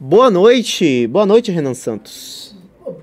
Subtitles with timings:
[0.00, 2.54] Boa noite, boa noite, Renan Santos.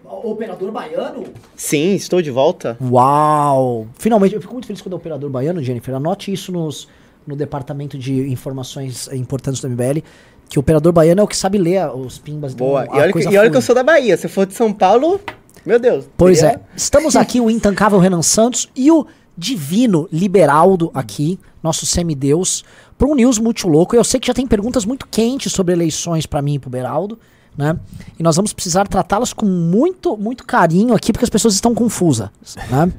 [0.05, 1.25] Operador baiano?
[1.53, 2.77] Sim, estou de volta.
[2.81, 3.85] Uau!
[3.99, 5.93] Finalmente, eu fico muito feliz quando é operador baiano, Jennifer.
[5.93, 6.87] Anote isso nos,
[7.27, 9.99] no departamento de informações importantes do MBL,
[10.47, 12.53] que o operador baiano é o que sabe ler os pimbas.
[12.53, 14.71] Boa, e olha, que, e olha que eu sou da Bahia, se for de São
[14.71, 15.19] Paulo,
[15.65, 16.07] meu Deus.
[16.15, 19.05] Pois é, estamos aqui, o intancável Renan Santos e o
[19.37, 22.63] divino Liberaldo aqui, nosso semideus,
[22.97, 23.95] para um news muito louco.
[23.95, 27.19] Eu sei que já tem perguntas muito quentes sobre eleições para mim e pro Beraldo,
[27.57, 27.77] né?
[28.19, 32.29] E nós vamos precisar tratá-las com muito, muito carinho aqui, porque as pessoas estão confusas,
[32.69, 32.91] né?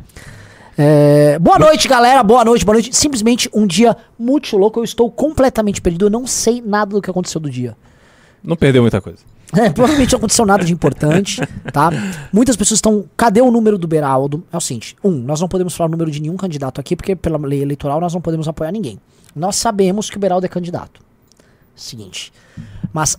[0.78, 2.22] É, boa noite, galera.
[2.22, 2.94] Boa noite, boa noite.
[2.94, 4.78] Simplesmente um dia muito louco.
[4.78, 6.06] Eu estou completamente perdido.
[6.06, 7.74] Eu não sei nada do que aconteceu do dia.
[8.44, 9.18] Não perdeu muita coisa.
[9.54, 11.40] É, provavelmente não aconteceu nada de importante,
[11.72, 11.90] tá?
[12.32, 13.04] Muitas pessoas estão.
[13.16, 14.44] Cadê o número do Beraldo?
[14.52, 17.16] É o seguinte: um, nós não podemos falar o número de nenhum candidato aqui, porque
[17.16, 18.98] pela lei eleitoral nós não podemos apoiar ninguém.
[19.36, 21.02] Nós sabemos que o Beraldo é candidato.
[21.74, 22.32] Seguinte.
[22.92, 23.18] Mas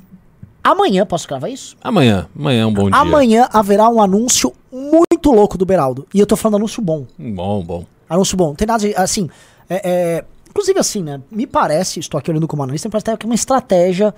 [0.63, 1.77] amanhã, posso gravar isso?
[1.81, 2.27] Amanhã.
[2.35, 2.99] Amanhã é um bom dia.
[2.99, 6.07] Amanhã haverá um anúncio muito louco do Beraldo.
[6.13, 7.05] E eu tô falando anúncio bom.
[7.17, 7.85] Bom, bom.
[8.09, 8.47] Anúncio bom.
[8.47, 8.95] Não tem nada de.
[8.95, 9.29] Assim.
[9.69, 11.21] É, é, inclusive, assim, né?
[11.29, 14.13] Me parece, estou aqui olhando como analista, me parece que é uma estratégia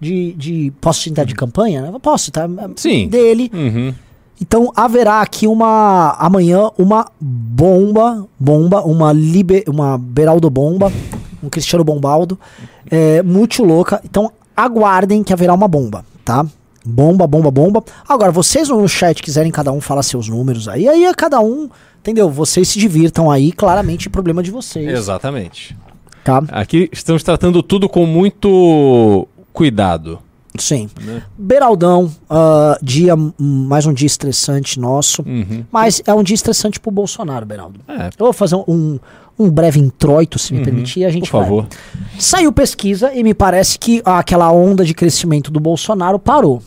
[0.00, 1.82] de, de posso citar de campanha?
[1.82, 1.92] Né?
[2.00, 2.48] Posso, tá?
[2.76, 3.08] Sim.
[3.08, 3.50] Dele.
[3.52, 3.94] Uhum.
[4.40, 10.90] Então haverá aqui uma amanhã uma bomba, bomba, uma liber, uma Beraldo bomba,
[11.42, 12.38] um Cristiano Bombaldo,
[12.90, 14.00] é, muito louca.
[14.04, 16.46] Então aguardem que haverá uma bomba, tá?
[16.84, 17.84] Bomba, bomba, bomba.
[18.08, 21.68] Agora vocês no chat quiserem cada um falar seus números aí, aí é cada um,
[21.98, 22.30] entendeu?
[22.30, 24.88] Vocês se divirtam aí, claramente problema de vocês.
[24.88, 25.76] Exatamente.
[26.24, 26.42] Tá?
[26.48, 30.18] Aqui estamos tratando tudo com muito cuidado.
[30.58, 30.90] Sim.
[31.00, 31.22] Né?
[31.38, 35.22] Beraldão, uh, dia, mais um dia estressante nosso.
[35.22, 35.64] Uhum.
[35.70, 37.80] Mas é um dia estressante pro Bolsonaro, Beraldo.
[37.88, 38.08] É.
[38.18, 38.98] Eu vou fazer um, um
[39.48, 40.64] breve introito, se me uhum.
[40.64, 41.62] permitir, a gente Por favor.
[41.62, 42.10] Vai.
[42.18, 46.60] Saiu pesquisa e me parece que aquela onda de crescimento do Bolsonaro parou.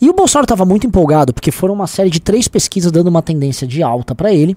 [0.00, 3.20] E o Bolsonaro estava muito empolgado, porque foram uma série de três pesquisas dando uma
[3.20, 4.56] tendência de alta para ele.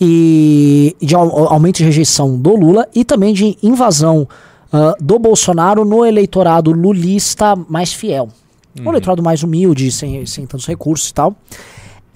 [0.00, 4.26] E de aumento de rejeição do Lula e também de invasão
[4.72, 8.28] uh, do Bolsonaro no eleitorado lulista mais fiel.
[8.76, 8.86] Uhum.
[8.86, 11.36] O eleitorado mais humilde, sem, sem tantos recursos e tal.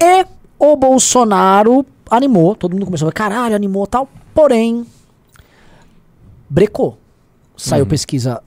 [0.01, 0.27] E
[0.59, 4.09] o Bolsonaro animou, todo mundo começou a falar, caralho, animou tal.
[4.39, 4.87] Porém,
[6.49, 6.97] brecou.
[7.57, 7.89] Saiu uhum.
[7.89, 8.41] pesquisa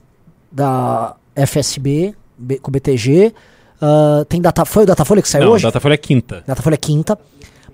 [0.50, 3.26] da FSB, B, com o BTG.
[3.26, 3.34] Uh,
[3.82, 5.64] ah, tem data, foi o Datafolha que saiu Não, hoje?
[5.64, 6.42] Datafolha é quinta.
[6.46, 7.18] Datafolha é quinta.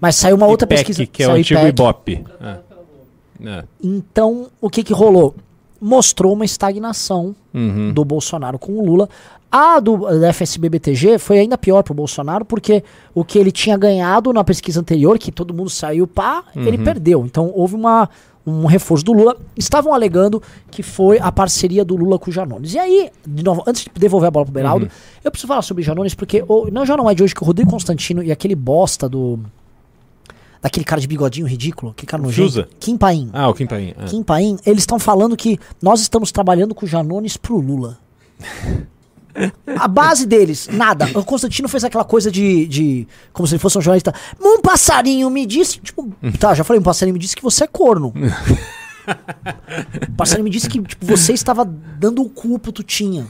[0.01, 1.07] Mas saiu uma outra IPEC, pesquisa.
[1.07, 2.25] que é o antigo Ibope.
[2.41, 2.57] É.
[3.49, 3.65] É.
[3.81, 5.37] Então, o que que rolou?
[5.81, 7.93] mostrou uma estagnação uhum.
[7.93, 9.09] do Bolsonaro com o Lula.
[9.51, 13.79] A do da FSB-BTG foi ainda pior para o Bolsonaro, porque o que ele tinha
[13.79, 16.65] ganhado na pesquisa anterior, que todo mundo saiu pá, uhum.
[16.65, 17.25] ele perdeu.
[17.25, 18.11] Então houve uma,
[18.47, 19.37] um reforço do Lula.
[19.57, 22.75] Estavam alegando que foi a parceria do Lula com o Janones.
[22.75, 24.91] E aí, de novo, antes de devolver a bola pro Beraldo, uhum.
[25.25, 27.43] eu preciso falar sobre o Janones, porque o, não, já não é de hoje que
[27.43, 29.39] o Rodrigo Constantino e aquele bosta do
[30.61, 32.67] daquele cara de bigodinho ridículo, aquele cara nojento.
[32.81, 33.31] Kim Paim.
[33.33, 33.95] Ah, o Kim Paim.
[33.97, 34.05] É.
[34.07, 37.97] Kim Paim, eles estão falando que nós estamos trabalhando com o Janones pro Lula.
[39.79, 41.07] A base deles, nada.
[41.15, 43.09] O Constantino fez aquela coisa de, de.
[43.33, 44.15] Como se ele fosse um jornalista.
[44.41, 45.79] Um passarinho me disse.
[45.81, 48.13] Tipo, tá, já falei, um passarinho me disse que você é corno.
[50.09, 53.27] O passarinho me disse que tipo, você estava dando o cu pro Tutinha.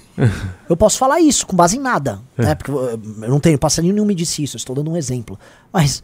[0.68, 2.20] Eu posso falar isso com base em nada.
[2.36, 2.54] Né?
[2.54, 3.58] Porque eu não tenho.
[3.58, 4.56] Passarinho nenhum me disse isso.
[4.56, 5.38] Eu estou dando um exemplo.
[5.72, 6.02] Mas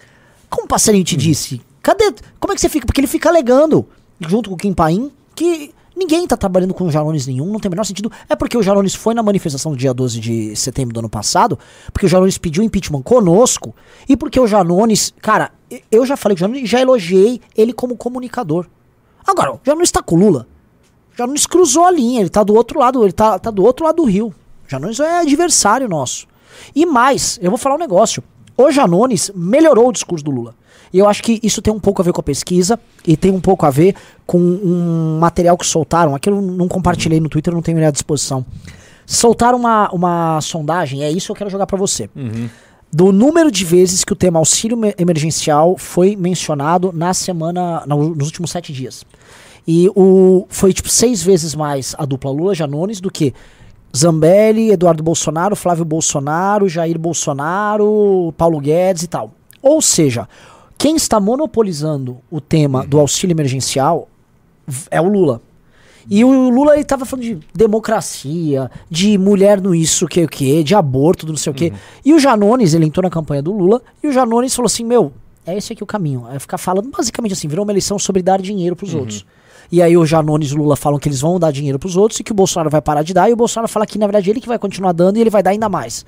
[0.49, 1.61] como o passarinho te disse?
[1.83, 2.15] Cadê?
[2.39, 2.87] Como é que você fica?
[2.87, 3.87] Porque ele fica alegando,
[4.21, 7.71] junto com o Kim Paim, que ninguém tá trabalhando com Jalones nenhum, não tem o
[7.71, 8.11] menor sentido.
[8.29, 11.59] É porque o Jalones foi na manifestação do dia 12 de setembro do ano passado,
[11.93, 13.75] porque o Jalones pediu impeachment conosco,
[14.09, 15.53] e porque o Jalones, cara,
[15.91, 18.67] eu já falei com o Jalones e já elogiei ele como comunicador.
[19.27, 20.47] Agora, o Jalones tá com o Lula.
[21.13, 23.87] O Jalones cruzou a linha, ele tá do outro lado, ele tá, tá do outro
[23.87, 24.35] lado do rio.
[24.67, 26.27] O Jalones é adversário nosso.
[26.75, 28.23] E mais, eu vou falar um negócio.
[28.57, 30.55] O Janones melhorou o discurso do Lula.
[30.95, 33.33] E eu acho que isso tem um pouco a ver com a pesquisa e tem
[33.33, 36.15] um pouco a ver com um material que soltaram.
[36.15, 38.47] Aquilo eu não compartilhei no Twitter, não tenho ele à disposição.
[39.05, 42.09] Soltaram uma, uma sondagem, é isso que eu quero jogar para você.
[42.15, 42.49] Uhum.
[42.93, 48.53] Do número de vezes que o tema auxílio emergencial foi mencionado na semana, nos últimos
[48.53, 49.05] sete dias.
[49.67, 53.35] E o, foi tipo seis vezes mais a dupla Lula Janones do que
[53.97, 59.33] Zambelli, Eduardo Bolsonaro, Flávio Bolsonaro, Jair Bolsonaro, Paulo Guedes e tal.
[59.61, 60.29] Ou seja,
[60.79, 64.09] quem está monopolizando o tema do auxílio emergencial
[64.91, 65.41] é o Lula.
[66.09, 70.75] E o Lula estava falando de democracia, de mulher no isso, que o que, de
[70.75, 71.71] aborto, do não sei o que.
[71.71, 71.77] Uhum.
[72.05, 75.13] E o Janones, ele entrou na campanha do Lula, e o Janones falou assim: Meu,
[75.47, 76.27] é esse aqui o caminho.
[76.31, 79.01] É ficar falando basicamente assim, virou uma eleição sobre dar dinheiro para os uhum.
[79.01, 79.25] outros.
[79.73, 82.21] E aí o Janones e o Lula falam que eles vão dar dinheiro pros outros
[82.21, 83.31] e que o Bolsonaro vai parar de dar.
[83.31, 85.43] E o Bolsonaro fala que, na verdade, ele que vai continuar dando e ele vai
[85.43, 86.05] dar ainda mais.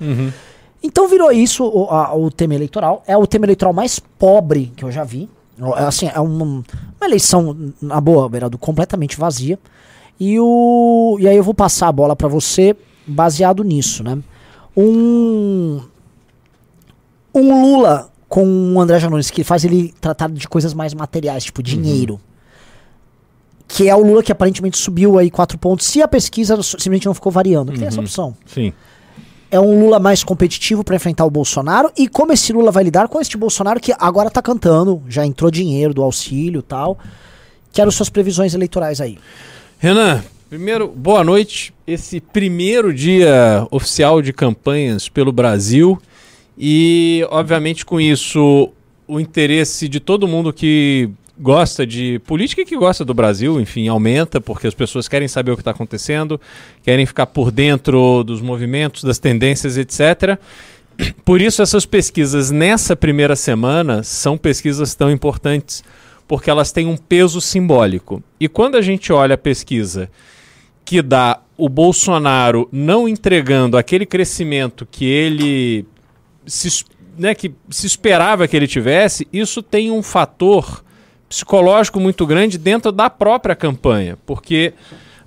[0.83, 3.03] Então virou isso o, a- o tema eleitoral.
[3.07, 5.29] É o tema eleitoral mais pobre que eu já vi.
[5.59, 6.63] É, Assim, é uma, uma
[7.03, 9.57] eleição, na boa, Beraldo, completamente vazia.
[10.19, 12.75] E, o, e aí eu vou passar a bola pra você
[13.05, 14.17] baseado nisso, né?
[14.75, 15.81] Um,
[17.33, 21.63] um Lula com o André Janones, que faz ele tratar de coisas mais materiais, tipo
[21.63, 22.19] dinheiro.
[23.67, 27.13] Que é o Lula que aparentemente subiu aí quatro pontos, se a pesquisa simplesmente não
[27.13, 27.71] ficou variando.
[27.73, 28.73] Tem essa opção Sim.
[29.49, 33.07] É um Lula mais competitivo para enfrentar o Bolsonaro e como esse Lula vai lidar
[33.07, 36.97] com este Bolsonaro que agora tá cantando, já entrou dinheiro do auxílio tal.
[37.71, 39.17] Quero suas previsões eleitorais aí.
[39.79, 41.73] Renan, primeiro, boa noite.
[41.85, 45.97] Esse primeiro dia oficial de campanhas pelo Brasil
[46.57, 48.71] e, obviamente, com isso,
[49.07, 51.09] o interesse de todo mundo que
[51.39, 55.51] gosta de política e que gosta do Brasil, enfim, aumenta, porque as pessoas querem saber
[55.51, 56.39] o que está acontecendo,
[56.83, 60.39] querem ficar por dentro dos movimentos, das tendências, etc.
[61.23, 65.83] Por isso, essas pesquisas nessa primeira semana são pesquisas tão importantes,
[66.27, 68.21] porque elas têm um peso simbólico.
[68.39, 70.09] E quando a gente olha a pesquisa
[70.83, 75.85] que dá o Bolsonaro não entregando aquele crescimento que ele
[76.45, 76.85] se,
[77.17, 80.83] né, que se esperava que ele tivesse, isso tem um fator
[81.29, 84.73] psicológico muito grande dentro da própria campanha, porque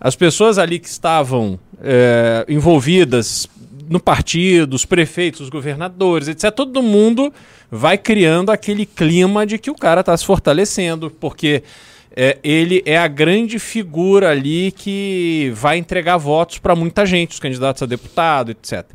[0.00, 3.49] as pessoas ali que estavam eh, envolvidas
[3.88, 7.32] no partido, os prefeitos, os governadores, etc., todo mundo
[7.70, 11.62] vai criando aquele clima de que o cara está se fortalecendo, porque
[12.17, 17.41] é, ele é a grande figura ali que vai entregar votos para muita gente, os
[17.41, 18.87] candidatos a deputado, etc.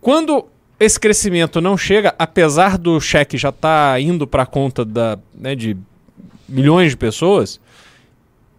[0.00, 0.46] Quando
[0.78, 5.54] esse crescimento não chega, apesar do cheque já estar indo para a conta da, né,
[5.54, 5.76] de
[6.48, 7.60] milhões de pessoas,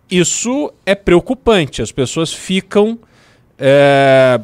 [0.09, 1.81] isso é preocupante.
[1.81, 2.97] As pessoas ficam
[3.57, 4.39] é,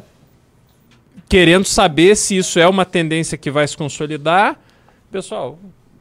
[1.28, 4.58] querendo saber se isso é uma tendência que vai se consolidar.
[5.10, 5.58] Pessoal,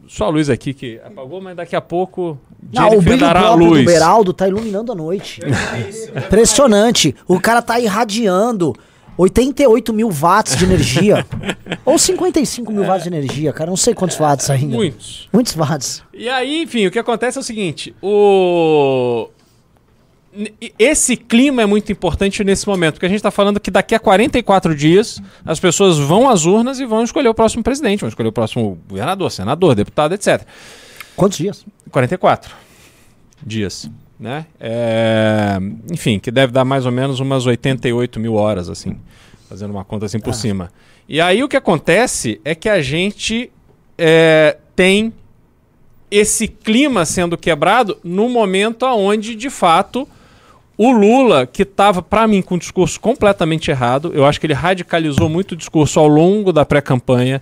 [0.07, 2.37] só a luz aqui que apagou, mas daqui a pouco
[2.73, 3.85] Não, o brilho dará a próprio do luz.
[3.85, 5.41] Beraldo tá iluminando a noite.
[6.25, 7.15] Impressionante.
[7.27, 8.75] O cara tá irradiando
[9.21, 11.25] 88 mil watts de energia.
[11.85, 13.69] Ou 55 mil watts de energia, cara.
[13.69, 14.75] Não sei quantos watts ainda.
[14.75, 15.29] Muitos.
[15.31, 16.03] Muitos watts.
[16.13, 19.29] E aí, enfim, o que acontece é o seguinte: o.
[20.79, 23.99] Esse clima é muito importante nesse momento, porque a gente está falando que daqui a
[23.99, 28.29] 44 dias as pessoas vão às urnas e vão escolher o próximo presidente, vão escolher
[28.29, 30.41] o próximo governador, senador, deputado, etc.
[31.17, 31.65] Quantos dias?
[31.91, 32.55] 44
[33.45, 33.89] dias,
[34.21, 34.45] né?
[34.59, 35.57] É,
[35.91, 38.95] Enfim, que deve dar mais ou menos umas 88 mil horas, assim,
[39.49, 40.71] fazendo uma conta assim por cima.
[41.09, 43.51] E aí o que acontece é que a gente
[43.97, 45.11] é, tem
[46.11, 50.07] esse clima sendo quebrado no momento aonde, de fato,
[50.77, 54.53] o Lula, que estava, para mim, com um discurso completamente errado, eu acho que ele
[54.53, 57.41] radicalizou muito o discurso ao longo da pré-campanha,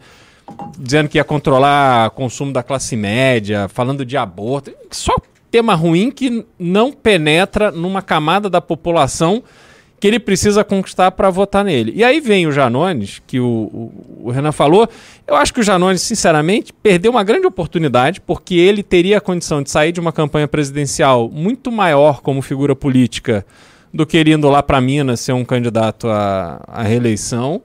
[0.78, 5.16] dizendo que ia controlar o consumo da classe média, falando de aborto, só
[5.52, 9.44] tema ruim que não penetra numa camada da população
[10.00, 11.92] que ele precisa conquistar para votar nele.
[11.94, 14.88] E aí vem o Janones, que o, o, o Renan falou.
[15.28, 19.62] Eu acho que o Janones, sinceramente, perdeu uma grande oportunidade, porque ele teria a condição
[19.62, 23.46] de sair de uma campanha presidencial muito maior como figura política
[23.94, 27.62] do que ele indo lá para Minas ser um candidato à, à reeleição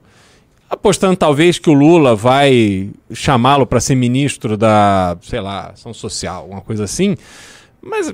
[0.69, 6.47] apostando talvez que o Lula vai chamá-lo para ser ministro da, sei lá, ação social,
[6.49, 7.15] uma coisa assim.
[7.85, 8.13] Mas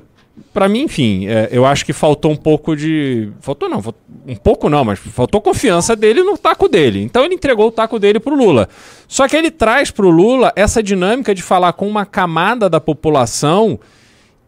[0.52, 3.82] para mim, enfim, é, eu acho que faltou um pouco de, faltou não,
[4.26, 7.02] um pouco não, mas faltou confiança dele no taco dele.
[7.02, 8.68] Então ele entregou o taco dele pro Lula.
[9.08, 13.78] Só que ele traz pro Lula essa dinâmica de falar com uma camada da população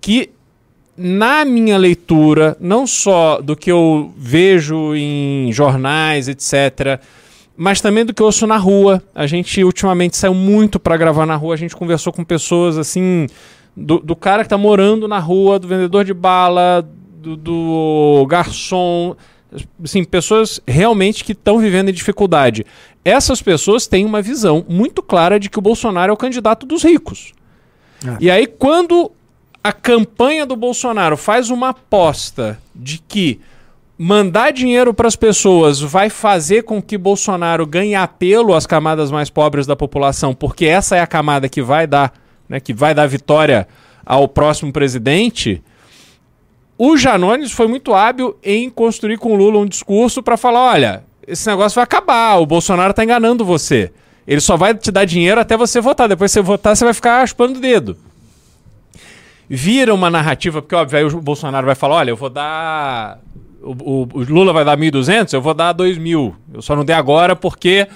[0.01, 0.31] que
[0.97, 7.01] na minha leitura, não só do que eu vejo em jornais, etc.,
[7.57, 9.03] mas também do que eu ouço na rua.
[9.15, 13.27] A gente ultimamente saiu muito para gravar na rua, a gente conversou com pessoas assim,
[13.77, 19.17] do, do cara que tá morando na rua, do vendedor de bala, do, do garçom,
[19.83, 22.65] assim, pessoas realmente que estão vivendo em dificuldade.
[23.05, 26.83] Essas pessoas têm uma visão muito clara de que o Bolsonaro é o candidato dos
[26.83, 27.33] ricos.
[28.21, 29.11] E aí, quando
[29.63, 33.41] a campanha do Bolsonaro faz uma aposta de que
[33.97, 39.31] mandar dinheiro para as pessoas vai fazer com que Bolsonaro ganhe apelo às camadas mais
[39.31, 42.13] pobres da população, porque essa é a camada que vai dar,
[42.49, 43.67] né, que vai dar vitória
[44.05, 45.63] ao próximo presidente.
[46.77, 51.05] O Janones foi muito hábil em construir com o Lula um discurso para falar, olha,
[51.27, 53.93] esse negócio vai acabar, o Bolsonaro está enganando você.
[54.27, 57.27] Ele só vai te dar dinheiro até você votar, depois você votar você vai ficar
[57.29, 57.97] chupando o dedo.
[59.49, 63.19] vira uma narrativa, porque óbvio, aí o Bolsonaro vai falar, olha, eu vou dar...
[63.63, 63.73] O,
[64.03, 66.35] o- o Lula vai dar 1.200, eu vou dar 2.000.
[66.53, 67.87] Eu só não dei agora porque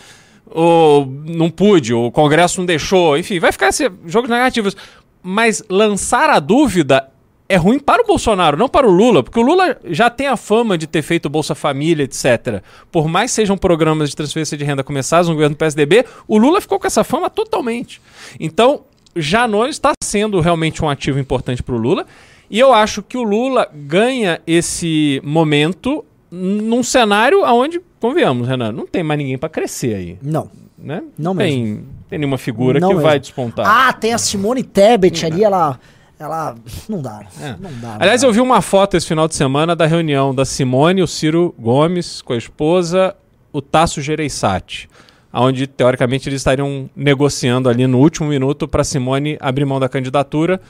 [0.54, 3.16] o, não pude, o Congresso não deixou.
[3.16, 4.76] Enfim, vai ficar esse jogo de narrativas.
[5.22, 7.08] Mas lançar a dúvida
[7.48, 10.36] é ruim para o Bolsonaro, não para o Lula, porque o Lula já tem a
[10.36, 12.62] fama de ter feito Bolsa Família, etc.
[12.92, 16.60] Por mais sejam programas de transferência de renda começados no governo do PSDB, o Lula
[16.60, 18.02] ficou com essa fama totalmente.
[18.38, 18.82] Então,
[19.16, 22.06] Janones está sendo realmente um ativo importante para o Lula.
[22.50, 28.86] E eu acho que o Lula ganha esse momento num cenário onde, convenhamos, Renan, não
[28.86, 30.18] tem mais ninguém para crescer aí.
[30.22, 30.50] Não.
[30.76, 31.02] Né?
[31.18, 33.08] Não tem, tem nenhuma figura Não que mesmo.
[33.08, 33.66] vai despontar.
[33.66, 35.78] Ah, tem a Simone Tebet ali, ela.
[36.18, 36.54] Ela.
[36.88, 37.24] Não dá.
[37.40, 37.48] É.
[37.60, 37.88] Não dá.
[37.88, 38.26] não Aliás, dá.
[38.28, 42.22] eu vi uma foto esse final de semana da reunião da Simone, o Ciro Gomes
[42.22, 43.14] com a esposa,
[43.52, 44.88] o Tasso Gereissati,
[45.32, 50.60] onde teoricamente eles estariam negociando ali no último minuto para Simone abrir mão da candidatura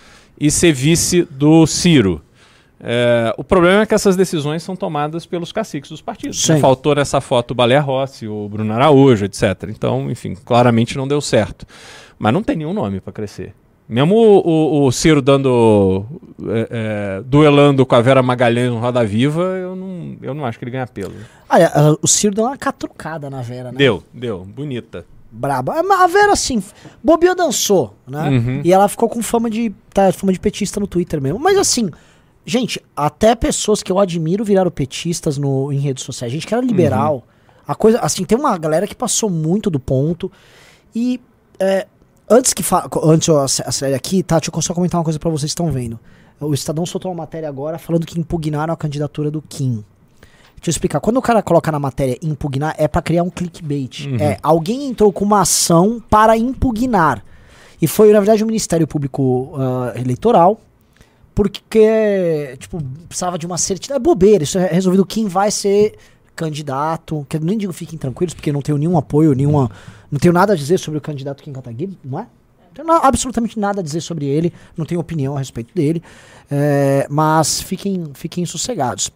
[0.40, 2.23] e ser vice do Ciro.
[2.80, 6.40] É, o problema é que essas decisões são tomadas pelos caciques dos partidos.
[6.40, 6.61] Sim.
[6.61, 9.64] Faltou nessa foto o Balé Rossi, o Bruno Araújo, etc.
[9.68, 11.66] Então, enfim, claramente não deu certo.
[12.18, 13.52] Mas não tem nenhum nome para crescer.
[13.88, 16.04] Mesmo o, o- o Ciro dando.
[16.47, 16.68] é,
[17.18, 20.64] é, duelando com a Vera Magalhães no Roda Viva, eu não, eu não acho que
[20.64, 21.14] ele ganha pelo.
[21.49, 23.78] Olha, o Ciro deu uma catrucada na Vera, né?
[23.78, 24.44] Deu, deu.
[24.44, 25.06] Bonita.
[25.32, 25.75] Braba.
[25.80, 26.62] A Vera, assim,
[27.02, 28.28] bobeou dançou, né?
[28.28, 28.61] Uhum.
[28.62, 29.73] E ela ficou com fama de.
[29.92, 31.38] Tá, fama de petista no Twitter mesmo.
[31.38, 31.90] Mas assim,
[32.49, 36.33] gente, até pessoas que eu admiro viraram petistas no, em redes sociais.
[36.33, 37.23] Gente que era liberal.
[37.67, 37.99] A coisa.
[38.00, 40.33] Assim, tem uma galera que passou muito do ponto.
[40.95, 41.21] E.
[41.61, 41.87] é,
[42.28, 42.62] antes que
[43.05, 44.38] antes eu ace- acelere aqui, tá?
[44.38, 45.99] Deixa eu só comentar uma coisa pra vocês que estão vendo.
[46.40, 49.85] O Estadão soltou uma matéria agora falando que impugnaram a candidatura do Kim.
[50.57, 51.00] Deixa eu explicar.
[51.00, 54.07] Quando o cara coloca na matéria impugnar, é pra criar um clickbait.
[54.21, 57.25] É, alguém entrou com uma ação para impugnar.
[57.81, 60.61] E foi, na verdade, o Ministério Público ah, Eleitoral,
[61.38, 63.97] porque, tipo, precisava de uma certidão.
[63.97, 65.07] É bobeira, isso é resolvido.
[65.07, 65.97] Quem vai ser
[66.35, 67.25] candidato.
[67.28, 69.71] Que eu nem digo fiquem tranquilos, porque não tenho nenhum apoio, nenhuma.
[70.11, 72.26] Não tenho nada a dizer sobre o candidato Kim Kataguiri, não é?
[72.76, 76.02] Não tenho absolutamente nada a dizer sobre ele, não tenho opinião a respeito dele.
[76.50, 79.09] É, mas fiquem, fiquem sossegados.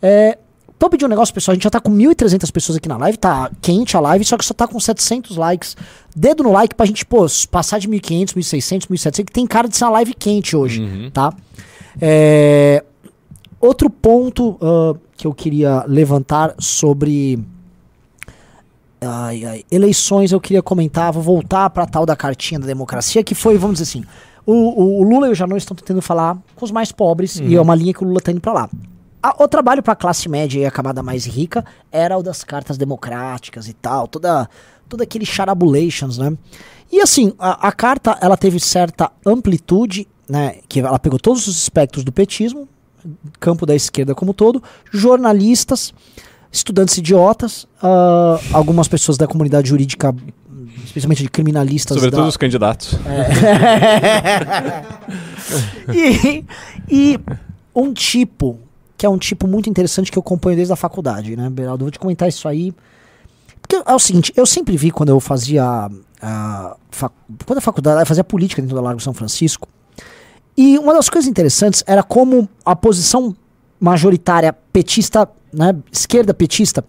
[0.00, 0.38] É,
[0.80, 1.52] Vou pedir um negócio, pessoal.
[1.52, 4.36] A gente já tá com 1.300 pessoas aqui na live, tá quente a live, só
[4.36, 5.76] que só tá com 700 likes.
[6.14, 9.76] Dedo no like pra gente, pô, passar de 1.500, 1.600, 1.700, que tem cara de
[9.76, 11.32] ser uma live quente hoje, tá?
[12.00, 12.84] É,
[13.60, 17.40] outro ponto ah, que eu queria levantar sobre
[19.00, 23.34] ai, ai, eleições, eu queria comentar, vou voltar pra tal da cartinha da democracia, que
[23.34, 24.04] foi, vamos dizer assim,
[24.46, 27.60] o, o- Lula e o Janot estão tentando falar com os mais pobres, e é
[27.60, 28.70] uma linha que o Lula tá indo pra lá.
[29.22, 32.44] A- o trabalho para a classe média e a camada mais rica era o das
[32.44, 34.48] cartas democráticas e tal, toda,
[34.88, 36.32] todo aquele charabulations, né?
[36.90, 40.56] E assim, a, a carta ela teve certa amplitude, né?
[40.68, 42.68] Que ela pegou todos os espectros do petismo,
[43.40, 45.92] campo da esquerda como todo, jornalistas,
[46.50, 50.14] estudantes idiotas, ah, algumas pessoas da comunidade jurídica,
[50.84, 51.94] especialmente de criminalistas.
[51.96, 52.94] Sobretudo da- os candidatos.
[55.92, 56.44] e,
[56.88, 57.20] e
[57.74, 58.58] um tipo,
[58.98, 61.84] que é um tipo muito interessante que eu acompanho desde a faculdade, né, Beraldo?
[61.84, 62.74] Vou te comentar isso aí.
[63.62, 65.88] Porque é o seguinte, eu sempre vi quando eu fazia.
[66.20, 66.76] a
[67.46, 69.68] quando a faculdade, eu fazia política dentro da Largo São Francisco.
[70.56, 73.36] E uma das coisas interessantes era como a posição
[73.78, 76.84] majoritária petista, né, esquerda petista,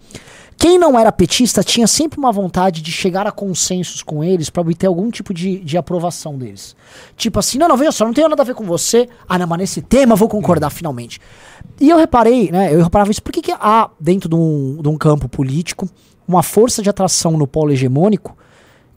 [0.60, 4.60] quem não era petista tinha sempre uma vontade de chegar a consensos com eles para
[4.60, 6.76] obter algum tipo de, de aprovação deles.
[7.16, 9.08] Tipo assim, não, não, veja só, não tem nada a ver com você.
[9.26, 11.18] Ah, não, mas nesse tema vou concordar finalmente.
[11.80, 14.86] E eu reparei, né, eu reparava isso, por que, que há dentro de um, de
[14.86, 15.88] um campo político
[16.28, 18.36] uma força de atração no polo hegemônico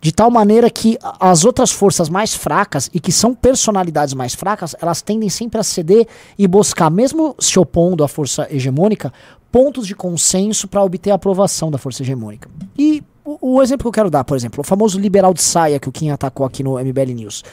[0.02, 4.76] de tal maneira que as outras forças mais fracas e que são personalidades mais fracas,
[4.82, 6.06] elas tendem sempre a ceder
[6.38, 9.14] e buscar, mesmo se opondo à força hegemônica,
[9.54, 12.50] pontos de consenso para obter a aprovação da força hegemônica.
[12.76, 15.80] E o, o exemplo que eu quero dar, por exemplo, o famoso liberal de saia
[15.80, 17.44] que o Kim atacou aqui no MBL News.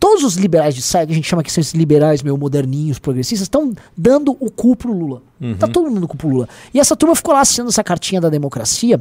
[0.00, 2.98] Todos os liberais de saia, que a gente chama que são esses liberais meio moderninhos,
[2.98, 5.22] progressistas, estão dando o cu pro Lula.
[5.56, 6.48] Tá todo mundo dando o cu pro Lula.
[6.74, 9.00] E essa turma ficou lá assinando essa cartinha da democracia.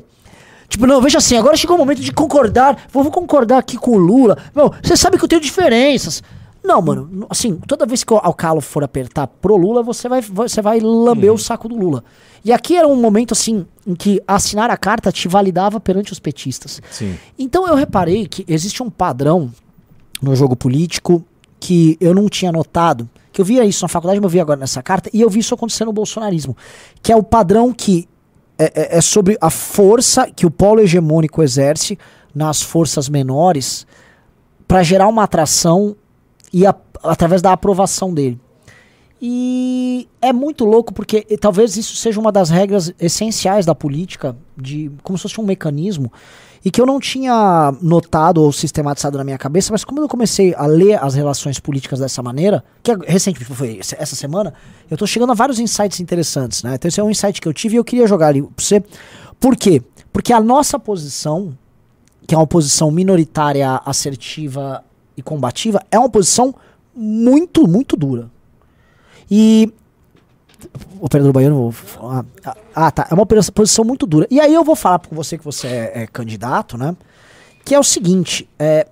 [0.69, 2.77] Tipo, não, veja assim, agora chegou o momento de concordar.
[2.91, 4.37] Vou, vou concordar aqui com o Lula.
[4.55, 6.21] Meu, você sabe que eu tenho diferenças.
[6.63, 10.21] Não, mano, assim, toda vez que o o calo for apertar pro Lula, você vai,
[10.21, 12.03] você vai lamber o saco do Lula.
[12.43, 16.19] E aqui era um momento, assim, em que assinar a carta te validava perante os
[16.19, 16.81] petistas.
[16.89, 17.15] Sim.
[17.37, 19.51] Então eu reparei que existe um padrão
[20.21, 21.23] no jogo político
[21.59, 24.59] que eu não tinha notado, que eu via isso na faculdade, mas eu vi agora
[24.59, 26.55] nessa carta, e eu vi isso acontecer no bolsonarismo,
[27.01, 28.07] que é o padrão que
[28.57, 31.97] é, é- é sobre a força que o polo hegemônico exerce
[32.33, 33.85] nas forças menores
[34.67, 35.95] para gerar uma atração
[36.53, 38.39] e a- através da aprovação dele.
[39.25, 44.91] E é muito louco porque talvez isso seja uma das regras essenciais da política, de
[45.01, 46.11] como se fosse um mecanismo,
[46.65, 50.53] e que eu não tinha notado ou sistematizado na minha cabeça, mas como eu comecei
[50.55, 54.53] a ler as relações políticas dessa maneira, que é- recentemente foi esse- essa semana,
[54.89, 56.75] eu tô chegando a vários insights interessantes, né?
[56.75, 58.83] Então esse é um insight que eu tive e eu queria jogar ali pra você.
[59.39, 59.81] Por quê?
[60.11, 61.57] Porque a nossa posição,
[62.27, 64.83] que é uma posição minoritária, assertiva
[65.17, 66.53] e combativa, é uma posição
[66.95, 68.29] muito, muito dura.
[69.29, 69.71] E.
[71.01, 71.55] Operador Baiano.
[71.55, 72.25] vou falar-
[72.73, 73.07] Ah, tá.
[73.11, 74.25] É uma posição muito dura.
[74.31, 76.95] E aí eu vou falar com você que você é, é candidato, né?
[77.65, 78.87] Que é o seguinte: é,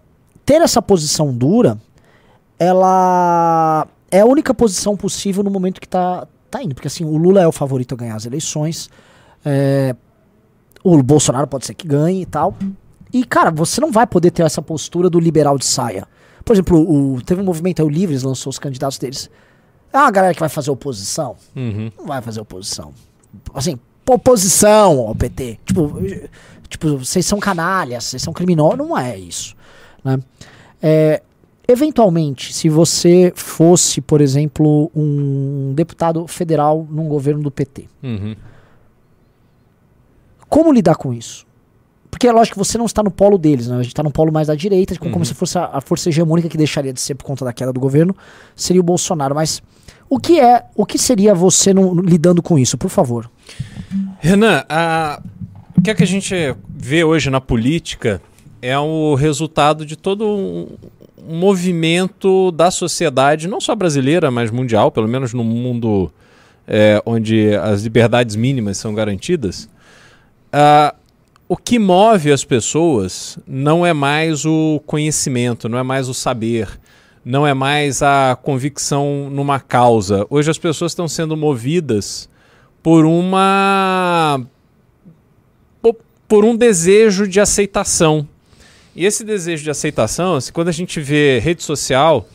[0.45, 1.77] ter essa posição dura,
[2.59, 6.75] ela é a única posição possível no momento que tá, tá indo.
[6.75, 8.89] Porque assim, o Lula é o favorito a ganhar as eleições.
[9.45, 9.95] é,
[10.83, 12.55] o Bolsonaro pode ser que ganhe e tal.
[13.13, 16.07] E, cara, você não vai poder ter essa postura do liberal de saia.
[16.45, 19.29] Por exemplo, o, teve um movimento aí, o Livres lançou os candidatos deles.
[19.93, 21.35] É uma galera que vai fazer oposição?
[21.55, 21.91] Uhum.
[21.97, 22.93] Não vai fazer oposição.
[23.53, 23.77] Assim,
[24.09, 25.59] oposição ao PT.
[25.65, 26.01] Tipo,
[26.69, 28.77] tipo, vocês são canalhas, vocês são criminosos.
[28.77, 29.55] Não é isso.
[30.03, 30.17] Né?
[30.81, 31.21] É,
[31.67, 38.35] eventualmente, se você fosse, por exemplo, um deputado federal num governo do PT, Uhum.
[40.49, 41.45] como lidar com isso?
[42.11, 43.75] Porque é lógico que você não está no polo deles, né?
[43.75, 46.09] A gente está no polo mais da direita, como, como se fosse a, a força
[46.09, 48.15] hegemônica que deixaria de ser por conta da queda do governo,
[48.55, 49.33] seria o Bolsonaro.
[49.33, 49.63] Mas
[50.09, 51.71] o que é, o que seria você
[52.03, 53.31] lidando com isso, por favor?
[54.19, 55.21] Renan, a-
[55.77, 56.35] o que é que a gente
[56.69, 58.21] vê hoje na política
[58.61, 60.67] é o resultado de todo um,
[61.27, 66.11] um movimento da sociedade, não só brasileira, mas mundial, pelo menos no mundo
[66.67, 69.67] é, onde as liberdades mínimas são garantidas.
[70.53, 70.93] Ah,
[71.51, 76.79] o que move as pessoas não é mais o conhecimento, não é mais o saber,
[77.25, 80.25] não é mais a convicção numa causa.
[80.29, 82.29] Hoje as pessoas estão sendo movidas
[82.81, 84.41] por uma
[85.81, 88.25] po- por um desejo de aceitação.
[88.95, 92.29] E esse desejo de aceitação, assim, quando a gente vê rede social,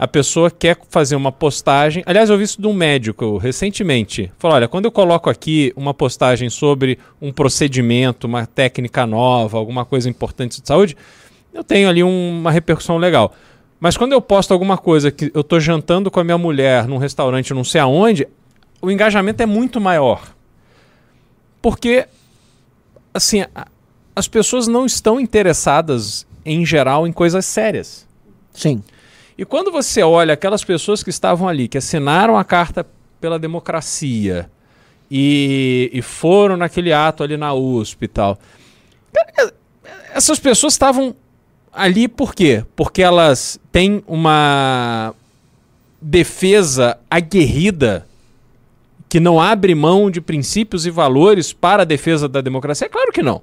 [0.00, 2.02] a pessoa quer fazer uma postagem.
[2.06, 4.32] Aliás, eu vi isso de um médico recentemente.
[4.38, 9.84] Falou: olha, quando eu coloco aqui uma postagem sobre um procedimento, uma técnica nova, alguma
[9.84, 10.96] coisa importante de saúde,
[11.52, 13.34] eu tenho ali um- uma repercussão legal.
[13.78, 16.96] Mas quando eu posto alguma coisa que eu estou jantando com a minha mulher num
[16.96, 18.26] restaurante não sei aonde,
[18.80, 20.34] o engajamento é muito maior.
[21.60, 22.06] Porque,
[23.12, 23.44] assim,
[24.16, 28.06] as pessoas não estão interessadas, em geral, em coisas sérias.
[28.54, 28.82] Sim.
[29.40, 32.86] E quando você olha aquelas pessoas que estavam ali, que assinaram a carta
[33.18, 34.50] pela democracia
[35.10, 38.38] e, e foram naquele ato ali na USP e tal,
[39.14, 39.54] cara,
[40.12, 41.16] essas pessoas estavam
[41.72, 42.66] ali por quê?
[42.76, 45.14] Porque elas têm uma
[46.02, 48.06] defesa aguerrida
[49.08, 52.88] que não abre mão de princípios e valores para a defesa da democracia?
[52.88, 53.40] É claro que não.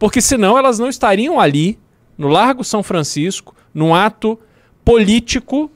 [0.00, 1.78] Porque senão elas não estariam ali,
[2.18, 4.36] no Largo São Francisco, num ato
[4.84, 5.70] político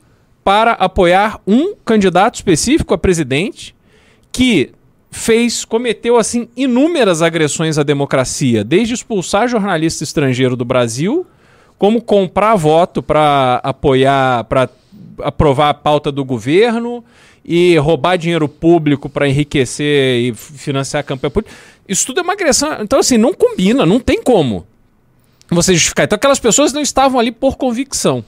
[0.44, 3.74] para apoiar um candidato específico a presidente
[4.30, 4.70] que
[5.10, 11.26] fez, cometeu assim inúmeras agressões à democracia, desde expulsar jornalista estrangeiro do Brasil,
[11.78, 14.68] como comprar voto para apoiar, para
[15.22, 17.04] aprovar a pauta do governo
[17.44, 21.56] e roubar dinheiro público para enriquecer e financiar a campanha política.
[21.88, 22.78] Isso tudo é uma agressão.
[22.82, 24.66] Então, assim, não combina, não tem como
[25.48, 26.04] você justificar.
[26.04, 28.24] Então, aquelas pessoas não estavam ali por convicção.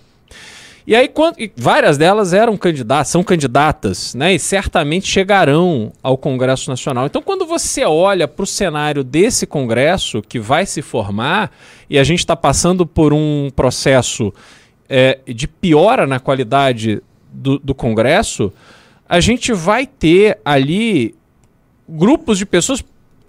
[0.89, 4.33] E aí, quando, e várias delas eram candidatas, são candidatas, né?
[4.33, 7.05] E certamente chegarão ao Congresso Nacional.
[7.05, 11.53] Então, quando você olha para o cenário desse Congresso que vai se formar,
[11.91, 14.33] e a gente está passando por um processo
[14.89, 18.51] é, de piora na qualidade do, do Congresso,
[19.07, 21.15] a gente vai ter ali
[21.87, 22.83] grupos de pessoas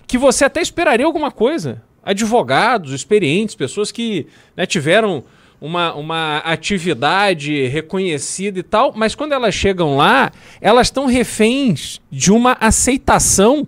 [0.07, 1.81] que você até esperaria alguma coisa.
[2.05, 5.25] Advogados, experientes, pessoas que né, tiveram
[5.61, 12.31] uma, uma atividade reconhecida e tal, mas quando elas chegam lá, elas estão reféns de
[12.31, 13.67] uma aceitação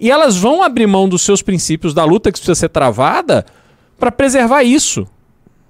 [0.00, 3.44] e elas vão abrir mão dos seus princípios da luta que precisa ser travada
[3.98, 5.06] para preservar isso.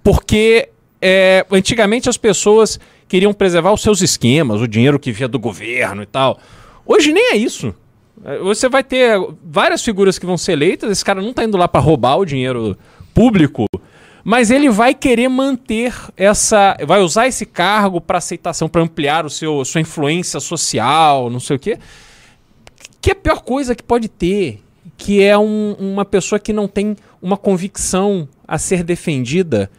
[0.02, 0.68] Porque
[1.00, 6.02] é, antigamente as pessoas queriam preservar os seus esquemas, o dinheiro que via do governo
[6.02, 6.38] e tal.
[6.86, 7.74] Hoje nem é isso.
[8.42, 11.68] Você vai ter várias figuras que vão ser eleitas, esse cara não está indo lá
[11.68, 12.76] para roubar o dinheiro
[13.14, 13.64] público,
[14.24, 16.76] mas ele vai querer manter essa.
[16.86, 21.56] vai usar esse cargo para aceitação, para ampliar o seu, sua influência social, não sei
[21.56, 21.78] o quê.
[23.00, 24.62] Que é a pior coisa que pode ter,
[24.96, 29.70] que é um- uma pessoa que não tem uma convicção a ser defendida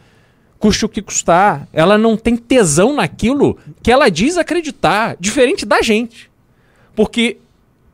[0.58, 1.68] custe o que custar.
[1.72, 6.30] Ela não tem tesão naquilo que ela diz acreditar, diferente da gente.
[6.96, 7.38] Porque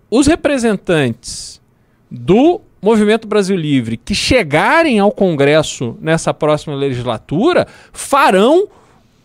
[0.10, 1.62] os representantes
[2.10, 8.68] do Movimento Brasil Livre que chegarem ao Congresso nessa próxima legislatura farão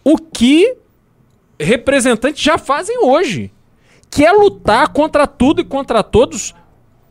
[0.03, 0.77] o que
[1.61, 3.53] representantes já fazem hoje,
[4.11, 6.55] que é lutar contra tudo e contra todos,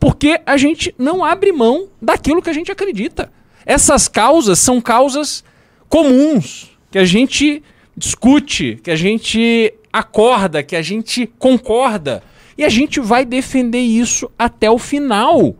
[0.00, 3.30] porque a gente não abre mão daquilo que a gente acredita.
[3.64, 5.44] Essas causas são causas
[5.88, 7.62] comuns, que a gente
[7.96, 12.24] discute, que a gente acorda, que a gente concorda.
[12.58, 15.54] E a gente vai defender isso até o final.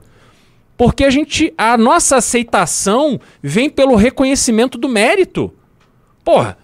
[0.81, 5.53] Porque a gente a nossa aceitação vem pelo reconhecimento do mérito.
[6.25, 6.57] Porra,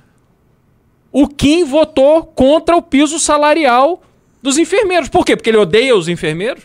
[1.12, 4.02] o Kim votou contra o piso salarial
[4.42, 5.10] dos enfermeiros.
[5.10, 5.36] Por quê?
[5.36, 6.64] Porque ele odeia os enfermeiros?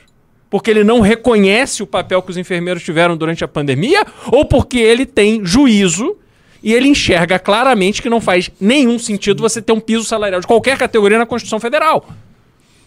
[0.50, 4.06] Porque ele não reconhece o papel que os enfermeiros tiveram durante a pandemia?
[4.32, 6.16] Ou porque ele tem juízo
[6.64, 10.48] e ele enxerga claramente que não faz nenhum sentido você ter um piso salarial de
[10.48, 12.08] qualquer categoria na Constituição Federal?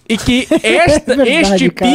[0.09, 1.91] E que esta, É verdade, este cara.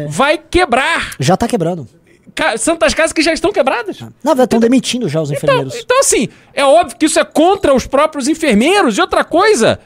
[0.00, 1.86] Piso vai quebrar Já tá quebrando.
[2.34, 4.00] ca- santas casas que já estão quebradas.
[4.00, 5.74] Na verdade, estão demitindo já os Então, enfermeiros.
[5.76, 8.96] então, assim, é óbvio que isso é contra os próprios enfermeiros.
[8.96, 9.78] E outra coisa,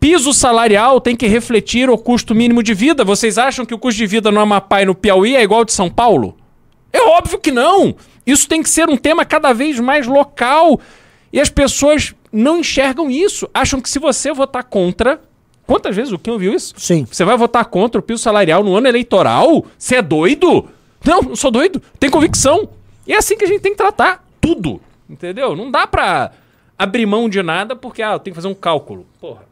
[0.00, 3.04] piso salarial tem que refletir o custo mínimo de vida.
[3.04, 5.64] Vocês acham que o custo de vida no Amapá e no Piauí é igual ao
[5.64, 6.36] de São Paulo?
[6.92, 7.94] É óbvio que não.
[8.26, 10.80] Isso tem que ser um tema cada vez mais local.
[11.32, 13.48] E as pessoas não enxergam isso.
[13.52, 15.20] Acham que se você votar contra.
[15.66, 16.74] Quantas vezes o Kim ouviu isso?
[16.76, 17.06] Sim.
[17.10, 19.64] Você vai votar contra o piso salarial no ano eleitoral?
[19.78, 20.68] Você é doido?
[21.04, 21.80] Não, não sou doido.
[21.98, 22.68] Tem convicção.
[23.06, 24.80] E é assim que a gente tem que tratar tudo.
[25.08, 25.54] Entendeu?
[25.56, 26.32] Não dá pra
[26.78, 29.06] abrir mão de nada porque, ah, eu tenho que fazer um cálculo.
[29.20, 29.42] Porra.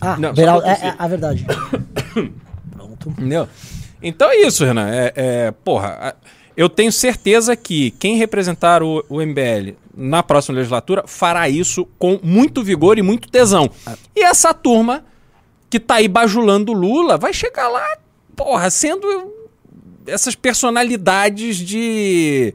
[0.00, 1.46] Ah, Não, pra é, é a verdade.
[2.72, 3.08] Pronto.
[3.10, 3.48] Entendeu?
[4.02, 4.88] Então é isso, Renan.
[4.90, 6.14] É, é, porra, a-
[6.62, 12.18] eu tenho certeza que quem representar o, o MBL na próxima legislatura fará isso com
[12.22, 13.68] muito vigor e muito tesão.
[14.14, 15.04] E essa turma
[15.68, 17.84] que tá aí bajulando o Lula vai chegar lá,
[18.36, 19.06] porra, sendo
[20.06, 22.54] essas personalidades de.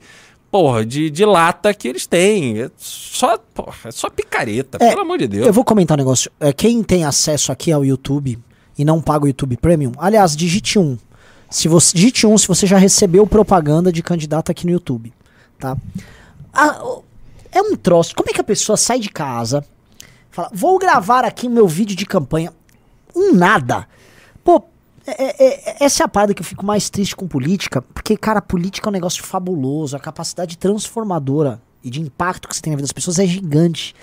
[0.49, 2.61] Porra, de, de lata que eles têm.
[2.61, 5.45] É só, porra, é só picareta, É, pelo amor de Deus.
[5.47, 6.31] Eu vou comentar um negócio.
[6.39, 8.39] É, quem tem acesso aqui ao YouTube
[8.77, 10.97] e não paga o YouTube Premium, aliás, digite um.
[11.49, 15.13] Se você, digite um se você já recebeu propaganda de candidato aqui no YouTube,
[15.59, 15.77] tá?
[17.51, 18.13] É um troço.
[18.15, 19.65] Como é que a pessoa sai de casa,
[20.29, 22.53] fala, vou gravar aqui meu vídeo de campanha,
[23.15, 23.87] um nada.
[24.43, 24.63] Pô,
[25.05, 28.17] é- é- é- essa é a parada que eu fico mais triste com política, porque,
[28.17, 32.71] cara, política é um negócio fabuloso, a capacidade transformadora e de impacto que você tem
[32.71, 33.95] na vida das pessoas é gigante.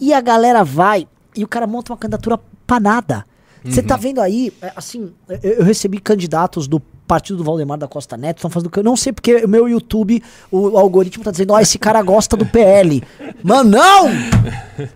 [0.00, 3.26] E a galera vai e o cara monta uma candidatura pra nada.
[3.70, 5.10] Você tá vendo aí, é, assim,
[5.42, 8.70] eu, recebi candidatos do partido do Valdemar da Costa Neto, estão fazendo.
[8.76, 12.36] Eu não sei porque o meu YouTube, o, algoritmo tá dizendo, ó, esse cara gosta
[12.36, 13.02] do PL.
[13.42, 14.08] Mano, não!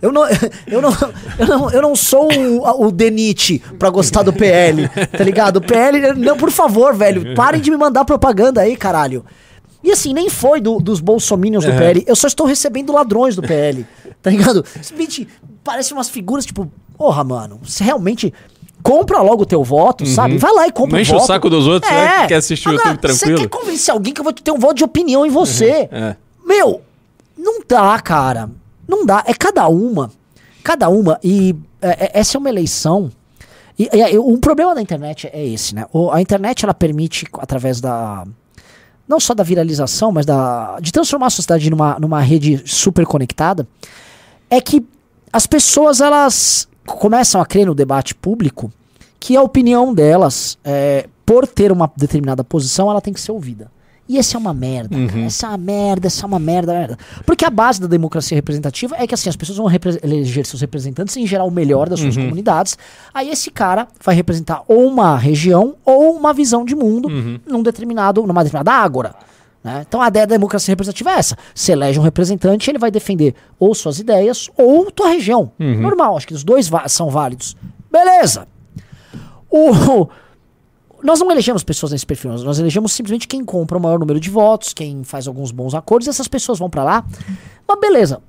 [0.01, 0.23] Eu não,
[0.67, 0.91] eu não,
[1.39, 5.57] eu não, eu não sou o, o Denite pra gostar do PL, tá ligado?
[5.57, 9.23] O PL, não, por favor, velho, parem de me mandar propaganda aí, caralho.
[9.83, 13.41] E assim, nem foi do- dos bolsominions do PL, eu só estou recebendo ladrões do
[13.41, 13.85] PL,
[14.21, 14.63] tá ligado?
[14.81, 15.27] Simplesmente
[15.63, 18.31] parece umas figuras tipo, porra, mano, você realmente
[18.81, 20.37] compra logo o teu voto, sabe?
[20.37, 21.27] Vai lá e compra Não o enche o voto.
[21.27, 23.37] saco dos outros, né, que quer assistir o YouTube tranquilo.
[23.37, 25.87] Você quer convencer alguém que vai ter um voto de opinião em você.
[25.91, 26.15] É.
[26.45, 26.81] Meu,
[27.37, 28.49] não dá, cara.
[28.87, 29.23] Não dá.
[29.25, 30.11] É cada uma.
[30.63, 31.19] Cada uma.
[31.23, 33.11] E é, é- essa é uma eleição.
[33.79, 35.85] E, e- e o problema da internet é esse, né?
[35.93, 38.25] O- a internet ela permite, através da.
[39.07, 40.77] Não só da viralização, mas da.
[40.81, 43.67] de transformar a sociedade numa, numa rede super conectada.
[44.49, 44.85] É que
[45.33, 48.71] as pessoas elas começam a crer no debate público
[49.19, 53.69] que a opinião delas, é, por ter uma determinada posição, ela tem que ser ouvida.
[54.09, 55.21] E essa é uma merda, cara.
[55.21, 56.97] Essa é uma merda, essa é uma merda, merda.
[57.25, 59.67] Porque a base da democracia representativa é que assim, as pessoas vão
[60.03, 62.77] eleger seus representantes em geral o melhor das suas comunidades.
[63.13, 67.07] Aí esse cara vai representar ou uma região ou uma visão de mundo
[67.47, 69.15] num determinado, numa determinada ágora.
[69.63, 69.85] Né?
[69.87, 71.37] Então a ideia da democracia representativa é essa.
[71.53, 75.51] Você elege um representante, ele vai defender ou suas ideias ou tua região.
[75.81, 77.55] Normal, acho que os dois são válidos.
[77.91, 78.47] Beleza.
[79.49, 80.07] O,
[81.03, 84.19] nós não elegemos pessoas nesse perfil, nós- nós elegemos simplesmente quem compra o maior número
[84.19, 87.05] de votos, quem faz alguns bons acordos, essas pessoas vão pra lá.
[87.67, 88.21] Mas beleza.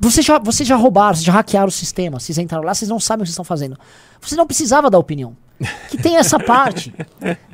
[0.00, 3.00] Vocês já, vocês já roubaram, vocês já hackearam o sistema, vocês entraram lá, vocês não
[3.00, 3.76] sabem o que vocês estão fazendo.
[4.20, 5.36] Você não precisava dar opinião.
[5.90, 6.94] Que tem essa parte.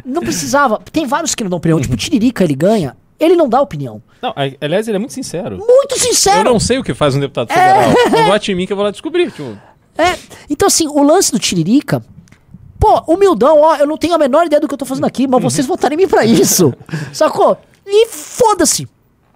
[0.05, 0.81] Não precisava.
[0.93, 1.81] Tem vários que não dão opinião.
[1.81, 4.03] Tipo, o Tiririca, ele ganha, ele não dá opinião.
[4.21, 5.57] Não, aliás, ele é muito sincero.
[5.59, 6.45] Muito Eu sincero.
[6.45, 7.91] não sei o que faz um deputado federal.
[8.11, 9.31] Não vote em mim que eu vou lá descobrir.
[9.31, 9.57] Tipo,
[9.97, 10.17] É,
[10.51, 12.05] então assim, o lance do Tiririca,
[12.79, 15.27] pô, humildão, ó, eu não tenho a menor ideia do que eu tô fazendo aqui,
[15.27, 16.75] mas vocês votaram em mim pra isso,
[17.13, 17.57] sacou?
[17.87, 18.89] E foda-se,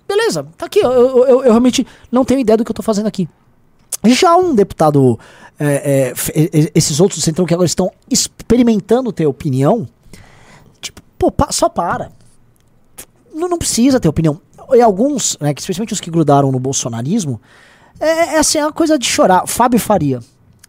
[0.07, 0.81] beleza, tá aqui.
[0.81, 3.29] Eu, eu, eu- eu realmente não tenho ideia do que eu tô fazendo aqui.
[4.05, 5.19] Já um deputado,
[5.59, 9.89] é, é, esses outros do Centrão que agora estão experimentando ter opinião,
[10.81, 12.11] tipo, pô, pa- só para.
[13.35, 14.41] Não, não precisa ter opinião.
[14.75, 17.41] E alguns, né, que especialmente os que grudaram no bolsonarismo,
[17.99, 19.47] é, é assim, é uma coisa de chorar.
[19.47, 20.21] Fábio Faria.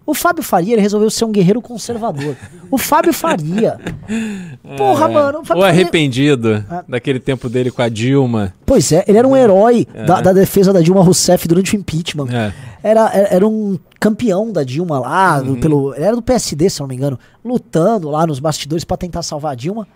[0.05, 2.35] O Fábio Faria, ele resolveu ser um guerreiro conservador.
[2.71, 3.77] O Fábio Faria.
[4.75, 5.39] Porra, mano.
[5.41, 6.83] O Fábio Faria- arrependido Ah.
[6.87, 8.53] daquele tempo dele com a Dilma.
[8.65, 12.27] Pois é, ele era um herói da, da defesa da Dilma Rousseff durante o impeachment.
[12.31, 12.51] É.
[12.81, 16.95] Era, era, um campeão da Dilma lá, do- pelo, era do PSD, se não me
[16.95, 19.87] engano, lutando lá nos bastidores pra tentar salvar a Dilma.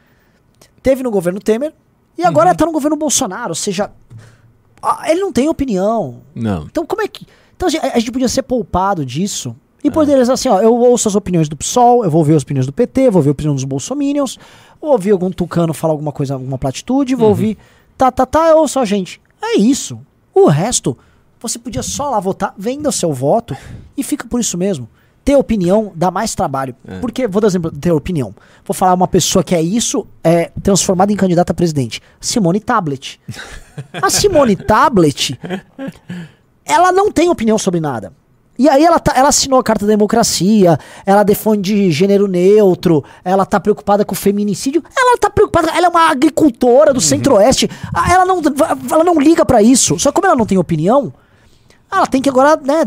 [0.81, 1.73] Teve no governo Temer
[2.17, 3.89] e agora tá no governo Bolsonaro, ou seja,
[5.05, 6.21] ele não tem opinião.
[6.35, 6.65] Não.
[6.65, 7.25] Então como é que.
[7.55, 9.55] Então a gente, a gente podia ser poupado disso.
[9.83, 12.43] E poderia dizer assim, ó, eu ouço as opiniões do PSOL, eu vou ouvir as
[12.43, 14.39] opiniões do PT, vou ouvir a opinião dos bolsominions,
[14.81, 17.57] vou ouvir algum tucano falar alguma coisa, alguma platitude, vou ouvir
[17.97, 19.21] tá, tá, tá, eu ouço a gente.
[19.41, 19.99] É isso.
[20.33, 20.97] O resto,
[21.43, 23.55] você podia só lá votar, venda o seu voto
[23.97, 24.89] e fica por isso mesmo.
[25.25, 26.75] Ter opinião dá mais trabalho.
[26.99, 28.33] Porque, vou dar exemplo, ter opinião.
[28.65, 32.01] Vou falar uma pessoa que é isso, é transformada em candidata a presidente.
[32.19, 33.19] Simone Tablet.
[34.01, 35.39] A Simone Tablet,
[36.65, 38.11] ela não tem opinião sobre nada.
[38.57, 43.45] E aí ela, tá, ela assinou a Carta da Democracia, ela defende gênero neutro, ela
[43.45, 48.13] tá preocupada com o feminicídio, ela tá preocupada, ela é uma agricultora do centro-oeste, ah,
[48.13, 48.41] ela não,
[48.91, 49.97] ela não liga pra isso.
[49.97, 51.11] Só que como ela não tem opinião,
[51.97, 52.85] ela tem que agora, né?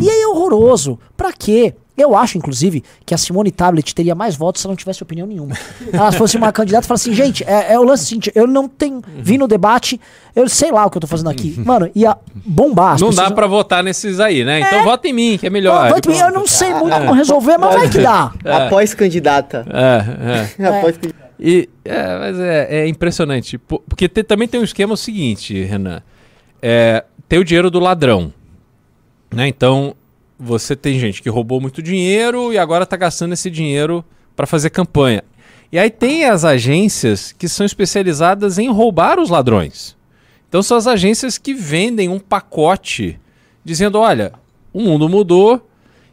[0.00, 0.98] E aí é horroroso.
[1.16, 1.74] Pra quê?
[1.96, 5.26] Eu acho, inclusive, que a Simone Tablet teria mais votos se ela não tivesse opinião
[5.26, 5.56] nenhuma.
[5.90, 8.68] Ela fosse uma candidata e falasse assim, gente, é, é o lance seguinte, eu não
[8.68, 9.00] tenho.
[9.16, 9.98] Vim no debate,
[10.34, 11.58] eu sei lá o que eu tô fazendo aqui.
[11.64, 12.96] Mano, ia bombar.
[12.96, 14.60] as Não dá pessoas- pra votar nesses aí, né?
[14.60, 15.86] Então vota em mim, que é melhor.
[15.86, 18.30] Ah, vai tu- eu não sei muito como resolver, mas vai que dá.
[18.44, 19.64] Após candidata.
[19.70, 20.68] É, é.
[20.68, 21.30] Após candidata.
[21.40, 23.56] E, é, mas é, é impressionante.
[23.56, 26.02] po- Porque te- também tem um esquema seguinte, Renan.
[26.60, 28.32] É, tem o dinheiro do ladrão.
[29.32, 29.48] Né?
[29.48, 29.94] Então,
[30.38, 34.70] você tem gente que roubou muito dinheiro e agora está gastando esse dinheiro para fazer
[34.70, 35.22] campanha.
[35.72, 39.96] E aí tem as agências que são especializadas em roubar os ladrões.
[40.48, 43.18] Então são as agências que vendem um pacote
[43.64, 44.32] dizendo: olha,
[44.72, 45.68] o mundo mudou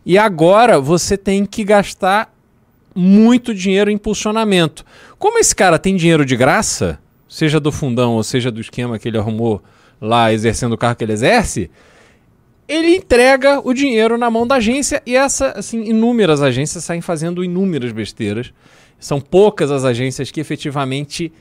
[0.05, 2.33] e agora você tem que gastar
[2.95, 4.83] muito dinheiro em impulsionamento.
[5.19, 9.07] Como esse cara tem dinheiro de graça, seja do fundão ou seja do esquema que
[9.07, 9.61] ele arrumou
[10.03, 11.71] lá exercendo o carro que ele exerce,
[12.67, 17.43] ele entrega o dinheiro na mão da agência e essa, assim, inúmeras agências saem fazendo
[17.43, 18.53] inúmeras besteiras.
[18.99, 21.31] São poucas as agências que efetivamente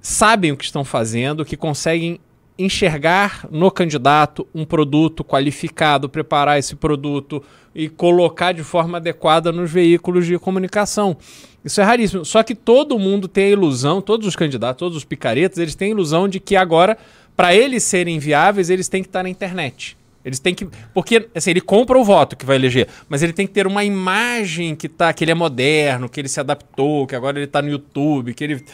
[0.00, 2.20] sabem o que estão fazendo, que conseguem
[2.58, 7.42] enxergar no candidato um produto qualificado, preparar esse produto
[7.74, 11.16] e colocar de forma adequada nos veículos de comunicação.
[11.64, 12.24] Isso é raríssimo.
[12.24, 15.88] Só que todo mundo tem a ilusão, todos os candidatos, todos os picaretas, eles têm
[15.88, 16.98] a ilusão de que agora,
[17.42, 19.96] para eles serem viáveis, eles têm que estar na internet.
[20.24, 20.68] Eles têm que.
[20.94, 23.82] Porque, assim, ele compra o voto que vai eleger, mas ele tem que ter uma
[23.82, 27.60] imagem que tá, que ele é moderno, que ele se adaptou, que agora ele tá
[27.60, 28.64] no YouTube, que ele.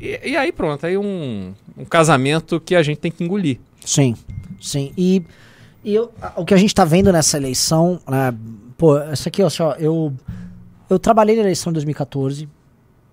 [0.00, 3.60] E, e aí pronto, aí um, um casamento que a gente tem que engolir.
[3.84, 4.16] Sim,
[4.60, 4.92] sim.
[4.98, 5.22] E,
[5.84, 8.34] e eu- o que a gente tá vendo nessa eleição, né,
[8.76, 10.12] pô, essa aqui, ó, só, eu,
[10.90, 12.48] eu trabalhei na eleição de 2014,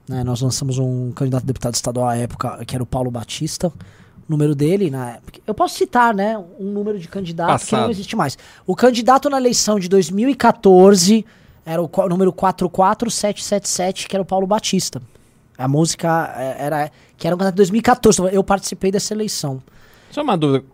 [0.09, 3.71] né, nós lançamos um candidato a deputado estadual à época, que era o Paulo Batista,
[4.27, 7.91] número dele, né, eu posso citar, né, um número de candidato que não Passado.
[7.91, 8.37] existe mais.
[8.65, 11.25] O candidato na eleição de 2014
[11.65, 15.01] era o número 44777, que era o Paulo Batista.
[15.57, 19.61] A música eh, era, que era um candidato de 2014, eu participei dessa eleição.
[20.11, 20.65] Só uma dúvida.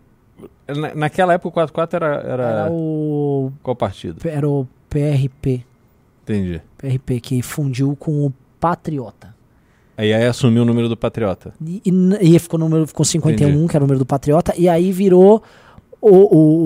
[0.66, 4.26] Na, naquela época o 44 era, era, Era o qual partido?
[4.26, 5.64] Era o PRP.
[6.22, 6.62] Entendi.
[6.78, 9.34] PRP que fundiu com o Patriota.
[10.00, 11.52] Aí, aí assumiu o número do Patriota.
[11.64, 13.68] E, e, e ficou, número, ficou 51, Entendi.
[13.68, 15.42] que era o número do Patriota, e aí virou
[16.00, 16.08] o.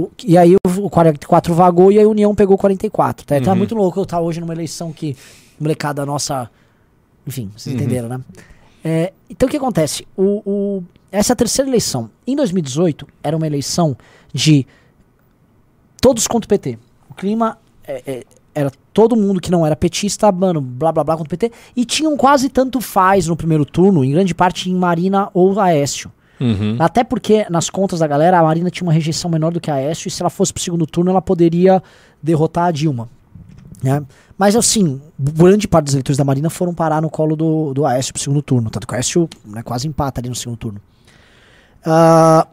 [0.04, 3.26] o e aí o 44 vagou e a União pegou o 44.
[3.26, 3.36] Tá?
[3.36, 3.56] É Uhum.
[3.56, 5.16] muito louco eu estar hoje numa eleição que.
[5.58, 6.48] Molecada nossa.
[7.26, 7.80] Enfim, vocês Uhum.
[7.82, 8.20] entenderam, né?
[8.84, 10.06] É, então o que acontece?
[10.16, 12.10] O, o- essa é a terceira eleição.
[12.26, 13.96] Em 2018, era uma eleição
[14.32, 14.66] de
[16.00, 16.78] todos contra o PT.
[17.10, 21.16] O clima é, é, era todo mundo que não era petista, mano, blá blá blá
[21.16, 21.52] contra o PT.
[21.76, 26.10] E tinham quase tanto faz no primeiro turno, em grande parte em Marina ou Aécio.
[26.40, 26.76] Uhum.
[26.78, 29.74] Até porque, nas contas da galera, a Marina tinha uma rejeição menor do que a
[29.74, 31.82] Aécio, e se ela fosse pro segundo turno, ela poderia
[32.22, 33.08] derrotar a Dilma.
[33.82, 34.02] né?
[34.36, 38.12] Mas assim, grande parte dos eleitores da Marina foram parar no colo do, do Aécio
[38.12, 38.68] pro segundo turno.
[38.68, 40.80] Tanto que o Aécio né, quase empata ali no segundo turno.
[41.86, 42.46] Ah,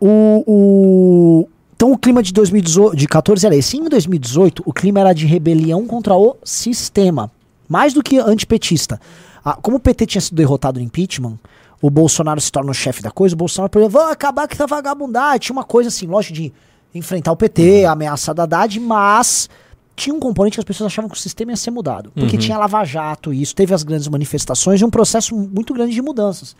[0.00, 3.76] o, o- então o clima de 2018, de 14 era esse.
[3.76, 7.30] Em 2018, o clima era de rebelião contra o sistema,
[7.68, 9.00] mais do que antipetista.
[9.44, 11.38] Ah, como o PT tinha sido derrotado no impeachment,
[11.80, 14.54] o Bolsonaro se torna o chefe da coisa, o Bolsonaro, por exemplo, vou acabar com
[14.54, 15.38] essa vagabundagem.
[15.38, 16.52] Tinha uma coisa assim, lógico, de
[16.92, 19.48] enfrentar o PT, a ameaça da Haddad, mas
[19.94, 22.10] tinha um componente que as pessoas achavam que o sistema ia ser mudado.
[22.12, 22.42] Porque Uhum.
[22.42, 26.02] tinha Lava Jato e isso, teve as grandes manifestações e um processo muito grande de
[26.02, 26.56] mudanças.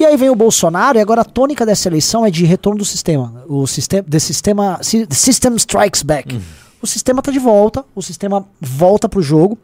[0.00, 2.84] E aí vem o Bolsonaro e agora a tônica dessa eleição é de retorno do
[2.86, 3.44] sistema.
[3.46, 6.40] O sistema, the sistema, si- the system strikes back.
[6.80, 9.58] O sistema tá de volta, o sistema volta pro jogo.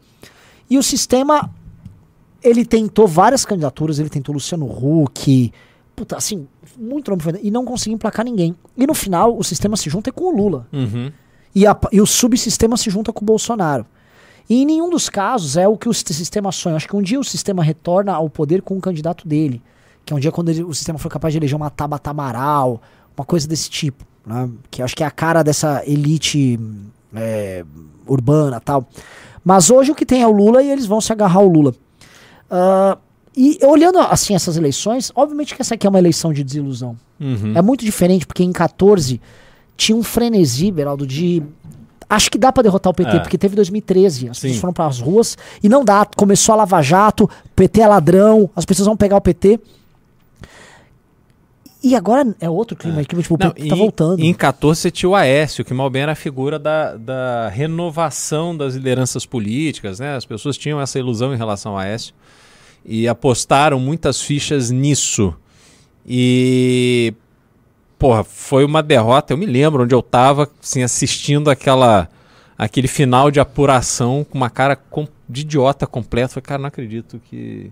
[0.69, 1.49] E o sistema
[2.43, 5.51] ele tentou várias candidaturas, ele tentou Luciano Huck,
[5.95, 6.47] puta, assim,
[6.77, 8.55] muito nome e não conseguiu emplacar ninguém.
[8.77, 10.67] E no final o sistema se junta com o Lula.
[10.71, 11.11] Uhum.
[11.55, 13.87] E, a- e o subsistema se junta com o Bolsonaro.
[14.47, 16.75] E em nenhum dos casos é o que o sis- sistema sonha.
[16.75, 19.63] Acho que um dia o sistema retorna ao poder com o candidato dele.
[20.07, 22.81] Que é um dia quando ele- o sistema for capaz de eleger uma Tabata Amaral,
[23.15, 24.05] uma coisa desse tipo.
[24.25, 24.49] né?
[24.71, 26.57] Que acho que é a cara dessa elite
[27.13, 27.63] é,
[28.07, 28.87] urbana tal.
[29.43, 31.73] Mas hoje o que tem é o Lula e eles vão se agarrar ao Lula.
[32.49, 32.97] Ah,
[33.35, 36.97] e olhando assim essas eleições, obviamente que essa aqui é uma eleição de desilusão.
[37.19, 37.53] Uhum.
[37.55, 39.21] É muito diferente, porque em 14
[39.75, 41.41] tinha um frenesi, Beraldo, de.
[42.09, 43.19] Acho que dá pra derrotar o PT, É.
[43.19, 44.29] porque teve 2013.
[44.29, 44.43] As Sim.
[44.43, 46.05] pessoas foram pras ruas e não dá.
[46.17, 49.59] Começou a Lava Jato, PT é ladrão, as pessoas vão pegar o PT.
[51.83, 54.19] E agora é outro clima, clima tipo, Não, tá voltando.
[54.19, 58.57] Em 14 você tinha o Aécio, que mal bem era a figura da, da renovação
[58.57, 60.15] das lideranças políticas, né?
[60.15, 62.15] As pessoas tinham essa ilusão em relação ao Aécio
[62.83, 65.33] e apostaram muitas fichas nisso.
[66.05, 67.13] E
[67.99, 69.33] porra, foi uma derrota.
[69.33, 72.09] Eu me lembro onde eu tava assim, assistindo aquela
[72.57, 74.79] aquele final de apuração com uma cara
[75.29, 76.33] de idiota completo.
[76.33, 77.71] Falei, cara, não acredito que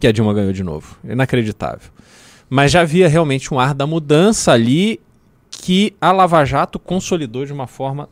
[0.00, 0.96] que a Dilma ganhou de novo.
[1.04, 1.90] Inacreditável.
[2.54, 5.00] Mas já havia realmente um ar da mudança ali
[5.50, 8.10] que a Lava Jato consolidou de uma forma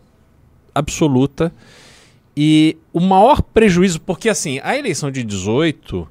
[0.75, 1.53] absoluta.
[2.35, 6.09] E o maior prejuízo, porque assim, a eleição de 18,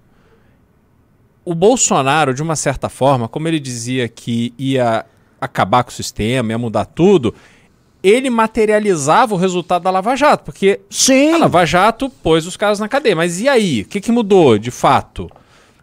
[1.43, 5.07] o Bolsonaro, de uma certa forma, como ele dizia que ia
[5.41, 7.33] acabar com o sistema, ia mudar tudo,
[8.03, 11.33] ele materializava o resultado da Lava Jato, porque Sim!
[11.33, 13.15] a Lava Jato pôs os caras na cadeia.
[13.15, 13.81] Mas e aí?
[13.81, 15.31] O que, que mudou de fato?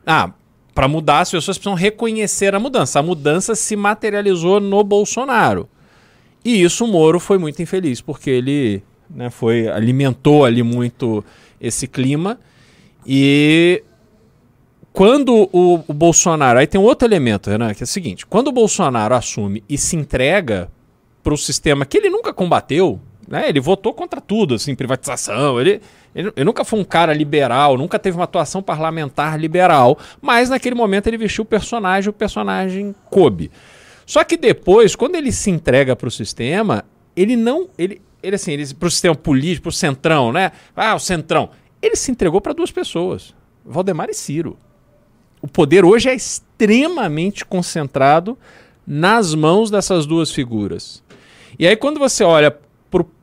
[0.06, 0.30] Ah,
[0.76, 2.98] para mudar, as pessoas precisam reconhecer a mudança.
[2.98, 5.66] A mudança se materializou no Bolsonaro.
[6.44, 11.24] E isso o Moro foi muito infeliz, porque ele né, foi, alimentou ali muito
[11.58, 12.38] esse clima.
[13.06, 13.82] E
[14.92, 16.58] quando o, o Bolsonaro.
[16.58, 19.78] Aí tem um outro elemento, Renan, que é o seguinte: quando o Bolsonaro assume e
[19.78, 20.70] se entrega
[21.22, 23.48] para o sistema que ele nunca combateu, né?
[23.48, 25.58] Ele votou contra tudo, assim, privatização.
[25.58, 25.80] Ele,
[26.16, 30.74] ele, ele nunca foi um cara liberal, nunca teve uma atuação parlamentar liberal, mas naquele
[30.74, 33.50] momento ele vestiu o personagem, o personagem coube.
[34.06, 37.68] Só que depois, quando ele se entrega para o sistema, ele não.
[37.76, 40.52] Ele, ele assim, ele, para o sistema político, para o centrão, né?
[40.74, 41.50] Ah, o centrão.
[41.82, 44.58] Ele se entregou para duas pessoas: Valdemar e Ciro.
[45.42, 48.38] O poder hoje é extremamente concentrado
[48.86, 51.02] nas mãos dessas duas figuras.
[51.58, 52.56] E aí, quando você olha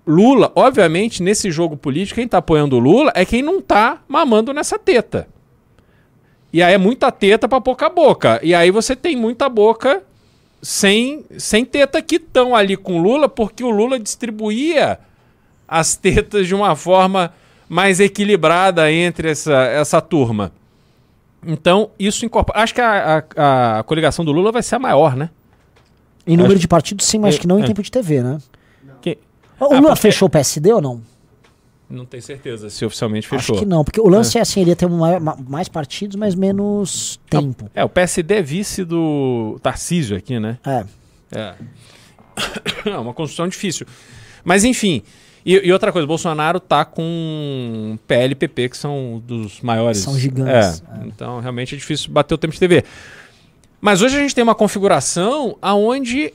[0.06, 4.54] Lula, obviamente, nesse jogo político, quem tá apoiando o Lula é quem não tá mamando
[4.54, 5.28] nessa teta.
[6.52, 8.40] E aí é muita teta pra pouca boca.
[8.44, 10.04] E aí você tem muita boca
[10.62, 15.00] sem, sem teta que estão ali com o Lula, porque o Lula distribuía
[15.68, 17.34] as tetas de uma forma
[17.68, 20.52] mais equilibrada entre essa, essa turma.
[21.46, 22.60] Então, isso incorpora.
[22.62, 25.30] Acho que a, a, a coligação do Lula vai ser a maior, né?
[26.28, 27.66] Em número acho- de partidos, sim, mas É, que não em é.
[27.66, 28.38] tempo de TV, né?
[29.02, 29.18] Que-
[29.60, 31.02] O Ah, Lula porque- fechou o PSD ou não?
[31.90, 33.56] Não tenho certeza se oficialmente fechou.
[33.56, 36.34] Acho que não, porque o lance é, assim, ele ia ter uma- mais partidos, mas
[36.34, 37.70] menos tempo.
[37.76, 40.58] É, o PSD é vice do Tarcísio aqui, né?
[40.66, 40.86] É.
[41.32, 41.54] É.
[42.90, 43.86] É uma construção difícil.
[44.44, 45.04] Mas enfim.
[45.46, 50.00] E, e outra coisa, o Bolsonaro tá com PL e PP, que são dos maiores.
[50.00, 51.06] São gigantes, É.
[51.08, 52.84] Então, realmente é difícil bater o tempo de TV.
[53.80, 56.34] Mas hoje a gente tem uma configuração aonde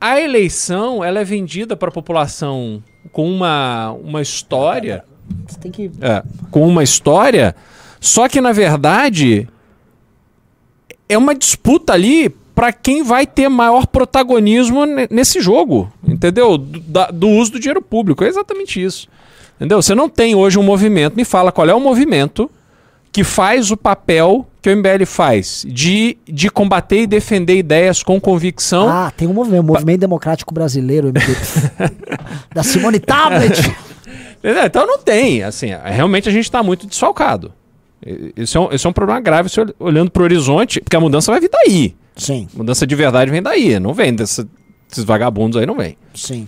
[0.00, 5.04] a eleição ela é vendida para a população com uma, uma história.
[5.46, 5.90] Você tem que.
[6.00, 7.54] É, com uma história,
[8.00, 9.48] só que na verdade
[11.08, 16.56] é uma disputa ali para quem vai ter maior protagonismo ne- nesse jogo, entendeu?
[16.56, 19.08] Do, da- do uso do dinheiro público, é exatamente isso.
[19.56, 19.80] Entendeu?
[19.82, 22.50] Você não tem hoje um movimento, me fala qual é o movimento
[23.12, 28.18] que faz o papel que o MBL faz de, de combater e defender ideias com
[28.18, 28.88] convicção.
[28.88, 31.12] Ah, tem um movimento, o Movimento Democrático Brasileiro,
[32.54, 33.60] da Simone Tablet.
[34.64, 37.52] Então não tem, assim, realmente a gente está muito desfalcado.
[38.34, 40.96] Isso é, um, isso é um problema grave se ol- olhando para o horizonte, porque
[40.96, 41.94] a mudança vai vir daí.
[42.16, 44.48] Sim, Mudança de verdade vem daí, não vem dessa-
[44.88, 45.96] desses vagabundos aí, não vem.
[46.14, 46.46] sim.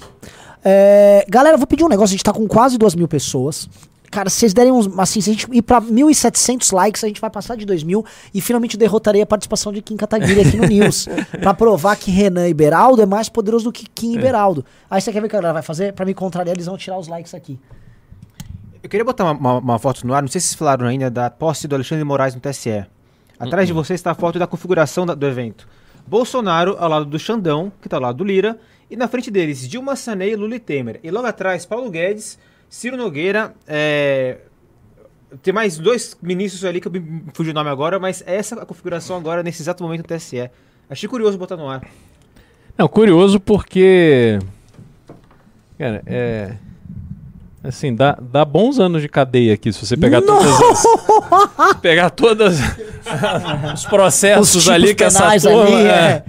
[0.69, 2.13] É, galera, eu vou pedir um negócio.
[2.13, 3.69] A gente tá com quase duas mil pessoas.
[4.11, 4.87] Cara, se vocês derem uns.
[4.99, 8.41] Assim, se a gente ir pra 1.700 likes, a gente vai passar de 2.000 e
[8.41, 11.07] finalmente derrotarei a participação de Kim Kataguiri aqui no News.
[11.41, 14.65] pra provar que Renan e Beraldo é mais poderoso do que Kim e Beraldo.
[14.91, 15.93] Aí você quer ver o que a galera vai fazer?
[15.93, 17.59] Pra me contrariar, eles vão tirar os likes aqui.
[18.83, 21.11] Eu queria botar uma, uma- uma foto no ar, não sei se vocês falaram ainda,
[21.11, 22.87] da posse do Alexandre de Moraes no TSE.
[23.39, 25.69] Atrás de você está a foto da configuração da- do evento.
[26.07, 29.69] Bolsonaro ao lado do Xandão, que está ao lado do Lira, e na frente deles
[29.69, 31.01] Dilma Sanei, Lula e Temer.
[31.03, 32.39] E logo atrás Paulo Guedes,
[32.69, 34.39] Ciro Nogueira, é,
[35.43, 38.63] tem mais dois ministros ali que eu me fugiu o nome agora, mas essa é
[38.63, 40.51] a configuração agora nesse exato momento no TSE.
[40.89, 41.87] Achei curioso botar no ar.
[42.79, 44.39] Não, curioso porque.
[45.79, 46.57] Cara, é.
[47.67, 51.77] Assim, dá, dá bons anos de cadeia aqui se você pegar todas as.
[51.81, 52.59] pegar todas
[53.75, 55.63] os processos Os ali que essa turma.
[55.65, 56.25] ali, é.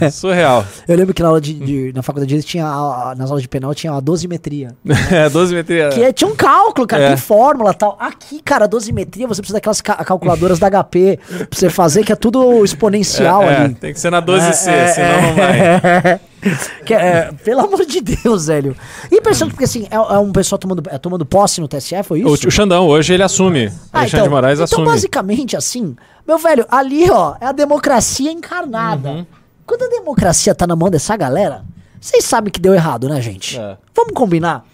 [0.00, 0.64] É surreal.
[0.86, 3.42] Eu lembro que na, aula de, de- na faculdade de tinha a- a- nas aulas
[3.42, 4.68] de penal tinha a dosimetria.
[5.12, 5.88] É, 12 metria.
[5.90, 7.08] Que é- tinha um cálculo, cara, É.
[7.08, 7.96] tem fórmula e tal.
[8.00, 12.16] Aqui, cara, dosimetria, você precisa daquelas ca- calculadoras da HP pra você fazer, que é
[12.16, 13.74] tudo exponencial É, é, ali.
[13.74, 16.20] tem que ser na 12C, É, é, senão não vai.
[16.84, 18.76] Que é, pelo amor de Deus, velho.
[19.10, 22.24] E impressionante porque assim, é, é um pessoal tomando, é, tomando posse no TSE, foi
[22.24, 22.48] O, isso?
[22.48, 23.72] o Xandão, hoje ele assume.
[23.92, 24.86] Ah, Alexandre de Moraes então assume.
[24.86, 25.94] basicamente assim,
[26.26, 29.08] meu velho, ali ó, é a democracia encarnada.
[29.10, 29.26] Uhum.
[29.64, 31.64] Quando a democracia tá na mão dessa galera,
[32.00, 33.56] vocês sabem que deu errado, né, gente?
[33.58, 33.76] É.
[33.94, 34.64] Vamos combinar?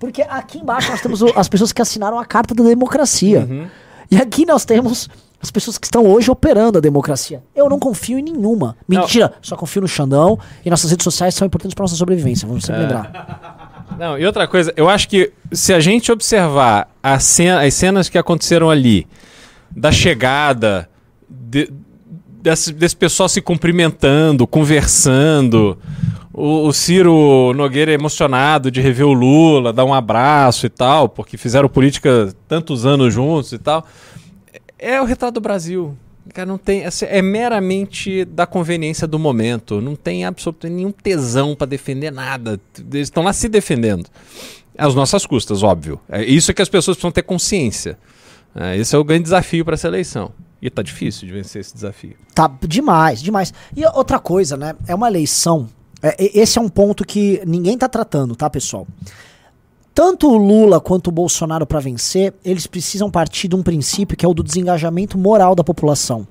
[0.00, 3.46] Porque aqui embaixo nós temos o- as pessoas que assinaram a Carta da Democracia.
[3.48, 3.66] Uhum.
[4.10, 5.08] E aqui nós temos
[5.44, 7.42] as pessoas que estão hoje operando a democracia.
[7.54, 8.76] Eu não confio em nenhuma.
[8.88, 12.64] Mentira, só confio no Xandão e nossas redes sociais são importantes para nossa sobrevivência, vamos
[12.64, 12.66] É.
[12.68, 13.86] sempre lembrar.
[13.98, 18.08] Não, e outra coisa, eu acho que se a gente observar a cena- as cenas
[18.08, 19.06] que aconteceram ali,
[19.70, 20.88] da chegada,
[21.28, 21.70] de-
[22.42, 25.76] desse, desse pessoal se cumprimentando, conversando,
[26.32, 31.36] o, o Ciro Nogueira emocionado de rever o Lula, dar um abraço e tal, porque
[31.36, 33.86] fizeram política tantos anos juntos e tal.
[34.84, 35.96] É o retrato do Brasil.
[36.32, 36.84] Cara, não tem.
[36.84, 39.80] assim, É meramente da conveniência do momento.
[39.80, 42.60] Não tem absolutamente nenhum tesão pra defender nada.
[42.78, 44.06] Eles estão lá se defendendo.
[44.76, 46.00] Às nossas custas, óbvio.
[46.08, 47.98] É isso que as pessoas precisam ter consciência.
[48.54, 50.32] É, esse é o grande desafio para essa eleição.
[50.60, 52.16] E tá difícil de vencer esse desafio.
[52.34, 53.52] Tá demais, demais.
[53.76, 54.74] E outra coisa, né?
[54.86, 55.68] É uma eleição.
[56.02, 58.86] é, esse é um ponto que ninguém tá tratando, tá, pessoal?
[59.94, 64.26] Tanto o Lula quanto o Bolsonaro para vencer, eles precisam partir de um princípio que
[64.26, 66.26] é o do desengajamento moral da população.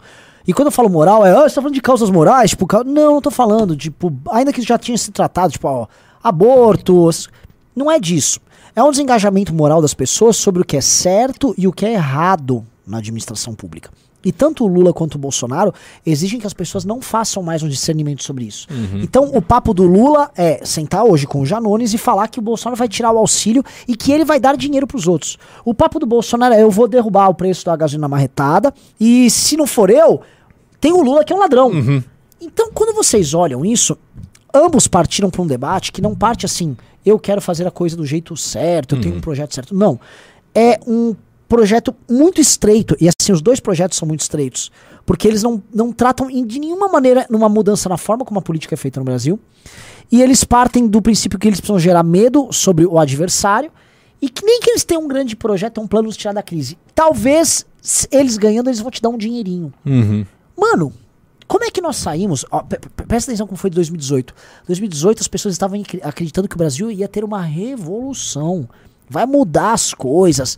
[0.45, 2.49] E quando eu falo moral, é, ah, você tá falando de causas morais?
[2.49, 5.87] Tipo, não, não tô falando, tipo, ainda que já tinha se tratado, tipo, ó,
[6.21, 7.29] aborto, s-
[7.73, 8.41] não é disso.
[8.75, 11.93] É um desengajamento moral das pessoas sobre o que é certo e o que é
[11.93, 13.89] errado na administração pública.
[14.23, 15.73] E tanto o Lula quanto o Bolsonaro
[16.05, 18.67] exigem que as pessoas não façam mais um discernimento sobre isso.
[19.01, 22.41] Então, o papo do Lula é sentar hoje com o Janones e falar que o
[22.41, 25.37] Bolsonaro vai tirar o auxílio e que ele vai dar dinheiro pros outros.
[25.65, 29.57] O papo do Bolsonaro é eu vou derrubar o preço da gasolina marretada e se
[29.57, 30.21] não for eu,
[30.79, 31.71] tem o Lula que é um ladrão.
[32.39, 33.97] Então, quando vocês olham isso,
[34.53, 38.05] ambos partiram para um debate que não parte assim, eu quero fazer a coisa do
[38.05, 39.75] jeito certo, eu tenho um projeto certo.
[39.75, 39.99] Não.
[40.55, 41.15] É um
[41.55, 44.71] projeto muito estreito, e assim, os dois projetos são muito estreitos,
[45.05, 48.73] porque eles não, não tratam de nenhuma maneira numa mudança na forma como a política
[48.73, 49.39] é feita no Brasil,
[50.11, 53.71] e eles partem do princípio que eles precisam gerar medo sobre o adversário,
[54.21, 56.77] e que nem que eles tenham um grande projeto, um plano de tirar da crise.
[56.95, 57.65] Talvez,
[58.09, 59.73] eles ganhando, eles vão te dar um dinheirinho.
[60.57, 60.93] Mano,
[61.45, 62.45] como é que nós saímos?
[62.49, 64.33] Ó, pre- pre- presta atenção como foi de 2018.
[64.65, 68.67] 2018 as pessoas estavam acreditando que o Brasil ia ter uma revolução.
[69.09, 70.57] Vai mudar as coisas.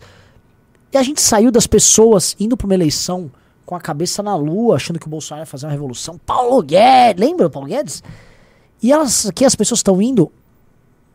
[0.92, 3.30] E a gente saiu das pessoas indo pra uma eleição
[3.64, 6.18] com a cabeça na lua, achando que o Bolsonaro ia fazer uma revolução.
[6.24, 8.02] Paulo Guedes, lembra o Paulo Guedes?
[8.82, 10.30] E elas aqui as pessoas estão indo,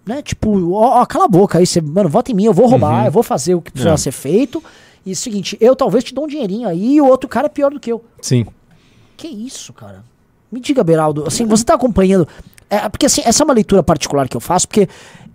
[0.06, 0.22] né?
[0.22, 3.06] Tipo, ó, ó, cala a boca aí, você, mano, vota em mim, eu vou roubar,
[3.06, 3.98] eu vou fazer o que precisa É.
[3.98, 4.62] ser feito.
[5.06, 7.46] E é o seguinte, eu talvez te dou um dinheirinho aí e o outro cara
[7.48, 8.04] é pior do que eu.
[8.22, 8.46] Sim.
[9.16, 10.04] Que isso, cara?
[10.52, 12.28] Me diga, Beraldo, assim, você tá acompanhando.
[12.70, 14.88] É, porque assim, essa é uma leitura particular que eu faço, porque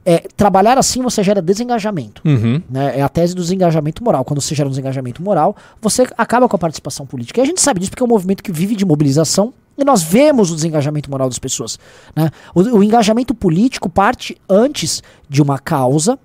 [0.06, 2.22] é, trabalhar assim você gera desengajamento.
[2.24, 2.62] Uhum.
[2.70, 3.00] né?
[3.00, 4.24] É a tese do desengajamento moral.
[4.24, 7.40] Quando você gera um desengajamento moral, você acaba com a participação política.
[7.40, 10.02] E a gente sabe disso porque é um movimento que vive de mobilização e nós
[10.02, 11.76] vemos o desengajamento moral das pessoas.
[12.14, 12.30] Né?
[12.54, 16.16] O, o engajamento político parte antes de uma causa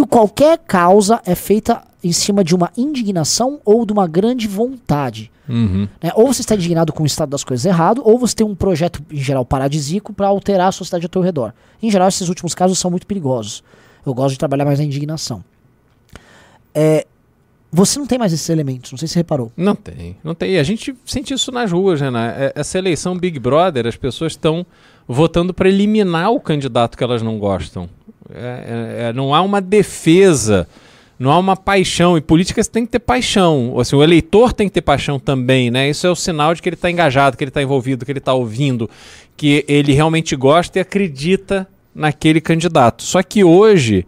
[0.00, 5.30] e qualquer causa é feita em cima de uma indignação ou de uma grande vontade.
[5.48, 5.86] Uhum.
[6.02, 6.10] né?
[6.14, 9.02] Ou você está indignado com o estado das coisas errado, ou você tem um projeto,
[9.10, 11.52] em geral, paradisíaco para alterar a sociedade ao teu redor.
[11.82, 13.62] Em geral, esses últimos casos são muito perigosos.
[14.06, 15.44] Eu gosto de trabalhar mais na indignação.
[16.74, 17.06] É,
[17.70, 19.52] você não tem mais esses elementos, não sei se você reparou.
[19.56, 20.52] Não tem, não tem.
[20.52, 22.10] E a gente sente isso nas ruas, né?
[22.10, 22.34] né?
[22.38, 24.64] É- Essa eleição Big Brother, as pessoas estão
[25.06, 27.88] votando para eliminar o candidato que elas não gostam.
[28.32, 30.66] É- é- é- não há uma defesa
[31.16, 32.18] Não há uma paixão.
[32.18, 33.78] E política você tem que ter paixão.
[33.78, 35.88] Assim, o eleitor tem que ter paixão também, né?
[35.88, 38.18] Isso é o sinal de que ele está engajado, que ele está envolvido, que ele
[38.18, 38.90] está ouvindo,
[39.36, 43.04] que ele realmente gosta e acredita naquele candidato.
[43.04, 44.04] Só que hoje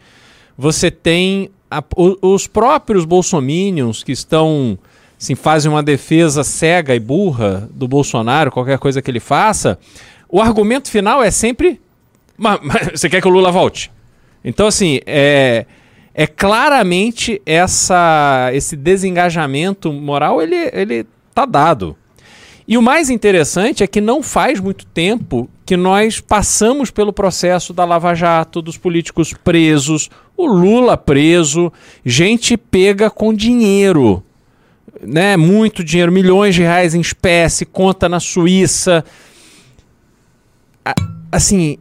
[0.58, 4.76] você tem a- o- os próprios bolsominions que estão
[5.18, 9.78] assim, fazem uma defesa cega e burra do Bolsonaro, qualquer coisa que ele faça,
[10.28, 11.80] o argumento final é sempre
[12.36, 13.92] "Mas- mas você quer que o Lula volte?
[14.46, 15.66] Então, assim, é,
[16.14, 21.96] é claramente essa, esse desengajamento moral, ele, ele tá dado.
[22.68, 27.72] E o mais interessante é que não faz muito tempo que nós passamos pelo processo
[27.72, 31.72] da Lava Jato, dos políticos presos, o Lula preso,
[32.04, 34.22] gente pega com dinheiro,
[35.02, 35.36] né?
[35.36, 39.04] Muito dinheiro, milhões de reais em espécie, conta na Suíça.
[41.32, 41.78] Assim,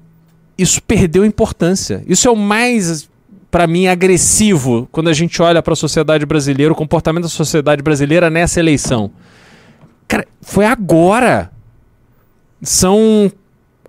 [0.57, 2.03] isso perdeu importância.
[2.07, 3.09] Isso é o mais,
[3.51, 7.81] para mim, agressivo quando a gente olha para a sociedade brasileira, o comportamento da sociedade
[7.81, 9.11] brasileira nessa eleição.
[10.07, 11.51] Cara, foi agora.
[12.61, 13.31] São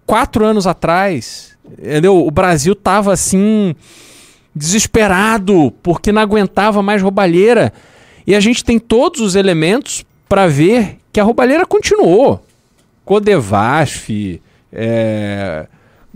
[0.04, 1.56] quatro anos atrás.
[1.78, 2.26] Entendeu?
[2.26, 3.74] O Brasil tava assim.
[4.54, 7.72] Desesperado, porque não aguentava mais roubalheira.
[8.26, 12.44] E a gente tem todos os elementos para ver que a roubalheira continuou.
[13.04, 14.40] Codevasf,
[14.72, 15.66] é,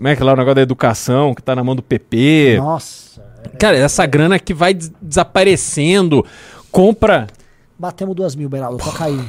[0.01, 2.57] como é que é lá o negócio da educação, que tá na mão do PP.
[2.57, 3.21] Nossa.
[3.59, 6.25] Cara, essa grana que vai des- desaparecendo,
[6.73, 7.27] compra.
[7.79, 9.21] Batemos duas mil, Beraldo, pra cair.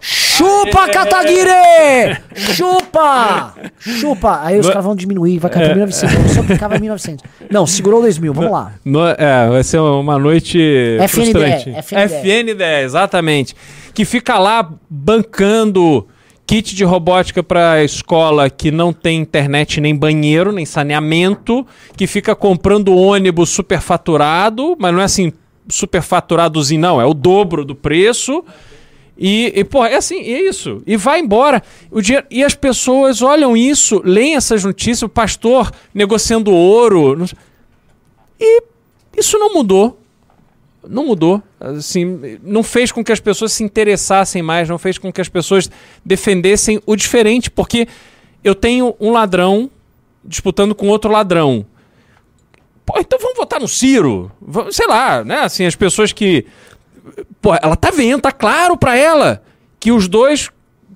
[0.00, 2.16] Chupa, Kataguiri!
[2.36, 3.54] Chupa!
[3.80, 4.40] Chupa!
[4.42, 6.30] Aí os No- caras vão diminuir, vai cair pra 1900.
[6.32, 7.24] Só clicar vai 1900.
[7.50, 8.72] Não, segurou 2 mil, vamos lá.
[8.84, 10.58] No- é, vai ser uma noite
[11.00, 11.70] FNDE, frustrante.
[11.70, 12.14] FNDE.
[12.20, 13.56] FNDE, exatamente.
[13.92, 16.06] Que fica lá bancando
[16.46, 21.66] kit de robótica para escola que não tem internet nem banheiro, nem saneamento,
[21.96, 25.32] que fica comprando ônibus superfaturado, mas não é assim
[25.68, 28.44] superfaturadozinho não, é o dobro do preço.
[29.16, 30.82] E, e pô, é assim, é isso.
[30.86, 31.62] E vai embora.
[31.90, 37.24] O dinheiro, e as pessoas olham isso, leem essas notícias, o pastor negociando ouro.
[38.38, 38.62] E
[39.16, 40.00] isso não mudou.
[40.88, 41.42] Não mudou.
[41.60, 45.28] Assim, não fez com que as pessoas se interessassem mais, não fez com que as
[45.28, 45.70] pessoas
[46.04, 47.88] defendessem o diferente, porque
[48.42, 49.70] eu tenho um ladrão
[50.24, 51.64] disputando com outro ladrão.
[52.84, 54.30] Pô, então vamos votar no Ciro.
[54.40, 55.40] Va- Sei lá, né?
[55.40, 56.44] Assim, as pessoas que.
[57.40, 59.42] Pô, ela tá vendo, tá claro pra ela
[59.80, 60.50] que os dois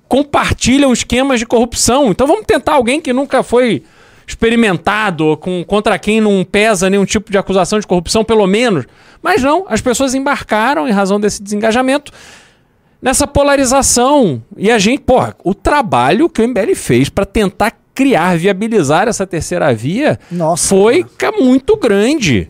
[0.07, 2.09] compartilham esquemas de corrupção.
[2.11, 3.83] Então vamos tentar alguém que nunca foi
[4.29, 8.85] experimentado, com, contra quem não pesa nenhum tipo de acusação de corrupção, pelo menos.
[9.21, 12.11] Mas não, as pessoas embarcaram em razão desse desengajamento
[13.01, 14.41] nessa polarização.
[14.57, 19.27] E a gente, porra, o trabalho que o MBL fez para tentar criar, viabilizar essa
[19.27, 20.67] terceira via Nossa.
[20.69, 22.49] foi ca- muito grande.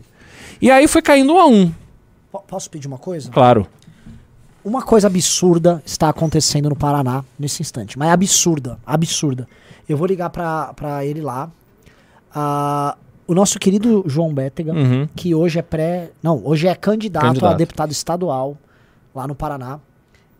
[0.62, 1.72] E aí foi caindo um a um,
[2.30, 3.30] Po- Posso pedir uma coisa?
[3.30, 3.66] claro.
[4.62, 7.98] Uma coisa absurda está acontecendo no Paraná nesse instante.
[7.98, 9.48] Mas é absurda, absurda.
[9.88, 11.50] Eu vou ligar pra ele lá.
[12.34, 15.08] Ah, o nosso querido João Bétega, Uhum.
[15.14, 16.10] que hoje é pré.
[16.22, 17.52] Não, hoje é candidato, Candidato.
[17.54, 18.56] a deputado estadual
[19.14, 19.78] lá no Paraná.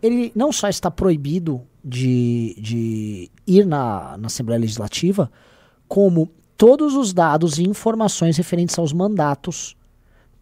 [0.03, 5.31] Ele não só está proibido de, de ir na, na Assembleia Legislativa,
[5.87, 9.77] como todos os dados e informações referentes aos mandatos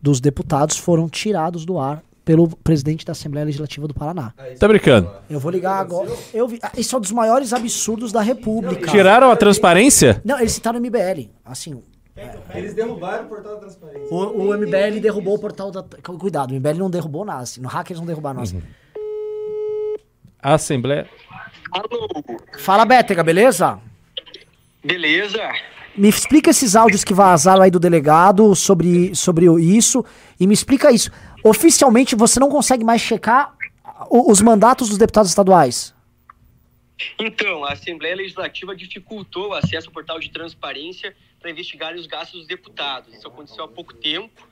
[0.00, 4.34] dos deputados foram tirados do ar pelo presidente da Assembleia Legislativa do Paraná.
[4.60, 5.10] Tá brincando?
[5.30, 6.10] Eu vou ligar agora.
[6.34, 8.90] Eu vi, ah, isso é um dos maiores absurdos da República.
[8.90, 10.20] Tiraram a transparência?
[10.22, 11.30] Não, eles citaram o MBL.
[11.42, 11.82] Assim,
[12.54, 14.14] Eles derrubaram o portal da transparência.
[14.14, 15.82] o, o MBL derrubou o portal da.
[16.02, 17.44] Cuidado, o MBL não derrubou nada.
[17.44, 18.62] Assim, no hackers não derrubaram nada.
[20.42, 21.08] A Assembleia.
[21.72, 22.08] Alô,
[22.58, 23.78] Fala, Bétega, beleza?
[24.84, 25.40] beleza?
[25.98, 30.04] Me explica esses áudios que vazaram aí do delegado sobre, sobre isso
[30.38, 31.10] e me explica isso.
[31.42, 33.52] Oficialmente você não consegue mais checar
[34.08, 35.92] os mandatos dos deputados estaduais.
[37.18, 42.40] Então, a Assembleia Legislativa dificultou o acesso ao portal de transparência para investigar os gastos
[42.40, 43.12] dos deputados.
[43.12, 44.46] Isso aconteceu há pouco tempo.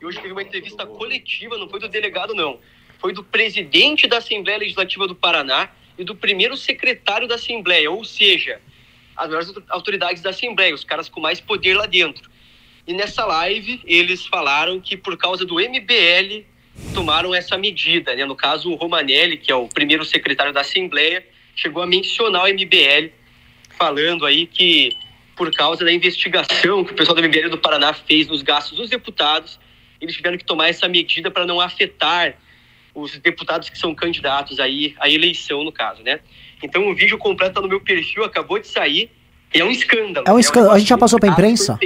[0.00, 2.58] E hoje teve uma entrevista coletiva, não foi do delegado, não.
[2.98, 8.04] Foi do presidente da Assembleia Legislativa do Paraná e do primeiro secretário da Assembleia, ou
[8.04, 8.60] seja,
[9.18, 12.30] as maiores autoridades da Assembleia, os caras com mais poder lá dentro.
[12.86, 16.44] E nessa live, eles falaram que por causa do MBL
[16.94, 18.14] tomaram essa medida.
[18.14, 18.24] Né?
[18.24, 22.48] No caso, o Romanelli, que é o primeiro secretário da Assembleia, chegou a mencionar o
[22.48, 23.12] MBL,
[23.76, 24.96] falando aí que
[25.36, 28.88] por causa da investigação que o pessoal do MBL do Paraná fez nos gastos dos
[28.88, 29.58] deputados,
[30.00, 32.36] eles tiveram que tomar essa medida para não afetar
[33.00, 36.20] os deputados que são candidatos aí à eleição, no caso, né?
[36.62, 39.10] Então o vídeo completo tá no meu perfil, acabou de sair.
[39.54, 40.26] E é um escândalo.
[40.28, 40.74] É um escândalo.
[40.74, 41.78] A gente já passou pra caso imprensa?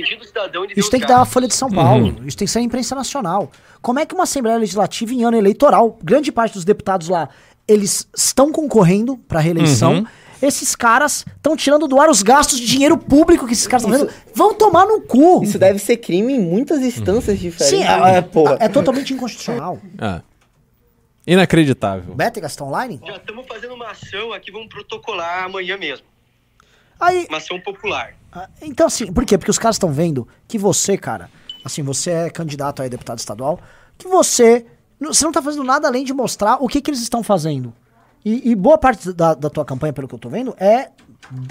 [0.77, 1.25] Isso tem que dar a.
[1.25, 2.17] Folha de São Paulo.
[2.27, 3.53] Isso tem que ser a imprensa nacional.
[3.81, 7.29] Como é que uma Assembleia Legislativa em ano eleitoral, grande parte dos deputados lá,
[7.69, 9.95] eles estão concorrendo pra reeleição.
[9.99, 10.07] Uhum.
[10.43, 13.97] Esses caras estão tirando do ar os gastos de dinheiro público que esses caras estão
[13.97, 14.13] fazendo.
[14.35, 15.45] Vão tomar no cu.
[15.45, 17.79] Isso deve ser crime em muitas instâncias diferentes.
[17.79, 18.57] Sim, Ah, é, porra.
[18.59, 19.79] é totalmente inconstitucional.
[20.01, 20.21] É.
[21.27, 22.14] Inacreditável.
[22.14, 23.01] Bétegas, tá online?
[23.07, 26.07] Já estamos fazendo uma ação aqui, vamos protocolar amanhã mesmo.
[27.01, 28.14] Aí, Uma ação popular.
[28.33, 29.37] Ah, Então, assim, por quê?
[29.39, 31.29] Porque os caras estão vendo que você, cara,
[31.64, 33.61] assim, você é candidato a deputado estadual,
[33.99, 34.66] que você,
[35.01, 37.73] não- você não tá fazendo nada além de mostrar o que, que eles estão fazendo.
[38.25, 40.91] E, e boa parte da, da tua campanha, pelo que eu tô vendo, é.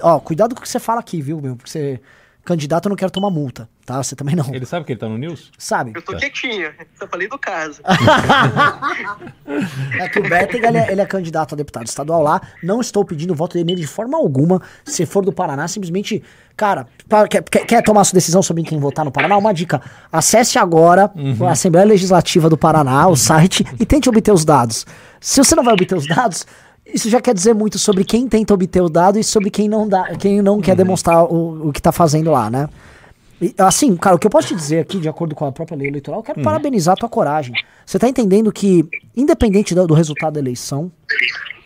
[0.02, 1.56] Ó, cuidado com o que você fala aqui, viu, meu?
[1.56, 2.00] Porque você.
[2.44, 4.02] Candidato, eu não quero tomar multa, tá?
[4.02, 4.52] Você também não.
[4.54, 5.52] Ele sabe que ele tá no News?
[5.60, 5.92] Sabe?
[5.96, 7.82] Eu tô quietinha, só falei do caso.
[10.00, 12.42] É que o Bétega, ele, é, ele é candidato a deputado estadual lá.
[12.64, 14.62] Não estou pedindo voto nele de forma alguma.
[14.86, 16.24] Se for do Paraná, simplesmente.
[16.56, 19.38] Cara, pra- quer, quer, quer tomar sua decisão sobre quem votar no Paraná?
[19.38, 19.82] Uma dica.
[20.12, 21.12] Acesse agora
[21.48, 24.86] a Assembleia Legislativa do Paraná, o site, e tente obter os dados.
[25.20, 26.46] Se você não vai obter os dados.
[26.86, 29.88] Isso já quer dizer muito sobre quem tenta obter o dado e sobre quem não
[29.88, 32.68] dá, quem não quer demonstrar o, o que tá fazendo lá, né?
[33.42, 35.76] E, assim, cara, o que eu posso te dizer aqui, de acordo com a própria
[35.78, 37.56] lei eleitoral, eu quero parabenizar a tua coragem.
[37.86, 40.92] Você tá entendendo que, independente do, do resultado da eleição,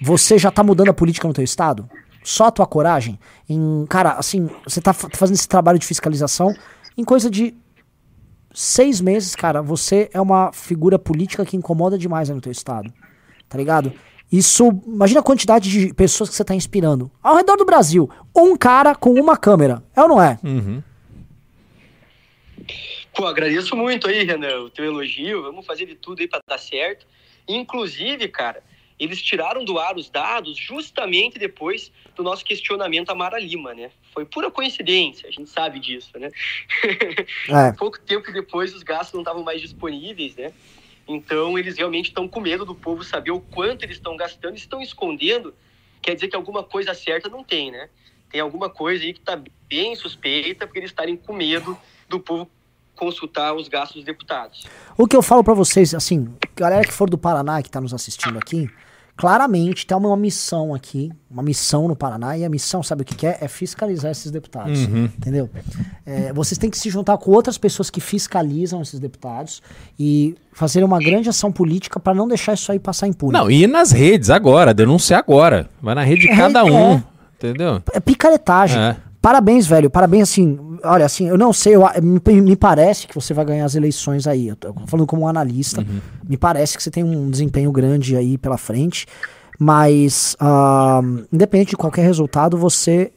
[0.02, 1.90] você já tá mudando a política no teu estado?
[2.24, 3.20] Só a tua coragem?
[3.50, 6.54] Em, cara, assim, você tá fa- fazendo esse trabalho de fiscalização
[6.98, 7.54] em coisa de
[8.54, 12.92] seis meses, cara, você é uma figura política que incomoda demais aí no teu estado.
[13.50, 13.92] Tá ligado?
[14.32, 17.12] Isso, imagina a quantidade de pessoas que você tá inspirando.
[17.22, 19.84] Ao redor do Brasil, um cara com uma câmera.
[19.96, 20.40] É ou não é?
[23.16, 25.44] Pô, agradeço muito aí, Renan, o teu elogio.
[25.44, 27.06] Vamos fazer de tudo aí pra dar certo.
[27.48, 28.62] Inclusive, cara,
[29.00, 33.92] eles tiraram do ar os dados justamente depois do nosso questionamento a Mara Lima, né?
[34.14, 36.30] Foi pura coincidência, a gente sabe disso, né?
[37.50, 37.72] É.
[37.74, 40.52] Pouco tempo depois, os gastos não estavam mais disponíveis, né?
[41.08, 44.82] Então, eles realmente estão com medo do povo saber o quanto eles estão gastando, estão
[44.82, 45.54] escondendo.
[46.02, 47.90] Quer dizer que alguma coisa certa não tem, né?
[48.30, 51.78] Tem alguma coisa aí que está bem suspeita, porque eles estarem com medo
[52.10, 52.50] do povo
[52.96, 54.66] consultar os gastos dos deputados.
[54.98, 57.94] O que eu falo pra vocês, assim, galera que for do Paraná que tá nos
[57.94, 58.70] assistindo aqui,
[59.16, 63.16] claramente tem uma missão aqui, uma missão no Paraná, e a missão, sabe o que,
[63.16, 63.38] que é?
[63.42, 65.50] É fiscalizar esses deputados, entendeu?
[66.06, 69.62] É, vocês têm que se juntar com outras pessoas que fiscalizam esses deputados
[69.98, 73.34] e fazer uma grande ação política pra não deixar isso aí passar impune.
[73.34, 75.70] Não, e nas redes agora, denunciar agora.
[75.82, 76.64] Vai na rede de É, cada é.
[76.64, 77.02] um.
[77.38, 77.82] Entendeu?
[77.94, 78.78] É picaretagem.
[79.26, 79.90] Parabéns, velho.
[79.90, 80.78] Parabéns, assim.
[80.84, 84.28] Olha, assim, eu não sei, eu, me, me parece que você vai ganhar as eleições
[84.28, 84.50] aí.
[84.50, 85.82] Eu tô falando como um analista.
[85.82, 86.00] Uhum.
[86.30, 89.08] Me parece que você tem um desempenho grande aí pela frente.
[89.58, 91.02] Mas, ah,
[91.34, 93.12] independente de qualquer resultado, você,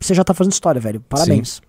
[0.00, 1.02] você já tá fazendo história, velho.
[1.06, 1.60] Parabéns.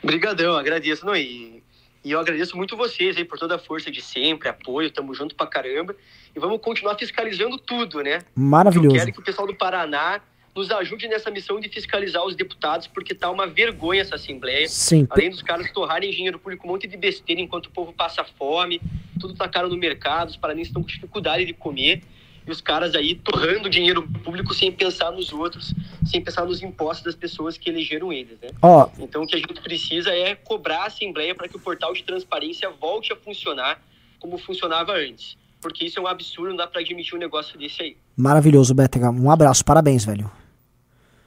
[0.00, 1.04] Brigadão, agradeço.
[1.04, 1.60] Não, e,
[2.04, 5.34] e eu agradeço muito vocês aí por toda a força de sempre, apoio, tamo junto
[5.34, 5.96] pra caramba.
[6.36, 8.18] E vamos continuar fiscalizando tudo, né?
[8.18, 8.94] Eu Maravilhoso.
[8.94, 10.20] quero que o pessoal do Paraná
[10.54, 14.68] nos ajude nessa missão de fiscalizar os deputados, porque tá uma vergonha essa Assembleia.
[14.68, 15.06] Sim.
[15.10, 18.80] Além dos caras torrarem dinheiro público, um monte de besteira enquanto o povo passa fome,
[19.18, 22.02] tudo tá caro no mercado, os paranenses estão com dificuldade de comer,
[22.46, 25.74] e os caras aí torrando dinheiro público sem pensar nos outros,
[26.04, 28.50] sem pensar nos impostos das pessoas que elegeram eles, né?
[28.62, 31.92] Ó, Então o que a gente precisa é cobrar a Assembleia para que o portal
[31.94, 33.82] de transparência volte a funcionar
[34.20, 35.36] como funcionava antes.
[35.60, 37.96] Porque isso é um absurdo, não dá para admitir um negócio desse aí.
[38.14, 39.10] maravilhoso, Betega.
[39.10, 39.64] Um abraço.
[39.64, 40.30] Parabéns, velho.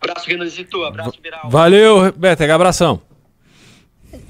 [0.02, 0.84] Abraço, Renanzito.
[0.84, 1.50] Abraço, Beral.
[1.50, 3.02] Valeu, Betega, abração.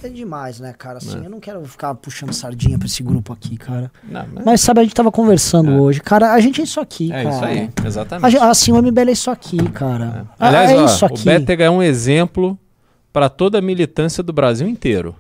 [0.04, 0.98] É demais, né, cara?
[0.98, 3.92] Assim, eu não quero ficar puxando sardinha pra esse grupo aqui, cara.
[4.04, 6.00] Não, mas Mas sabe, a gente tava conversando hoje.
[6.02, 7.36] Cara, a gente é isso aqui, é cara.
[7.36, 8.32] isso aí, A exatamente.
[8.32, 10.28] gente- assim, o MBL é isso aqui, cara.
[10.40, 11.24] Ah, Aliás, é ó, isso o aqui.
[11.26, 12.58] Betega é um exemplo
[13.12, 15.16] para toda a militância do Brasil inteiro.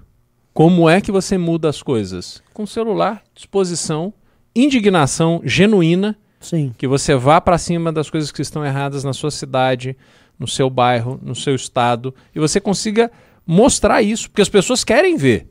[0.53, 2.41] Como é que você muda as coisas?
[2.53, 4.13] Com celular, disposição,
[4.55, 6.73] indignação genuína, Sim.
[6.77, 9.95] que você vá para cima das coisas que estão erradas na sua cidade,
[10.39, 13.11] no seu bairro, no seu estado, e você consiga
[13.45, 15.47] mostrar isso, porque as pessoas querem ver.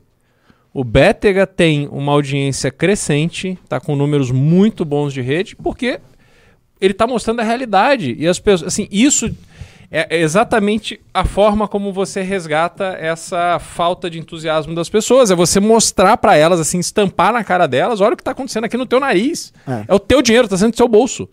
[0.73, 5.99] O Bétega tem uma audiência crescente, está com números muito bons de rede, porque
[6.79, 8.15] ele está mostrando a realidade.
[8.17, 9.33] E as pessoas, assim, isso
[9.89, 15.31] é exatamente a forma como você resgata essa falta de entusiasmo das pessoas.
[15.31, 18.65] É você mostrar para elas, assim, estampar na cara delas, olha o que está acontecendo
[18.65, 19.53] aqui no teu nariz.
[19.65, 19.85] É.
[19.87, 21.27] É, o teu dinheiro, está sendo do seu bolso.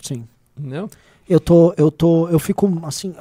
[0.00, 0.24] Sim.
[0.58, 0.88] Entendeu?
[1.30, 3.14] Eu tô, eu tô, eu fico assim.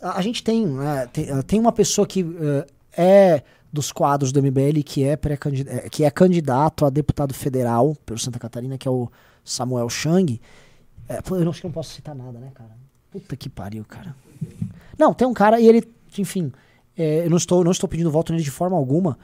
[0.00, 4.32] A, a gente tem, né, tem, eh, tem uma pessoa que eh, é dos quadros
[4.32, 8.78] do MBL que é, pré-candid- eh, que é candidato a deputado federal pelo Santa Catarina,
[8.78, 9.10] que é o
[9.44, 10.40] Samuel Chang.
[11.06, 12.70] É, eu não acho que não posso citar nada, né, cara?
[13.10, 14.16] Puta que pariu, cara.
[14.98, 15.86] Não, tem um cara e ele,
[16.16, 16.50] enfim,
[16.96, 19.18] é, eu não estou, não estou pedindo voto nele de forma alguma.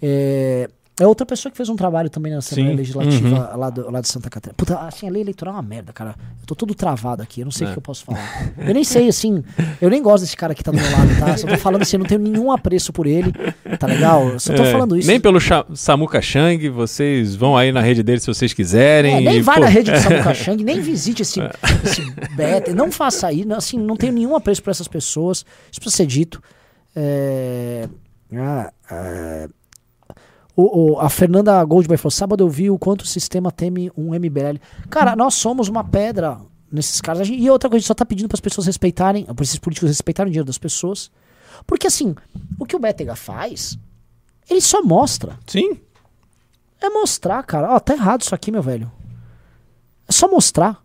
[0.00, 0.66] É,
[1.02, 2.76] é outra pessoa que fez um trabalho também na Assembleia Sim.
[2.76, 4.54] Legislativa lá, do- lá de Santa Catarina.
[4.56, 6.14] Puta, assim, a lei eleitoral é uma merda, cara.
[6.40, 7.72] Eu tô todo travado aqui, eu não sei o É.
[7.72, 8.52] que eu posso falar.
[8.58, 9.42] Eu nem sei, assim,
[9.80, 11.36] eu nem gosto desse cara que tá do meu lado, tá?
[11.36, 13.32] Só tô falando assim, eu não tenho nenhum apreço por ele,
[13.78, 14.28] tá legal?
[14.28, 15.08] Eu só tô É, falando isso.
[15.08, 15.38] Nem pelo
[15.74, 19.16] Samuca Chang, vocês vão aí na rede dele se vocês quiserem.
[19.16, 21.50] É, nem e, vai pô, na rede de Samuca Chang, nem visite esse, É.
[21.84, 25.96] esse beta, não faça aí, assim, não tenho nenhum apreço por essas pessoas, isso precisa
[25.96, 26.42] ser dito.
[26.94, 27.88] É,
[28.36, 29.48] ah, ah,
[30.56, 34.14] o, o- a Fernanda Goldberg falou, sábado eu vi o quanto o sistema teme um
[34.14, 34.58] MBL.
[34.90, 36.38] Cara, nós somos uma pedra
[36.70, 39.24] nesses caras, gente- e outra coisa, a gente só tá pedindo para as pessoas respeitarem,
[39.24, 41.10] para esses políticos respeitarem o dinheiro das pessoas,
[41.66, 42.14] porque assim,
[42.58, 43.78] o que o Bétega faz,
[44.48, 45.38] ele só mostra.
[45.46, 45.78] Sim.
[46.80, 47.72] É mostrar, cara.
[47.74, 48.90] Ó, tá errado isso aqui, meu velho.
[50.08, 50.82] É só mostrar.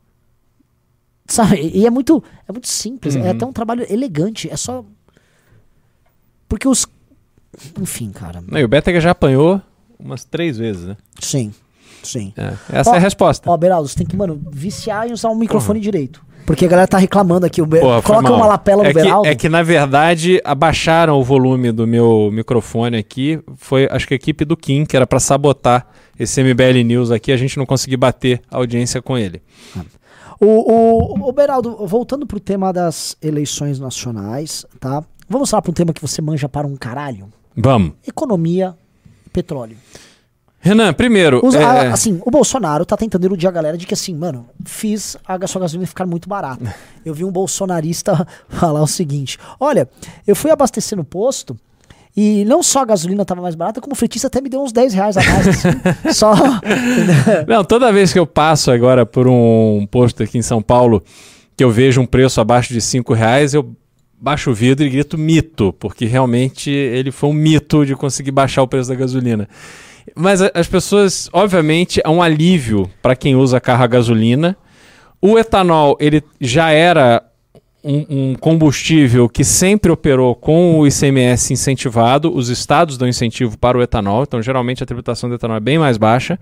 [1.28, 1.72] Sabe?
[1.74, 3.16] E é muito, é muito simples.
[3.16, 3.30] É Uhum.
[3.32, 4.50] até um trabalho elegante.
[4.50, 4.86] É só.
[6.48, 6.86] Porque os.
[7.82, 8.44] Enfim, cara.
[8.48, 9.62] Não, e o Betega já apanhou
[10.00, 10.98] umas três vezes, né?
[11.20, 11.54] Sim.
[12.04, 12.34] Sim.
[12.38, 13.50] É, Essa Ó, é a resposta.
[13.50, 16.26] Ó, Beraldo, você tem que, mano, viciar e usar o microfone direito.
[16.46, 17.62] Porque a galera tá reclamando aqui.
[17.62, 17.82] O Be...
[17.82, 19.28] Porra, Coloca uma lapela no é que, Beraldo.
[19.28, 23.42] é que, na verdade, abaixaram o volume do meu microfone aqui.
[23.58, 25.88] Foi, acho que a equipe do Kim, que era pra sabotar
[26.18, 29.42] esse MBL News aqui, a gente não conseguiu bater a audiência com ele.
[30.40, 35.04] O, o, o Beraldo, voltando pro tema das eleições nacionais, tá?
[35.28, 37.28] Vamos falar pra um tema que você manja para um caralho:
[37.58, 37.94] Vamos.
[38.08, 38.76] economia
[39.26, 39.76] e petróleo.
[40.60, 41.40] Renan, primeiro.
[41.46, 44.48] Os- é, a- assim, o Bolsonaro tá tentando iludir a galera de que assim, mano,
[44.66, 46.74] fiz a sua gasolina ficar muito barata.
[47.06, 49.88] Eu vi um bolsonarista falar o seguinte: olha,
[50.26, 51.58] eu fui abastecer no posto.
[52.20, 54.72] E não só a gasolina tava mais barata, como o fretista até me deu uns
[54.72, 55.48] 10 reais a mais.
[55.48, 55.68] assim,
[56.14, 56.34] só.
[57.48, 61.04] Não, toda vez que eu passo agora por um posto aqui em São Paulo,
[61.56, 63.72] que eu vejo um preço abaixo de 5 reais, eu
[64.20, 68.64] baixo o vidro e grito mito, porque realmente ele foi um mito de conseguir baixar
[68.64, 69.48] o preço da gasolina.
[70.16, 74.58] Mas as pessoas, obviamente, é um alívio para quem usa carro a gasolina.
[75.22, 77.24] O etanol, ele já era
[77.84, 82.34] um, um combustível que sempre operou com o ICMS incentivado.
[82.34, 85.78] Os estados dão incentivo para o etanol, então geralmente a tributação do etanol é bem
[85.78, 86.40] mais baixa.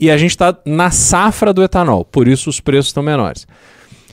[0.00, 3.46] E a gente está na safra do etanol, por isso os preços estão menores.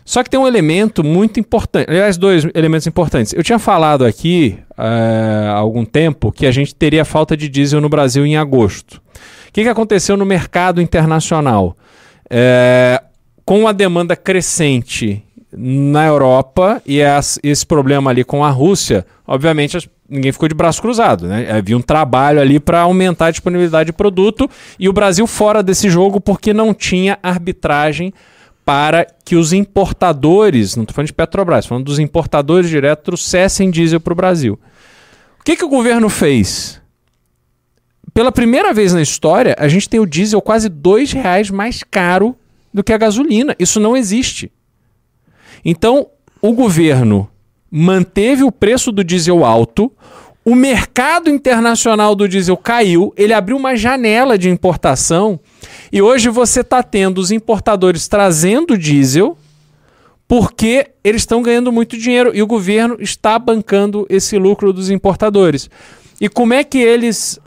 [0.07, 3.33] Só que tem um elemento muito importante, aliás, dois elementos importantes.
[3.33, 7.81] Eu tinha falado aqui eh, há algum tempo que a gente teria falta de diesel
[7.81, 9.01] no Brasil em agosto.
[9.47, 11.75] O que, que aconteceu no mercado internacional?
[12.29, 13.01] Eh,
[13.43, 19.75] com a demanda crescente na Europa e as- esse problema ali com a Rússia, obviamente
[19.77, 21.49] as- ninguém ficou de braço cruzado, né?
[21.51, 24.47] Havia um trabalho ali para aumentar a disponibilidade de produto
[24.79, 28.13] e o Brasil fora desse jogo porque não tinha arbitragem
[28.65, 33.99] para que os importadores, não estou falando de Petrobras, falando dos importadores diretos, trouxessem diesel
[33.99, 34.59] para o Brasil.
[35.39, 36.81] O que, que o governo fez?
[38.11, 42.35] Pela primeira vez na história, a gente tem o diesel quase dois reais mais caro
[42.73, 43.55] do que a gasolina.
[43.59, 44.51] Isso não existe.
[45.63, 46.07] Então,
[46.41, 47.29] o governo
[47.69, 49.91] manteve o preço do diesel alto,
[50.45, 55.39] o mercado internacional do diesel caiu, ele abriu uma janela de importação
[55.91, 59.35] e hoje você está tendo os importadores trazendo diesel
[60.27, 65.67] porque eles estão ganhando muito dinheiro e o governo está bancando esse lucro dos importadores.
[66.21, 67.39] E como é que eles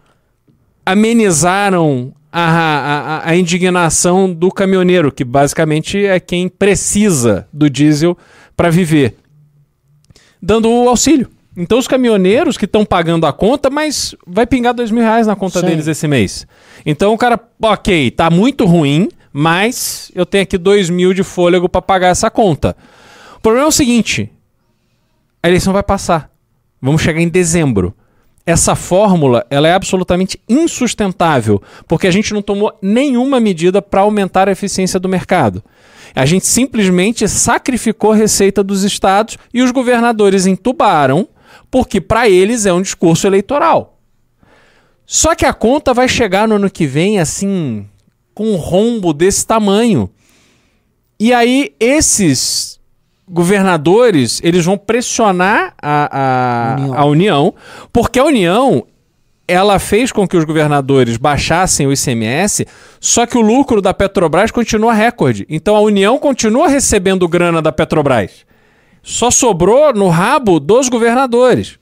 [0.84, 8.18] amenizaram a, a, a indignação do caminhoneiro, que basicamente é quem precisa do diesel
[8.56, 9.16] para viver?
[10.42, 11.37] Dando o auxílio.
[11.60, 15.34] Então os caminhoneiros que estão pagando a conta, mas vai pingar dois mil reais na
[15.34, 15.66] conta Sim.
[15.66, 16.46] deles esse mês.
[16.86, 21.68] Então o cara, ok, tá muito ruim, mas eu tenho aqui dois mil de fôlego
[21.68, 22.76] para pagar essa conta.
[23.36, 24.30] O problema é o seguinte:
[25.42, 26.30] a eleição vai passar.
[26.80, 27.92] Vamos chegar em dezembro.
[28.46, 34.48] Essa fórmula ela é absolutamente insustentável, porque a gente não tomou nenhuma medida para aumentar
[34.48, 35.62] a eficiência do mercado.
[36.14, 41.28] A gente simplesmente sacrificou a receita dos estados e os governadores entubaram,
[41.70, 43.98] porque para eles é um discurso eleitoral.
[45.06, 47.86] Só que a conta vai chegar no ano que vem assim,
[48.34, 50.10] com um rombo desse tamanho.
[51.18, 52.78] E aí esses
[53.28, 56.94] governadores, eles vão pressionar a, a, União.
[56.98, 57.54] a União,
[57.92, 58.86] porque a União
[59.46, 62.66] ela fez com que os governadores baixassem o ICMS,
[63.00, 65.46] só que o lucro da Petrobras continua recorde.
[65.48, 68.46] Então a União continua recebendo grana da Petrobras.
[69.08, 71.78] Só sobrou no rabo dos governadores.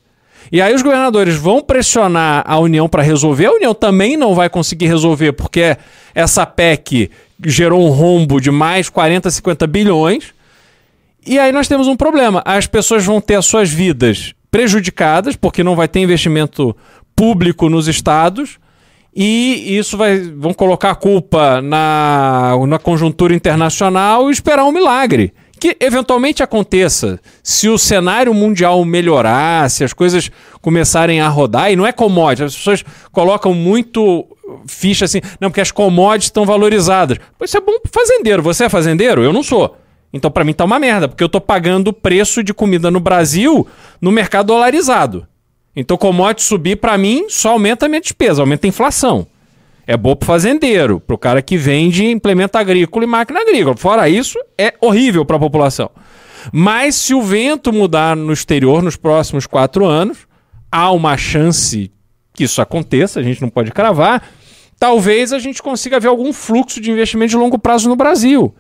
[0.53, 3.47] E aí os governadores vão pressionar a União para resolver.
[3.47, 5.77] A União também não vai conseguir resolver, porque
[6.15, 7.11] essa PEC
[7.45, 10.33] gerou um rombo de mais 40, 50 bilhões.
[11.27, 12.45] E aí nós temos um problema.
[12.45, 16.77] As pessoas vão ter as suas vidas prejudicadas, porque não vai ter investimento
[17.17, 18.57] público nos estados.
[19.13, 20.21] E isso vai.
[20.21, 25.35] vão colocar a culpa na, na conjuntura internacional e esperar um milagre.
[25.59, 27.19] Que eventualmente aconteça.
[27.43, 30.31] Se o cenário mundial melhorar, se as coisas
[30.61, 34.27] começarem a rodar, e não é commodity, as pessoas colocam muito
[34.67, 37.19] ficha assim, não, porque as commodities estão valorizadas.
[37.39, 38.43] Pois isso é bom pro fazendeiro.
[38.43, 39.23] Você é fazendeiro?
[39.23, 39.77] Eu não sou.
[40.13, 43.01] Então, pra mim, tá uma merda, porque eu tô pagando o preço de comida no
[43.01, 43.67] Brasil
[44.01, 45.27] no mercado dolarizado.
[45.75, 49.27] Então, commodity subir, pra mim, só aumenta a minha despesa, aumenta a inflação.
[49.87, 53.77] É bom pro fazendeiro, pro cara que vende implemento agrícola e máquina agrícola.
[53.77, 55.91] Fora isso, é horrível pra população.
[56.53, 60.27] Mas se o vento mudar no exterior nos próximos quatro anos,
[60.71, 61.93] há uma chance
[62.35, 64.23] que isso aconteça, a gente não pode cravar.
[64.79, 68.55] Talvez a gente consiga ver algum fluxo de investimento de longo prazo no Brasil.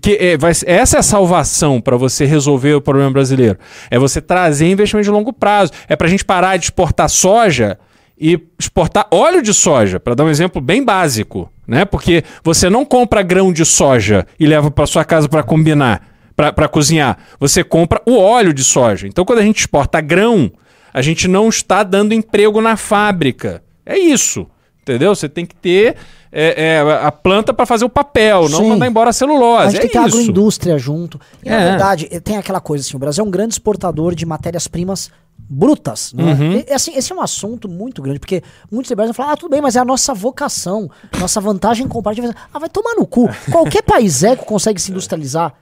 [0.00, 3.58] Que é, vai, essa é a salvação para você resolver o problema brasileiro.
[3.90, 5.72] É você trazer investimento de longo prazo.
[5.88, 7.78] É para a gente parar de exportar soja
[8.20, 11.86] e exportar óleo de soja, para dar um exemplo bem básico, né?
[11.86, 16.06] Porque você não compra grão de soja e leva para sua casa para combinar,
[16.36, 17.16] para cozinhar.
[17.38, 19.08] Você compra o óleo de soja.
[19.08, 20.52] Então, quando a gente exporta grão,
[20.92, 23.62] a gente não está dando emprego na fábrica.
[23.86, 24.46] É isso,
[24.82, 25.14] entendeu?
[25.14, 25.96] Você tem que ter
[26.32, 28.68] é, é, a planta para fazer o papel, não Sim.
[28.70, 29.72] mandar embora a A celulose.
[29.72, 30.16] gente É tem que ter isso.
[30.16, 31.20] agroindústria junto.
[31.44, 31.68] E na É.
[31.70, 36.12] verdade, eh, tem aquela coisa assim, o Brasil é um grande exportador de matérias-primas brutas.
[36.12, 36.22] Né?
[36.32, 36.64] Uhum.
[36.68, 39.50] E, assim, esse é um assunto muito grande, porque muitos liberais vão falar, ah, tudo
[39.50, 42.32] bem, mas é a nossa vocação, nossa vantagem comparativa.
[42.54, 43.28] Ah, vai tomar no cu.
[43.50, 45.54] Qualquer país eco consegue se industrializar.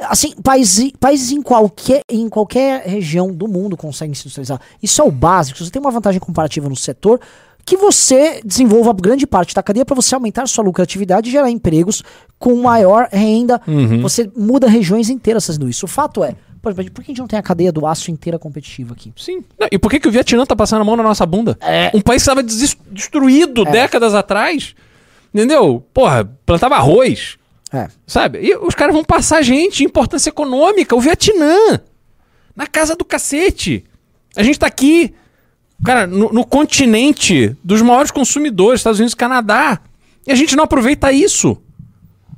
[0.00, 4.58] Assim, países, países em, qualquer, em qualquer região do mundo conseguem se industrializar.
[4.82, 5.58] Isso é o básico.
[5.58, 7.20] Se você tem uma vantagem comparativa no setor,
[7.64, 12.02] que você desenvolva grande parte da cadeia para você aumentar sua lucratividade e gerar empregos
[12.38, 13.60] com maior renda.
[13.66, 14.00] Uhum.
[14.02, 15.86] Você muda regiões inteiras fazendo isso.
[15.86, 18.10] O fato é, por exemplo, por que a gente não tem a cadeia do aço
[18.10, 19.12] inteira competitiva aqui?
[19.16, 19.44] Sim.
[19.58, 21.56] Não, e por que, que o Vietnã tá passando a mão na nossa bunda?
[21.60, 21.90] É.
[21.94, 24.74] Um país que estava des- destruído décadas atrás.
[25.32, 25.84] Entendeu?
[25.94, 27.36] Porra, plantava arroz.
[27.72, 27.86] É.
[28.06, 28.40] Sabe?
[28.42, 31.80] E os caras vão passar a gente, importância econômica, o Vietnã.
[32.56, 33.84] Na casa do cacete.
[34.36, 35.14] A gente tá aqui,
[35.84, 39.80] cara, no, no continente dos maiores consumidores, Estados Unidos e Canadá.
[40.26, 41.56] E a gente não aproveita isso.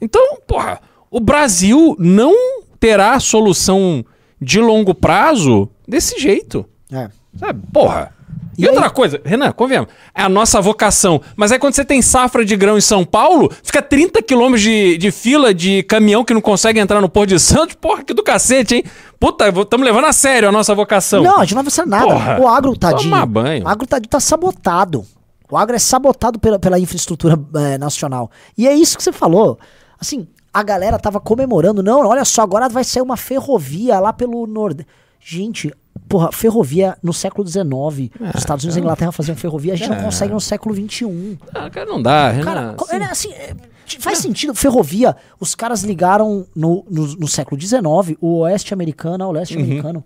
[0.01, 0.80] Então, porra,
[1.11, 2.34] o Brasil não
[2.80, 4.05] terá solução
[4.40, 6.64] de longo prazo desse jeito.
[6.90, 7.09] É.
[7.36, 7.61] Sabe?
[7.72, 8.14] Porra.
[8.57, 11.20] E, E outra coisa, Renan, convenhamos, é a nossa vocação.
[11.36, 14.98] Mas aí quando você tem safra de grão em São Paulo, fica 30 quilômetros de,
[14.98, 17.74] de fila de caminhão que não consegue entrar no Porto de Santos.
[17.74, 18.84] Porra, que do cacete, hein?
[19.18, 21.22] Puta, estamos levando a sério a nossa vocação.
[21.22, 22.07] Não, a gente não vai fazer nada.
[22.07, 23.11] Porra, o agro, tadinho.
[23.11, 23.64] toma banho.
[23.64, 25.05] O agro tadinho tá sabotado.
[25.50, 28.30] O agro é sabotado pela, pela infraestrutura eh, nacional.
[28.57, 29.59] E é isso que você falou.
[30.00, 31.82] Assim, a galera tava comemorando.
[31.82, 34.90] Não, olha só, agora vai sair uma ferrovia lá pelo Nordeste.
[35.20, 35.72] Gente,
[36.09, 37.62] porra, ferrovia no século XIX.
[37.64, 39.72] Os Estados Unidos e a Inglaterra faziam ferrovia.
[39.72, 41.38] A gente não consegue no século XXI.
[41.55, 42.45] Ah, cara, não dá, Renan.
[42.45, 42.97] Cara, assim.
[42.97, 43.55] é, assim, é,
[43.99, 44.55] faz sentido.
[44.55, 49.62] Ferrovia, os caras ligaram no, no, no século XIX o oeste americano ao leste Uhum.
[49.64, 50.05] americano.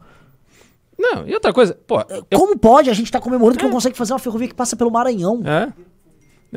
[0.99, 3.97] Não, e outra coisa, pô, eu Como pode a gente tá comemorando que não consegue
[3.97, 5.43] fazer uma ferrovia que passa pelo Maranhão?
[5.45, 5.68] É.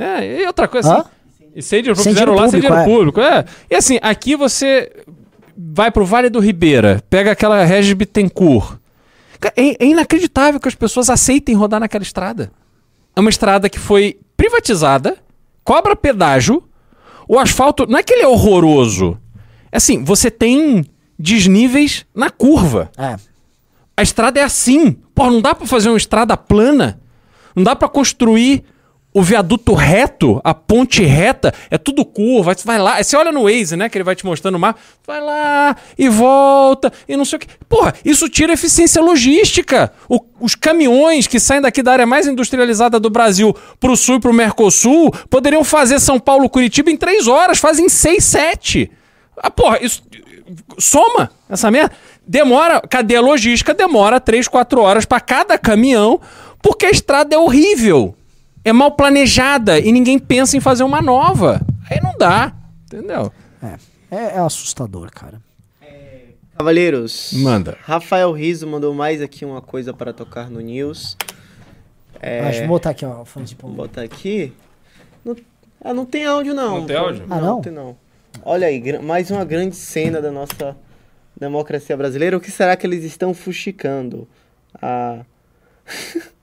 [0.02, 0.98] É, e outra coisa Hã?
[1.00, 1.10] assim.
[1.56, 2.96] E sem dinheiro, Sem fizeram lá sem público, dinheiro é.
[2.96, 3.20] público.
[3.20, 3.46] É.
[3.70, 4.90] E assim, aqui você
[5.58, 8.78] vai pro Vale do Ribeira, pega aquela Regis Bittencourt.
[9.56, 12.52] É, é inacreditável que as pessoas aceitem rodar naquela estrada.
[13.16, 15.18] É uma estrada que foi privatizada,
[15.64, 16.64] cobra pedágio,
[17.28, 17.86] o asfalto.
[17.88, 19.18] Não é que ele é horroroso.
[19.72, 20.86] É assim, você tem
[21.18, 22.92] desníveis na curva.
[22.98, 23.16] É.
[23.96, 24.94] A estrada é assim.
[25.14, 27.00] Pô, não dá pra fazer uma estrada plana.
[27.56, 28.64] Não dá pra construir
[29.20, 31.54] o viaduto reto, a ponte reta.
[31.70, 32.54] É tudo curva.
[32.56, 33.04] Você vai lá.
[33.04, 33.90] Você olha no Waze, né?
[33.90, 34.80] Que ele vai te mostrando o mapa.
[35.06, 37.48] Vai lá e volta e não sei o que.
[37.68, 39.92] Porra, isso tira eficiência logística.
[40.08, 44.20] O- os caminhões que saem daqui da área mais industrializada do Brasil pro sul e
[44.20, 47.58] pro Mercosul poderiam fazer São Paulo-Curitiba em três horas.
[47.60, 48.90] Fazem seis, sete.
[49.36, 50.02] Ah, porra, isso
[50.78, 51.92] soma essa merda.
[52.26, 56.22] Demora, cadeia logística demora 3, 4 horas pra cada caminhão,
[56.62, 58.16] porque a estrada é horrível.
[58.70, 61.60] É mal planejada e ninguém pensa em fazer uma nova.
[61.90, 62.54] Aí não dá,
[62.86, 63.34] entendeu?
[64.12, 65.42] É, é assustador, cara.
[66.56, 67.32] Cavaleiros.
[67.34, 67.80] Manda.
[67.82, 71.18] Rafael Riso mandou mais aqui uma coisa para tocar no News.
[72.22, 73.26] É, eu botar aqui, ó.
[73.26, 74.54] Fãs de botar aqui.
[75.26, 75.36] Não,
[75.84, 76.82] ah, não tem áudio não.
[76.82, 77.26] Não tem áudio?
[77.28, 77.62] Ah, não?
[77.62, 77.98] tem não.
[78.44, 80.78] Olha aí, mais uma grande cena da nossa
[81.36, 82.38] democracia brasileira.
[82.38, 84.28] O que será que eles estão fuxicando?
[84.80, 85.22] Ah,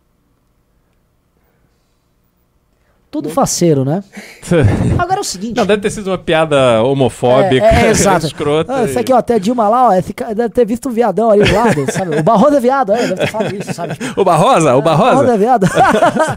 [3.22, 4.02] Tudo faceiro, né?
[4.98, 5.56] Agora é o seguinte.
[5.56, 8.26] Não, deve ter sido uma piada homofóbica, É, é, exato.
[8.26, 8.74] escrota.
[8.74, 11.44] Ah, isso aqui, ó, até Dilma lá, ó, cara deve ter visto um viadão ali
[11.44, 12.18] do lado, sabe?
[12.18, 13.96] O Barroso é viado, é, deve ter falado isso, sabe?
[14.16, 15.34] O Barrosa, o Barroso Barrosa.
[15.34, 15.66] é viado.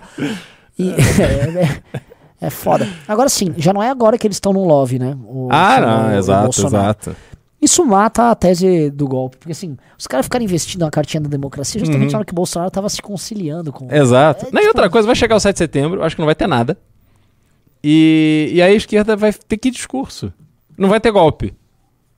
[0.80, 2.00] E- é, é-
[2.42, 2.88] é foda.
[3.08, 5.14] Agora sim, já não é agora que eles estão no love, né?
[5.26, 6.84] O- Ah, o- não, o exato, Bolsonaro.
[6.86, 7.16] exato.
[7.62, 11.28] Isso mata a tese do golpe, porque assim, os caras ficaram investindo na cartinha da
[11.30, 13.86] democracia justamente na hora que o Bolsonaro tava se conciliando com.
[13.86, 13.92] Uhum.
[13.94, 14.46] Exato.
[14.46, 16.36] É, e tipo- outra coisa, vai chegar o 7 de setembro, acho que não vai
[16.36, 16.78] ter nada.
[17.84, 20.32] E, e aí a esquerda vai ter que discurso?
[20.78, 21.54] Não vai ter golpe.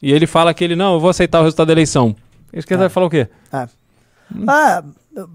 [0.01, 2.15] E ele fala que ele, não, eu vou aceitar o resultado da eleição.
[2.53, 3.27] A esquerda vai falar o quê?
[4.47, 4.83] Ah,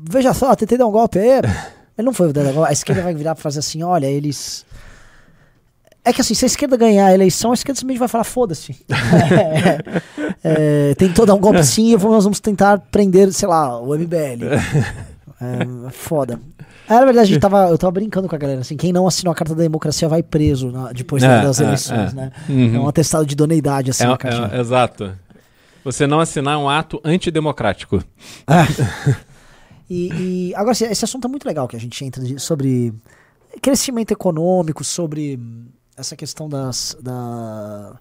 [0.09, 1.41] veja só, tentei dar um golpe aí.
[1.99, 2.69] Ele não foi golpe.
[2.69, 4.67] A esquerda vai virar pra fazer assim: olha, eles.
[6.09, 8.77] É que assim, se a esquerda ganhar a eleição, a esquerda simplesmente vai falar: foda-se.
[10.45, 13.93] É, é, tentou dar um golpe sim e nós vamos tentar prender, sei lá, o
[13.95, 14.45] MBL.
[15.41, 16.41] É, foda.
[16.89, 19.07] Ah, na verdade, a gente tava, eu tava brincando com a galera, assim, quem não
[19.09, 22.15] assinou a carta da democracia vai preso na- depois É, das é, eleições, é.
[22.15, 22.33] né?
[22.49, 22.77] Uhum.
[22.77, 24.49] É um atestado de idoneidade, assim, É, a cartinha.
[24.53, 25.13] é- exato.
[25.85, 28.03] Você não assinar um ato antidemocrático.
[29.89, 32.93] E, e agora, esse, esse assunto é muito legal que a gente entra de- sobre
[33.63, 35.39] crescimento econômico, sobre
[35.97, 36.97] essa questão das.
[37.03, 37.97] Da,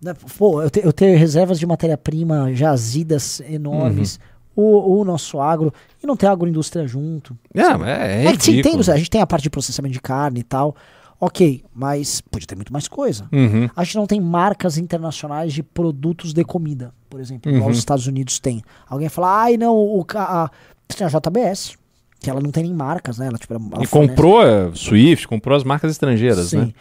[0.00, 4.18] né, pô, eu, te- eu ter reservas de matéria-prima jazidas enormes,
[4.56, 7.36] o, o nosso agro, e não ter agroindústria junto.
[7.54, 10.40] É, é, é, É, que tem, a gente tem a parte de processamento de carne
[10.40, 10.74] e tal.
[11.20, 13.28] Ok, mas podia ter muito mais coisa.
[13.30, 13.68] Uhum.
[13.76, 17.70] A gente não tem marcas internacionais de produtos de comida, por exemplo, igual Uhum.
[17.70, 18.60] os Estados Unidos tem.
[18.88, 20.50] Alguém fala, ai não, o, a,
[20.88, 21.76] tem a JBS,
[22.18, 23.28] que ela não tem nem marcas, né?
[23.28, 26.56] Ela, tipo, ela E fornece- comprou a Swift, comprou as marcas estrangeiras, Sim.
[26.58, 26.72] né?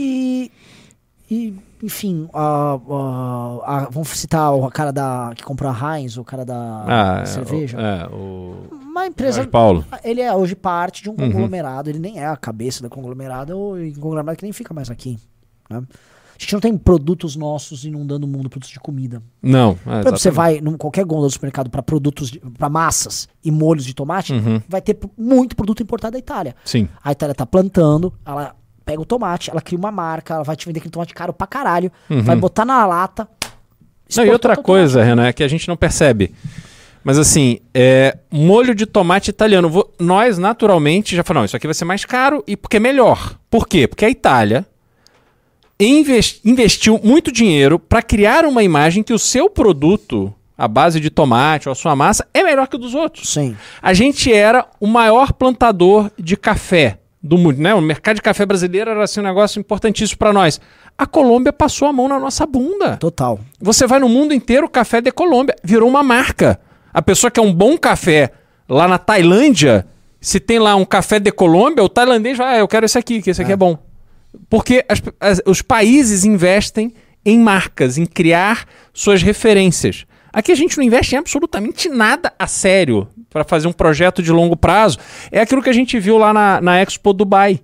[0.00, 0.52] E,
[1.30, 6.24] e, enfim, a, a- a- vamos citar o cara da que comprou a Heinz, o
[6.24, 6.84] cara da
[7.22, 7.76] Ah, cerveja.
[7.76, 9.46] O, é, o Uma empresa.
[9.46, 9.84] Paulo.
[10.04, 11.32] Ele é hoje parte de um Uhum.
[11.32, 14.88] conglomerado, ele nem é a cabeça do conglomerado, ou um conglomerado que nem fica mais
[14.90, 15.18] aqui.
[15.68, 15.78] Né?
[15.78, 19.20] A gente não tem produtos nossos inundando o mundo, produtos de comida.
[19.42, 23.50] Não, é, exemplo, você vai num qualquer gôndola do supermercado para produtos, para massas e
[23.50, 24.62] molhos de tomate, Uhum.
[24.68, 26.54] vai ter muito produto importado da Itália.
[26.64, 26.88] Sim.
[27.02, 28.54] A Itália tá plantando, ela
[28.88, 31.46] pega o tomate, ela cria uma marca, ela vai te vender aquele tomate caro pra
[31.46, 33.28] caralho, vai botar na lata.
[33.44, 34.16] Uhum.
[34.16, 36.34] Não, e outra coisa, Renan, é que a gente não percebe.
[37.04, 39.70] Mas assim, é, molho de tomate italiano.
[39.98, 43.36] Nós, naturalmente, já falamos, isso aqui vai ser mais caro e porque é melhor.
[43.50, 43.86] Por quê?
[43.86, 44.64] Porque a Itália
[45.78, 51.10] inves- investiu muito dinheiro para criar uma imagem que o seu produto, a base de
[51.10, 53.28] tomate ou a sua massa, é melhor que o dos outros.
[53.28, 53.54] Sim.
[53.82, 57.74] A gente era o maior plantador de café do mundo, né?
[57.74, 60.60] O mercado de café brasileiro era assim um negócio importantíssimo para nós.
[60.96, 62.96] A Colômbia passou a mão na nossa bunda.
[62.96, 63.40] Total.
[63.60, 66.60] Você vai no mundo inteiro, o café de Colômbia virou uma marca.
[66.92, 68.30] A pessoa que é um bom café
[68.68, 69.86] lá na Tailândia,
[70.20, 73.20] se tem lá um café de Colômbia, o tailandês vai, ah, eu quero esse aqui,
[73.22, 73.78] que esse aqui é bom.
[74.50, 76.92] Porque as- as- os países investem
[77.24, 80.06] em marcas, em criar suas referências.
[80.32, 84.30] Aqui a gente não investe em absolutamente nada a sério para fazer um projeto de
[84.30, 84.98] longo prazo.
[85.30, 87.60] É aquilo que a gente viu lá na, na Expo Dubai.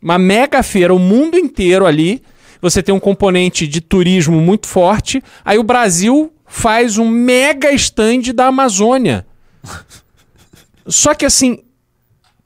[0.00, 2.22] Uma mega feira, o mundo inteiro ali.
[2.60, 5.22] Você tem um componente de turismo muito forte.
[5.44, 9.26] Aí o Brasil faz um mega stand da Amazônia.
[10.86, 11.62] Só que assim,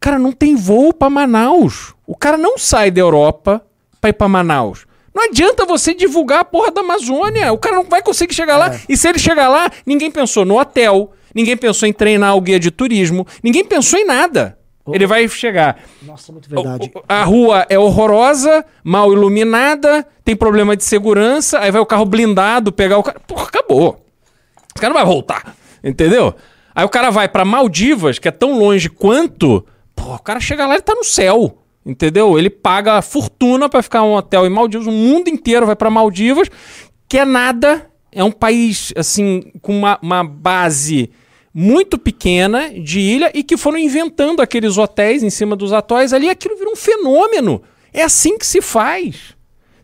[0.01, 1.95] cara, não tem voo para Manaus.
[2.07, 3.65] O cara não sai da Europa
[4.01, 4.87] para ir para Manaus.
[5.15, 7.53] Não adianta você divulgar a porra da Amazônia.
[7.53, 8.79] O cara não vai conseguir chegar lá.
[8.89, 12.59] E se ele chegar lá, ninguém pensou no hotel, ninguém pensou em treinar o guia
[12.59, 14.59] de turismo, ninguém pensou em nada.
[14.91, 15.79] Ele vai chegar.
[16.03, 16.91] Nossa, muito verdade.
[16.95, 21.87] O- o- A rua é horrorosa, mal iluminada, tem problema de segurança, aí vai o
[21.87, 23.21] carro blindado pegar o cara.
[23.21, 24.05] Porra, acabou.
[24.75, 25.55] Esse cara não vai voltar.
[25.85, 26.35] Entendeu?
[26.75, 29.65] Aí o cara vai pra Maldivas, que é tão longe quanto.
[29.95, 31.62] Pô, o cara chega lá e tá no céu.
[31.85, 32.39] Entendeu?
[32.39, 35.75] Ele paga a fortuna pra ficar em um hotel em Maldivas, o mundo inteiro vai
[35.75, 36.49] pra Maldivas,
[37.09, 37.91] que é nada.
[38.11, 41.11] É um país, assim, com uma, uma base
[41.55, 46.31] muito pequena de ilha e que foram inventando aqueles hotéis em cima dos atóis ali,
[46.31, 47.63] aquilo virou um fenômeno.
[47.93, 49.35] É assim que se faz.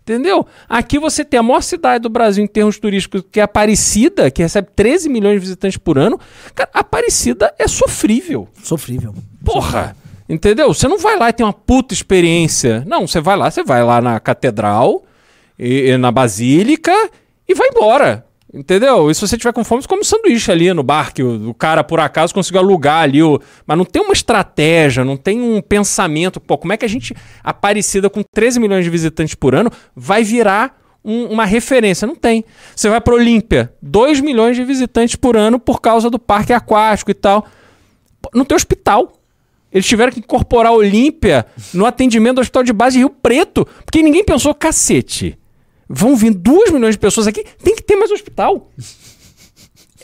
[0.03, 0.47] Entendeu?
[0.67, 4.43] Aqui você tem a maior cidade do Brasil em termos turísticos, que é Aparecida, que
[4.43, 6.19] recebe 13 milhões de visitantes por ano.
[6.55, 8.49] Cara, Aparecida é sofrível.
[8.63, 9.15] Sofrível.
[9.45, 9.95] Porra!
[10.29, 10.75] Entendeu?
[10.75, 12.85] Você não vai lá e tem uma puta experiência.
[12.87, 15.05] Não, você vai lá, você vai lá na catedral,
[15.59, 16.93] e, e na basílica
[17.49, 18.25] e vai embora.
[18.53, 19.11] Entendeu?
[19.11, 21.51] E se você tiver com fome, você come um sanduíche ali no bar, que o,
[21.51, 23.23] o cara, por acaso, conseguiu alugar ali.
[23.23, 23.39] O...
[23.67, 26.41] Mas não tem uma estratégia, não tem um pensamento.
[26.41, 27.15] Pô, como é que a gente,
[27.45, 32.07] Aparecida, com 13 milhões de visitantes por ano, vai virar um- uma referência?
[32.07, 32.43] Não tem.
[32.75, 37.11] Você vai para Olímpia, 2 milhões de visitantes por ano por causa do parque aquático
[37.11, 37.47] e tal.
[38.35, 39.13] Não tem hospital.
[39.73, 44.03] Eles tiveram que incorporar a Olímpia no atendimento do Hospital de Base Rio Preto, porque
[44.03, 45.39] ninguém pensou, cacete,
[45.89, 48.71] vão vir duas milhões de pessoas aqui, tem que ter mais hospital.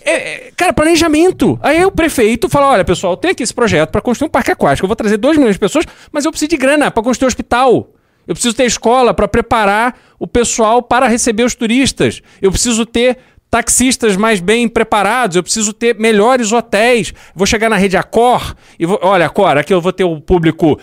[0.04, 1.58] É, é, cara, planejamento.
[1.62, 4.84] Aí o prefeito fala: olha, pessoal, tem aqui esse projeto para construir um parque aquático.
[4.84, 7.28] Eu vou trazer 2 milhões de pessoas, mas eu preciso de grana para construir um
[7.28, 7.90] hospital.
[8.26, 12.22] Eu preciso ter escola para preparar o pessoal para receber os turistas.
[12.40, 13.18] Eu preciso ter
[13.54, 17.14] taxistas mais bem preparados, eu preciso ter melhores hotéis.
[17.36, 20.76] Vou chegar na rede Accor e vou, olha, Accor, aqui eu vou ter o público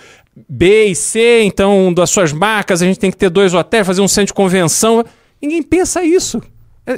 [0.47, 3.99] B e C, então das suas marcas a gente tem que ter dois hotéis, fazer
[3.99, 5.03] um centro de convenção.
[5.41, 6.41] Ninguém pensa isso.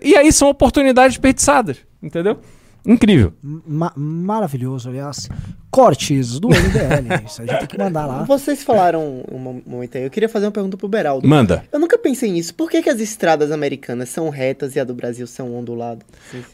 [0.03, 2.37] E aí são oportunidades desperdiçadas, entendeu?
[2.85, 3.33] Incrível.
[3.41, 5.29] Ma- maravilhoso, aliás.
[5.71, 7.23] Cortes do MBL.
[7.25, 8.23] Isso a gente tem que mandar lá.
[8.23, 11.27] Vocês falaram um mo- momento aí, eu queria fazer uma pergunta pro Beraldo.
[11.27, 11.63] Manda.
[11.71, 12.53] Eu nunca pensei nisso.
[12.53, 16.03] Por que, que as estradas americanas são retas e a do Brasil são onduladas?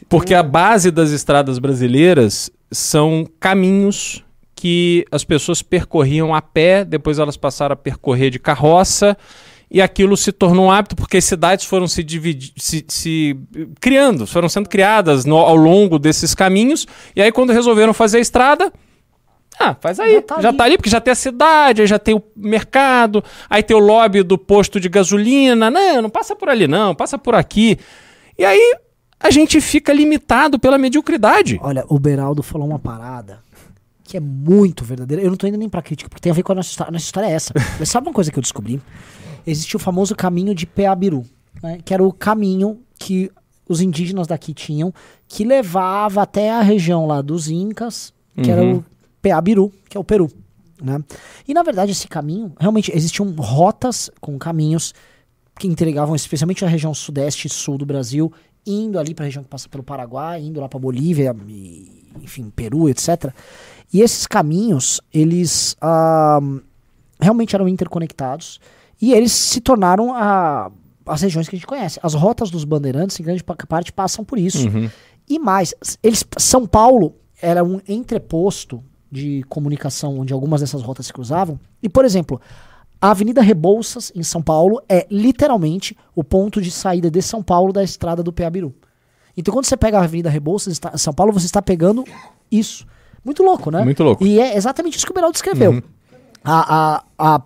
[0.08, 4.24] Porque a base das estradas brasileiras são caminhos
[4.54, 9.16] que as pessoas percorriam a pé, depois elas passaram a percorrer de carroça,
[9.70, 13.36] e aquilo se tornou um hábito porque as cidades foram se, dividi se, se
[13.80, 18.20] criando, foram sendo criadas no- ao longo desses caminhos, e aí quando resolveram fazer a
[18.20, 18.72] estrada,
[19.58, 20.12] ah, faz aí.
[20.14, 20.60] Já Já tá tá, ali.
[20.62, 24.22] ali, porque já tem a cidade, aí já tem o mercado, aí tem o lobby
[24.22, 25.70] do posto de gasolina.
[25.70, 27.78] Não, não passa por ali, não, passa por aqui.
[28.38, 28.74] E aí
[29.22, 31.60] a gente fica limitado pela mediocridade.
[31.62, 33.40] Olha, o Beraldo falou uma parada
[34.02, 35.22] que é muito verdadeira.
[35.22, 36.88] Eu não tô indo nem pra crítica, porque tem a ver com a nossa história.
[36.88, 37.52] A nossa história é essa.
[37.78, 38.80] Mas sabe uma coisa que eu descobri?
[39.46, 41.24] Existia o famoso caminho de Peabiru,
[41.62, 41.78] né?
[41.84, 43.30] que era o caminho que
[43.68, 44.92] os indígenas daqui tinham,
[45.28, 48.12] que levava até a região lá dos Incas,
[48.42, 48.84] que era o
[49.22, 50.30] Peabiru, que é o Peru.
[50.82, 50.98] Né?
[51.46, 54.92] E na verdade esse caminho, realmente existiam rotas com caminhos
[55.58, 58.32] que entregavam especialmente a região sudeste e sul do Brasil,
[58.66, 62.50] indo ali para a região que passa pelo Paraguai, indo lá para Bolívia, e, enfim,
[62.50, 63.32] Peru, etc.
[63.92, 66.40] E esses caminhos, eles ah,
[67.20, 68.58] realmente eram interconectados
[69.00, 70.70] e eles se tornaram a-
[71.06, 71.98] as regiões que a gente conhece.
[72.02, 74.68] As rotas dos bandeirantes, em grande pa- parte, passam por isso.
[75.28, 81.12] E mais, eles, São Paulo era um entreposto de comunicação onde algumas dessas rotas se
[81.12, 81.58] cruzavam.
[81.82, 82.40] E, por exemplo,
[83.00, 87.72] a Avenida Rebouças, em São Paulo, é literalmente o ponto de saída de São Paulo
[87.72, 88.74] da estrada do Peabiru.
[89.36, 92.04] Então, quando você pega a Avenida Rebouças, está- São Paulo, você está pegando
[92.50, 92.86] isso.
[93.24, 93.84] Muito louco, né?
[93.84, 94.24] Muito louco.
[94.26, 95.72] E é exatamente isso que o Beraldo descreveu.
[96.44, 97.04] A, a,
[97.36, 97.42] a-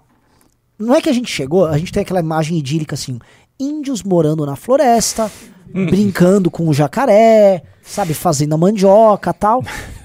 [0.85, 3.19] não é que a gente chegou, a gente tem aquela imagem idílica assim,
[3.59, 5.31] índios morando na floresta,
[5.67, 9.63] brincando com o jacaré, sabe, fazendo a mandioca tal.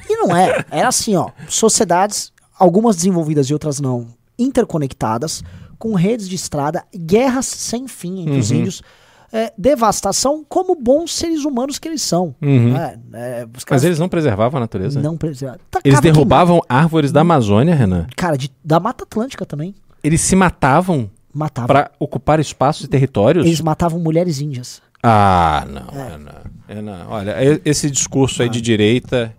[0.10, 0.66] E não é.
[0.72, 4.08] Era assim, ó, sociedades, algumas desenvolvidas e outras não,
[4.38, 5.44] interconectadas,
[5.78, 8.82] com redes de estrada, guerras sem fim entre os índios,
[9.32, 12.36] é, devastação como bons seres humanos que eles são.
[12.42, 13.00] né?
[13.14, 15.00] É, os Mas caras eles não preservavam a natureza?
[15.00, 15.62] não preservavam.
[15.70, 18.08] Tacava Eles derrubavam árvores da Amazônia, Renan.
[18.18, 19.74] Cara, de- da Mata Atlântica também.
[20.04, 21.68] Eles se matavam Matavam.
[21.68, 23.46] para ocupar espaços e territórios?
[23.46, 24.82] Eles matavam mulheres índias.
[25.02, 26.42] Ah, não, Renan.
[26.68, 29.34] Renan, olha, e- esse discurso aí de direita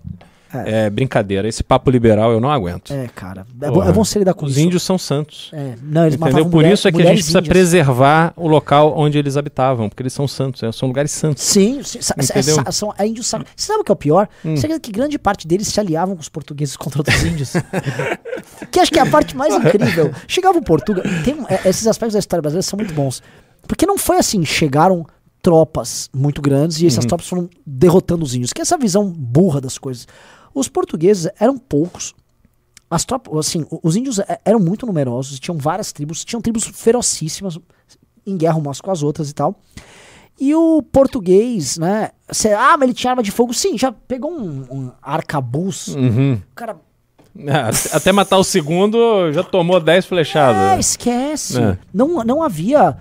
[0.52, 0.90] é.
[0.90, 1.46] brincadeira.
[1.48, 2.92] Esse papo liberal eu não aguento.
[2.92, 3.46] É, cara.
[3.60, 4.60] É, bom, é bom se lidar com Os isso.
[4.60, 5.50] índios são santos.
[5.52, 6.44] É, não, eles Entendeu?
[6.46, 10.02] Por mulher- isso é que a gente precisa preservar o local onde eles habitavam, porque
[10.02, 11.42] eles são santos, é, são lugares santos.
[11.42, 12.72] Sim, sim Entendeu?
[12.72, 13.50] são é índios sacros.
[13.56, 14.28] Você sabe o que é o pior?
[14.44, 14.56] Hum.
[14.56, 17.52] Você acredita que grande parte deles se aliavam com os portugueses contra outros índios?
[18.70, 20.12] que acho que é a parte mais incrível.
[20.26, 21.04] Chegava o Portugal.
[21.24, 23.22] Tem, é, esses aspectos da história brasileira são muito bons.
[23.66, 25.06] Porque não foi assim, chegaram
[25.42, 26.88] tropas muito grandes e Uhum.
[26.88, 28.52] essas tropas foram derrotando os índios.
[28.52, 30.06] Que é essa visão burra das coisas.
[30.54, 32.14] Os portugueses eram poucos.
[32.90, 37.58] As tropas, assim, os índios é- eram muito numerosos, tinham várias tribos, tinham tribos ferocíssimas
[38.26, 39.54] em guerra umas com as outras e tal.
[40.40, 42.10] E o português, né?
[42.32, 43.52] cê- ah, mas ele tinha arma de fogo.
[43.54, 45.88] Sim, já pegou um, um arcabuz.
[45.88, 46.34] Uhum.
[46.50, 46.76] O cara.
[47.46, 50.80] Ah, Até matar o segundo, já tomou 10 É, flechadas.
[50.86, 51.60] esquece.
[51.62, 51.78] É.
[51.94, 52.96] Não, não havia.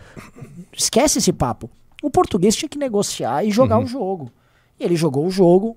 [0.72, 1.70] Esquece esse papo.
[2.04, 4.32] O português tinha que negociar e jogar o jogo.
[4.80, 5.76] E ele jogou o jogo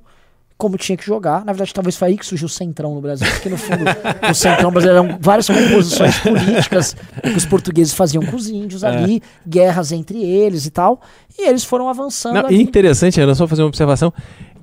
[0.62, 1.44] como tinha que jogar.
[1.44, 3.82] Na verdade, talvez foi aí que surgiu o Centrão no Brasil, porque no fundo
[4.30, 9.20] o Centrão brasileiro eram várias composições políticas que os portugueses faziam com os índios ali,
[9.44, 11.01] guerras entre eles e tal.
[11.36, 14.12] E eles foram avançando Não, interessante, era só fazer uma observação,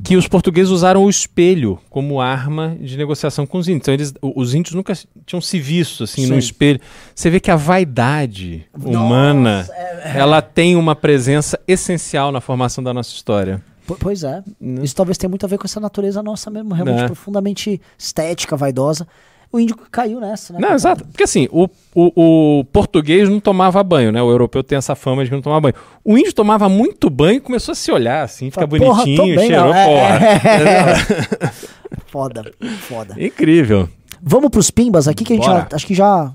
[0.01, 3.81] que os portugueses usaram o espelho como arma de negociação com os índios.
[3.81, 4.93] Então, eles, os índios nunca
[5.25, 6.29] tinham se visto assim Sim.
[6.29, 6.79] no espelho.
[7.13, 9.67] Você vê que a vaidade humana,
[10.15, 13.61] ela tem uma presença essencial na formação da nossa história.
[13.89, 14.43] Po- Pois é.
[14.61, 14.83] Né?
[14.83, 17.05] Isso talvez tenha muito a ver com essa natureza nossa mesmo, realmente Né?
[17.07, 19.07] profundamente estética, vaidosa.
[19.51, 20.59] O índio caiu nessa, né?
[20.61, 21.03] Não, exato.
[21.05, 24.21] Porque assim, o, o, o português não tomava banho, né?
[24.21, 25.73] O europeu tem essa fama de que não tomava banho.
[26.05, 29.03] O índio tomava muito banho e começou a se olhar assim, ficar Fala, "Porra, tô
[29.05, 31.51] bonitinho, bem, cheirou, não." É, porra.
[32.05, 32.51] Foda,
[32.81, 33.15] foda.
[33.23, 33.89] Incrível.
[34.21, 36.31] Vamos pros pimbas aqui que a gente já, acho que já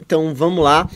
[0.00, 0.88] Então vamos lá.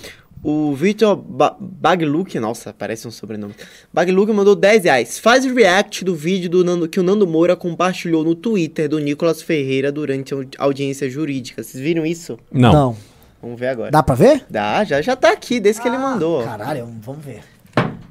[0.45, 3.55] O Victor ba Bagluk, nossa, parece um sobrenome.
[3.93, 5.19] Bagluk mandou 10 reais.
[5.19, 8.99] Faz o react do vídeo do Nando, que o Nando Moura compartilhou no Twitter do
[8.99, 11.63] Nicolas Ferreira durante a au- audiência jurídica.
[11.63, 12.39] Vocês viram isso?
[12.51, 12.97] Não.
[13.41, 13.91] Vamos ver agora.
[13.93, 14.45] Dá pra ver?
[14.51, 16.43] Dá, já, já tá aqui, desde que ele mandou.
[16.43, 17.43] Caralho, vamos ver.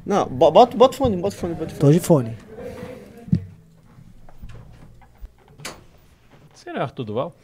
[0.05, 1.79] Não, bo- bota, bota o fone, bota o fone, bota o fone.
[1.79, 2.37] Tô de fone.
[6.53, 7.35] Será Arthur Duval?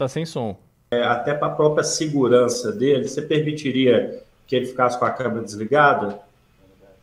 [0.00, 0.56] Tá sem som.
[0.90, 5.44] É, até para a própria segurança dele, você permitiria que ele ficasse com a câmera
[5.44, 6.18] desligada?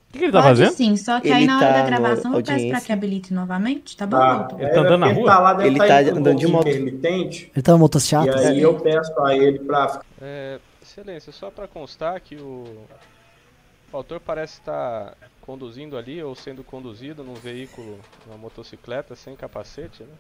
[0.10, 0.74] O que, que ele tá Pode fazendo?
[0.74, 3.32] sim, só que Ele aí na hora tá da gravação eu peço pra que habilite
[3.34, 4.48] novamente, tá bom, Tá?
[4.58, 5.16] Ele tá andando na rua?
[5.16, 6.68] Ele tá lá, Ele tá tá andando de moto.
[6.70, 7.52] intermitente.
[7.54, 8.50] Ele tá no E motocicleta?
[8.50, 12.66] aí eu peço a ele para É, excelência, só para constar que o,
[13.92, 20.04] o autor parece estar conduzindo ali ou sendo conduzido num veículo, uma motocicleta sem capacete,
[20.04, 20.16] né?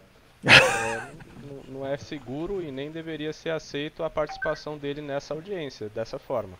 [0.45, 5.89] É, não- não é seguro e nem deveria ser aceito a participação dele nessa audiência,
[5.89, 6.59] dessa forma.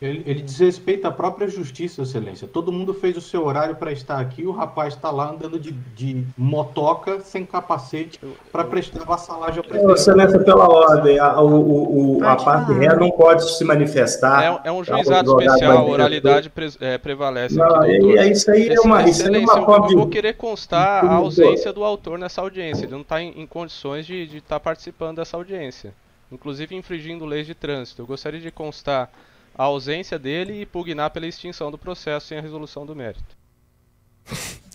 [0.00, 2.46] Ele, ele desrespeita a própria justiça, Excelência.
[2.46, 5.72] Todo mundo fez o seu horário para estar aqui, o rapaz está lá andando de,
[5.72, 8.20] de motoca, sem capacete,
[8.52, 9.94] para prestar vassalagem ao presidente.
[9.98, 14.42] Excelência, pela ordem, a, o, o, o- a parte ré não pode se manifestar.
[14.62, 18.26] É, é um Tá juizado jogado especial, a oralidade pres- é, prevalece Não, aqui, é,
[18.26, 19.94] é isso aí é uma, isso é Excelência, uma eu, forma eu de...
[19.94, 22.84] vou querer constar a ausência do autor nessa audiência.
[22.84, 25.94] Ele não está em, em condições de estar participando dessa audiência.
[26.30, 28.02] Inclusive infringindo leis de trânsito.
[28.02, 29.08] Eu gostaria de constar
[29.56, 33.24] a ausência dele e pugnar pela extinção do processo sem a resolução do mérito.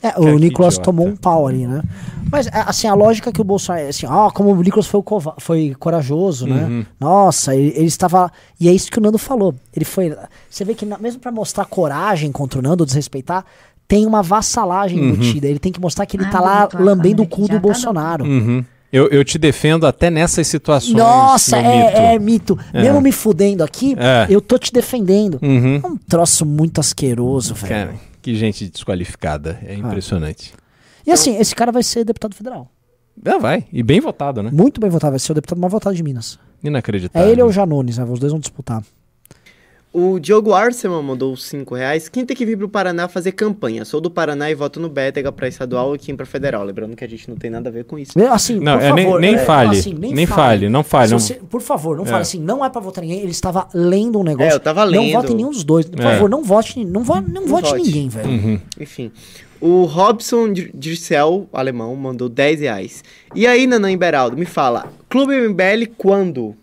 [0.03, 0.86] É, o que Nicolas idiota.
[0.86, 1.84] tomou um pau ali, né?
[2.32, 3.88] Mas, é, assim, a lógica que o Bolsonaro.
[3.88, 6.64] Assim, ó, como o Nicolas foi, cova- foi corajoso, né?
[6.64, 6.86] Uhum.
[6.99, 8.32] Nossa, ele, ele estava.
[8.60, 9.53] E é isso que o Nando falou.
[9.76, 10.18] Ele foi.
[10.49, 13.45] Você vê que, na- mesmo pra mostrar coragem contra o Nando, desrespeitar,
[13.88, 15.10] tem uma vassalagem Uhum.
[15.10, 15.48] embutida.
[15.48, 18.26] Ele tem que mostrar que ele Ah, tá lá lambendo o cu do tá Bolsonaro.
[18.26, 18.66] Uhum.
[18.91, 20.93] Eu, eu te defendo até nessas situações.
[20.95, 21.97] Nossa, meu mito.
[21.97, 22.59] é, é mito.
[22.73, 22.81] É.
[22.84, 24.27] Mesmo me fudendo aqui, É.
[24.30, 25.39] eu tô te defendendo.
[25.41, 25.80] Uhum.
[25.81, 27.69] É um troço muito asqueroso, velho.
[27.69, 29.59] Cara, que gente desqualificada.
[29.65, 30.53] É impressionante.
[31.07, 32.69] E assim, esse cara vai ser deputado federal.
[33.26, 33.65] Ah, vai.
[33.72, 34.49] E bem votado, né?
[34.51, 36.38] Muito bem votado, vai ser o deputado mais votado de Minas.
[36.63, 37.27] Inacreditável.
[37.27, 38.03] É ele ou o Janones, né?
[38.03, 38.84] Os dois vão disputar.
[39.93, 42.07] O Diogo Arceman mandou 5 reais.
[42.07, 43.84] Quem tem que vir pro Paraná fazer campanha?
[43.84, 46.63] Sou do Paraná e voto no Bétega pra estadual e Kim pra federal.
[46.63, 48.13] Lembrando que a gente não tem nada a ver com isso.
[48.31, 49.77] Assim, Não, por é, nem- favor, nem é, fale.
[49.77, 52.07] assim, Nem fale, não fale, Se não- você- por favor, não É.
[52.07, 53.19] fale assim, não é pra votar ninguém.
[53.19, 54.53] Ele estava lendo um negócio.
[54.53, 55.11] É, eu tava Não lendo.
[55.11, 55.85] vote em nenhum dos dois.
[55.85, 56.03] Por É.
[56.13, 57.84] favor, não vote, não vo, não vote vote.
[57.84, 58.30] ninguém, velho.
[58.30, 58.59] Uhum.
[58.80, 59.11] Enfim.
[59.59, 63.03] O Robson Dir- Dircel, alemão, mandou 10 reais.
[63.35, 66.55] E aí, Nanã Beraldo, me fala, Clube MBL quando?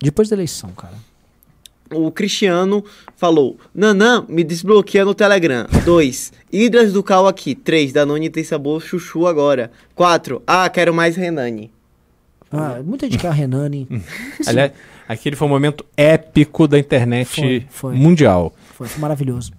[0.00, 0.94] Depois da eleição, cara.
[1.94, 2.84] O Cristiano
[3.16, 5.66] falou, Nanã, me desbloqueia no Telegram.
[5.84, 6.32] 2.
[6.52, 7.54] Hidras do Cal aqui.
[7.54, 7.92] 3.
[7.92, 9.70] Danone tem sabor chuchu agora.
[9.94, 10.42] 4.
[10.46, 11.70] Ah, quero mais Renani.
[12.50, 13.88] Ah, muita gente quer a Renani.
[14.46, 14.72] Aliás,
[15.08, 17.94] aquele foi um momento épico da internet Foi, foi.
[17.94, 18.52] mundial.
[18.74, 19.52] Foi, foi maravilhoso.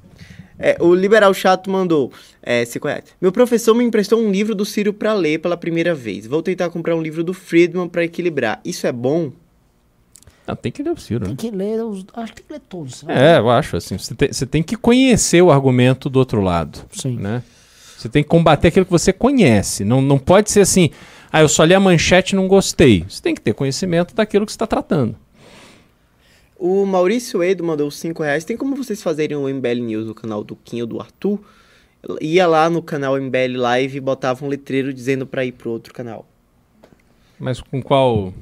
[0.59, 2.11] É, o Liberal Chato mandou,
[2.41, 3.05] é, 5 reais.
[3.19, 6.27] Meu professor me emprestou um livro do Ciro pra ler pela primeira vez.
[6.27, 8.61] Vou tentar comprar um livro do Friedman pra equilibrar.
[8.63, 9.31] Isso é bom?
[10.45, 11.35] Não, tem que ler o Ciro, né?
[11.35, 12.05] Tem que ler os.
[12.13, 13.03] Acho que tem que ler todos.
[13.03, 13.35] né?
[13.35, 13.97] É, eu acho assim.
[13.97, 16.79] Você tem, você tem que conhecer o argumento do outro lado.
[16.91, 17.17] Sim.
[17.17, 17.41] Né?
[17.97, 19.85] Você tem que combater aquilo que você conhece.
[19.85, 20.89] Não, não pode ser assim,
[21.31, 23.05] ah, eu só li a manchete e não gostei.
[23.07, 25.15] Você tem que ter conhecimento daquilo que você está tratando.
[26.57, 28.43] O Maurício Edo mandou 5 reais.
[28.43, 31.39] Tem como vocês fazerem o MBL News no canal do Kim ou do Arthur?
[32.19, 35.93] Ia lá no canal MBL Live e botava um letreiro dizendo pra ir pro outro
[35.93, 36.27] canal.
[37.39, 38.33] Mas com qual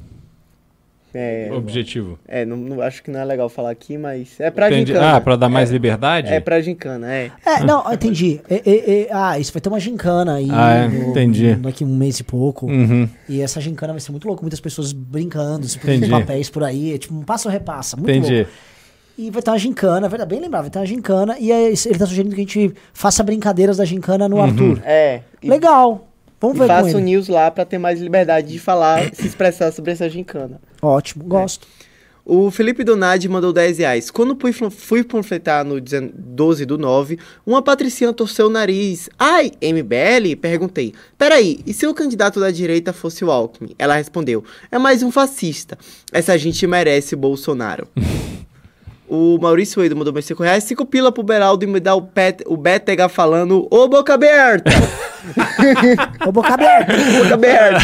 [1.13, 2.17] É, objetivo?
[2.27, 4.93] é não, não- acho que não é legal falar aqui, mas é pra Entendi.
[4.93, 5.15] gincana.
[5.17, 6.31] Ah, para dar mais liberdade?
[6.31, 7.31] É pra gincana, é.
[7.45, 8.39] É, não, entendi.
[8.49, 10.47] É, é, é, ah, isso vai ter uma gincana aí.
[10.51, 10.87] Ah, é?
[10.87, 11.55] no- Entendi.
[11.55, 12.67] Daqui um mês e pouco.
[12.67, 13.07] Uhum.
[13.27, 14.41] E essa gincana vai ser muito louco.
[14.43, 16.09] Muitas pessoas brincando, Entendi.
[16.09, 16.93] papéis por aí.
[16.93, 17.97] É tipo um passo ou repassa.
[17.97, 18.35] Muito Entendi.
[18.37, 18.51] louco.
[19.17, 21.37] E vai ter uma gincana, é verdade, bem lembrado, vai ter uma gincana.
[21.37, 24.81] E aí ele tá sugerindo que a gente faça brincadeiras da gincana no Arthur.
[24.85, 25.21] É.
[25.43, 26.07] E, Legal.
[26.41, 27.01] Vamos e ver com faça o ele.
[27.01, 30.59] news lá pra ter mais liberdade de falar, se expressar sobre essa gincana.
[30.81, 31.67] Ótimo, gosto.
[32.23, 34.11] O Felipe Donadi mandou 10 reais.
[34.11, 39.09] Quando fui, fui panfletar no 19 12 do 9, uma patricinha torceu o nariz.
[39.17, 40.35] Ai, MBL?
[40.39, 40.93] Perguntei.
[41.17, 43.75] Peraí, e se o candidato da direita fosse o Alckmin?
[43.77, 44.43] Ela respondeu.
[44.71, 45.77] É mais um fascista.
[46.11, 47.87] Essa gente merece Bolsonaro.
[49.13, 50.63] o Maurício Edo mandou mais 5 reais.
[50.63, 54.71] 5 pila pro Beraldo e me dá o, pet, o Bétega falando Ô boca aberta!
[56.25, 56.93] Ô, boca aberta.
[57.21, 57.81] boca aberta!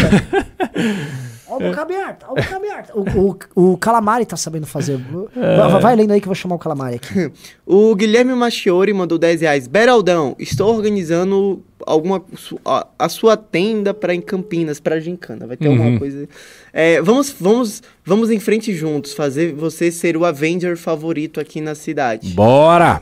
[1.49, 2.93] Ó, a boca aberta, ó, a boca aberta.
[2.95, 4.97] O, o, o Calamari tá sabendo fazer.
[4.97, 7.31] Vai, vai lendo aí que eu vou chamar o Calamari aqui.
[7.69, 9.67] O Guilherme Machiori mandou 10 reais.
[9.67, 12.23] Beraldão, estou organizando alguma
[12.63, 15.45] a, a sua tenda para em Campinas, para Gincana.
[15.45, 16.29] Vai ter alguma coisa.
[16.71, 21.75] É, vamos, vamos, vamos em frente juntos, fazer você ser o Avenger favorito aqui na
[21.75, 22.29] cidade.
[22.29, 23.01] Bora!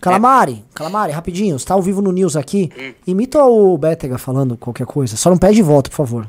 [0.00, 2.70] Calamari, Calamari, rapidinho, você tá ao vivo no News aqui.
[3.06, 5.16] Imita o Bétega falando qualquer coisa.
[5.16, 6.26] Só não pede voto, por favor.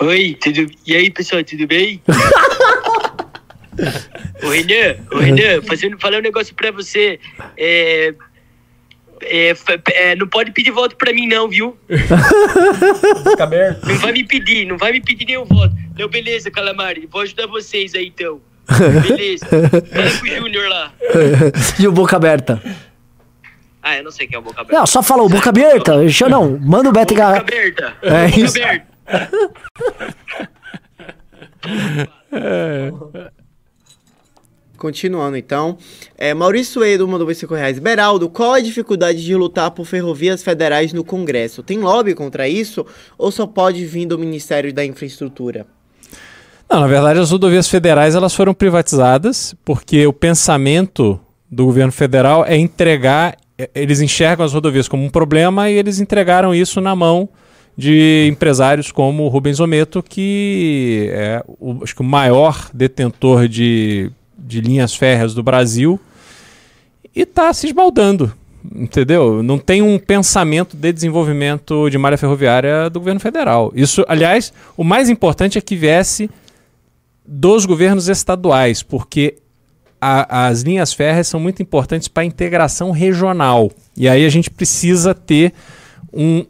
[0.00, 0.66] Oi, tudo...
[0.86, 2.00] e aí pessoal, tudo bem?
[4.42, 7.18] ô Renan, ô Renan, fazendo, falar um negócio pra você.
[7.56, 8.14] É,
[9.22, 9.54] é,
[9.94, 11.76] é, não pode pedir voto pra mim não, viu?
[13.86, 15.74] Não vai me pedir, não vai me pedir nenhum voto.
[15.98, 18.40] Não, beleza, Calamari, vou ajudar vocês aí então.
[19.08, 19.46] Beleza.
[19.46, 20.92] Fala com o Júnior lá.
[21.80, 22.62] e o boca aberta.
[23.82, 24.78] Ah, eu não sei quem é o Boca Aberta.
[24.80, 25.98] Não, só falou boca aberta.
[25.98, 27.38] Deixa- Não, manda o Boca Bétega.
[27.38, 27.96] Aberta.
[28.02, 28.58] É Boca isso.
[32.30, 33.32] Aberta.
[34.76, 35.76] Continuando então,
[36.16, 37.78] é, Maurício Edo mandou 25 reais.
[37.80, 41.64] Beraldo, qual a dificuldade de lutar por ferrovias federais no Congresso?
[41.64, 42.86] Tem lobby contra isso
[43.18, 45.66] ou só pode vir do Ministério da Infraestrutura?
[46.70, 51.18] Não, na verdade, as rodovias federais elas foram privatizadas porque o pensamento
[51.50, 53.36] do governo federal é entregar.
[53.58, 57.28] eh, Eles enxergam as rodovias como um problema e eles entregaram isso na mão
[57.78, 64.10] de empresários como o Rubens Ometo, que é o, acho que o maior detentor de,
[64.36, 66.00] de linhas férreas do Brasil
[67.14, 68.32] e está se esbaldando.
[68.74, 69.44] Entendeu?
[69.44, 73.70] Não tem um pensamento de desenvolvimento de malha ferroviária do governo federal.
[73.72, 76.28] Isso, aliás, o mais importante é que viesse
[77.24, 79.36] dos governos estaduais, porque
[80.00, 83.70] a- as linhas férreas são muito importantes para a integração regional.
[83.96, 85.52] E aí a gente precisa ter
[86.12, 86.44] um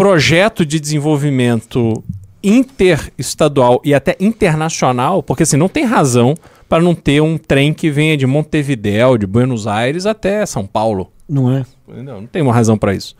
[0.00, 2.02] projeto de desenvolvimento
[2.42, 6.34] interestadual e até internacional, porque assim, não tem razão
[6.66, 11.12] para não ter um trem que venha de Montevidéu, de Buenos Aires até São Paulo.
[11.28, 11.66] Não é?
[11.86, 12.18] Entendeu?
[12.18, 13.14] Não tem uma razão para isso.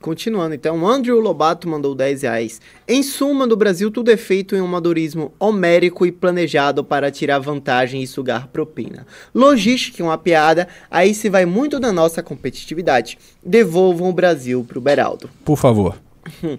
[0.00, 2.60] Continuando, então, Andrew Lobato mandou 10 reais.
[2.86, 7.40] Em suma, no Brasil, tudo é feito em um amadorismo homérico e planejado para tirar
[7.40, 9.04] vantagem e sugar propina.
[9.34, 13.18] Logística é uma piada, aí se vai muito da nossa competitividade.
[13.44, 15.28] Devolvam o Brasil pro Beraldo.
[15.44, 15.96] Por favor.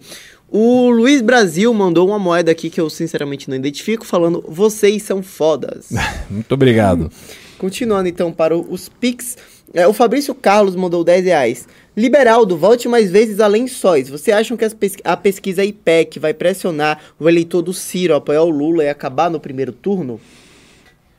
[0.52, 5.22] O Luiz Brasil mandou uma moeda aqui que eu sinceramente não identifico, falando: vocês são
[5.22, 5.90] fodas.
[6.28, 7.12] Muito obrigado.
[7.60, 9.38] Continuando então para o- os Pix.
[9.72, 11.68] É, o Fabrício Carlos mandou 10 reais.
[12.00, 14.08] Liberaldo, volte mais vezes a lençóis.
[14.08, 14.66] Você acham que
[15.04, 19.30] a pesquisa IPEC vai pressionar o eleitor do Ciro a apoiar o Lula e acabar
[19.30, 20.18] no primeiro turno?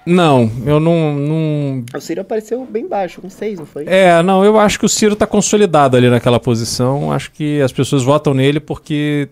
[0.06, 3.84] Não, eu não, não O Ciro apareceu bem baixo, com 6, não foi?
[3.86, 7.12] É, não, eu acho que o Ciro está consolidado ali naquela posição.
[7.12, 9.28] Acho que as pessoas votam nele porque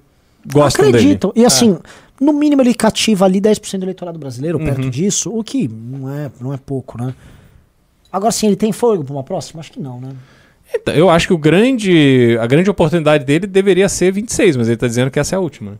[0.52, 1.30] gostam Acreditam.
[1.30, 1.44] dele.
[1.44, 1.78] E assim,
[2.20, 4.66] no mínimo ele cativa ali 10% do eleitorado brasileiro Uhum.
[4.66, 7.14] perto disso, o que não é, não é pouco, né?
[8.12, 9.60] Agora sim, ele tem fôlego para uma próxima?
[9.60, 10.10] Acho que não, né?
[10.74, 14.74] Então, eu acho que o grande, a grande oportunidade dele deveria ser 26, mas ele
[14.74, 15.78] está dizendo que essa é a última.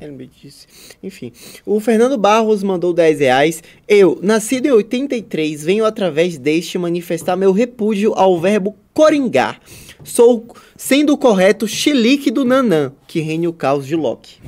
[0.00, 0.66] Ele me disse.
[1.02, 1.32] Enfim.
[1.64, 3.62] O Fernando Barros mandou 10 reais.
[3.86, 9.60] Eu, nascido em 83, venho através deste manifestar meu repúdio ao verbo coringar.
[10.04, 10.46] Sou,
[10.76, 14.40] sendo o correto, chilique do Nanã, que reine o caos de Loki.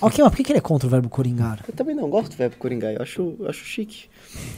[0.00, 1.64] Ok, mas por que que ele é contra o verbo coringar?
[1.66, 4.04] Eu também não gosto do verbo coringar, eu acho, eu acho chique.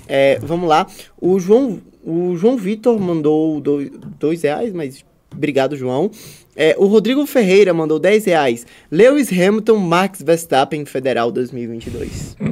[0.08, 0.86] É, vamos lá.
[1.20, 3.88] O João, o João Vitor mandou do-
[4.18, 6.10] dois reais, mas obrigado, João.
[6.56, 8.66] É, o Rodrigo Ferreira mandou 10 reais.
[8.90, 12.36] Lewis Hamilton, Max Verstappen, Federal 2022.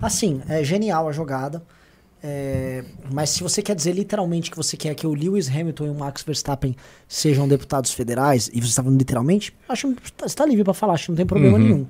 [0.00, 1.62] Assim, é genial a jogada.
[2.22, 5.90] é, mas se você quer dizer literalmente que você quer que o Lewis Hamilton e
[5.90, 6.74] o Max Verstappen
[7.08, 10.94] sejam deputados federais, e você está falando literalmente, acho que você está livre para falar,
[10.94, 11.86] acho que não tem problema nenhum.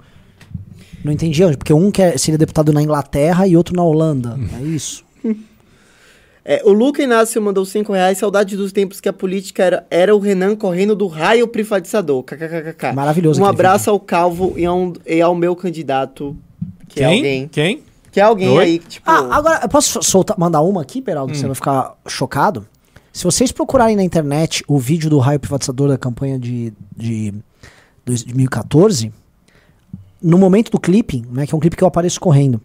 [1.05, 4.39] Não entendi onde, porque um quer, seria deputado na Inglaterra e outro na Holanda.
[4.61, 5.05] É isso.
[6.45, 8.19] É, o Luca Inácio mandou 5 reais.
[8.19, 12.25] Saudade dos tempos que a política era, era o Renan correndo do raio privatizador.
[12.25, 12.93] KKKK.
[12.93, 16.37] Maravilhoso Um abraço ao Calvo e ao, e ao meu candidato.
[16.89, 17.05] Que Quem?
[17.05, 17.49] é alguém.
[17.49, 17.83] Quem?
[18.11, 18.65] Que é alguém Oi?
[18.65, 19.09] aí que, tipo.
[19.09, 22.67] Ah, agora, eu posso soltar, mandar uma aqui, Peraldo, que você vai ficar chocado?
[23.13, 27.33] Se vocês procurarem na internet o vídeo do raio privatizador da campanha de, de
[28.05, 29.13] 2014,
[30.23, 32.61] no momento do clipe, né, que é um clipe que eu apareço correndo,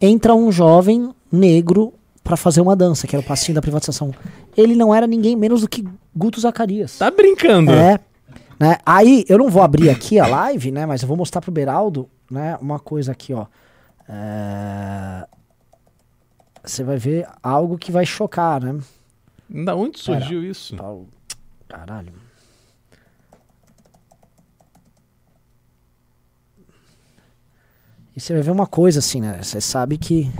[0.00, 1.92] entra um jovem negro
[2.22, 4.14] pra fazer uma dança, que era o passinho da privatização.
[4.56, 5.84] Ele não era ninguém menos do que
[6.14, 6.98] Guto Zacarias.
[6.98, 7.70] Tá brincando.
[7.72, 7.98] É.
[8.58, 8.76] Né?
[8.84, 10.84] Aí, eu não vou abrir aqui a live, né?
[10.84, 12.58] Mas eu vou mostrar pro Beraldo, né?
[12.60, 13.46] Uma coisa aqui, ó.
[14.08, 15.26] É,
[16.62, 18.78] Você vai ver algo que vai chocar, né?
[19.48, 20.76] Da onde surgiu isso?
[20.76, 21.06] Pau.
[21.66, 22.12] Caralho.
[28.16, 29.40] E você vai ver uma coisa assim, né?
[29.42, 30.30] Você sabe que.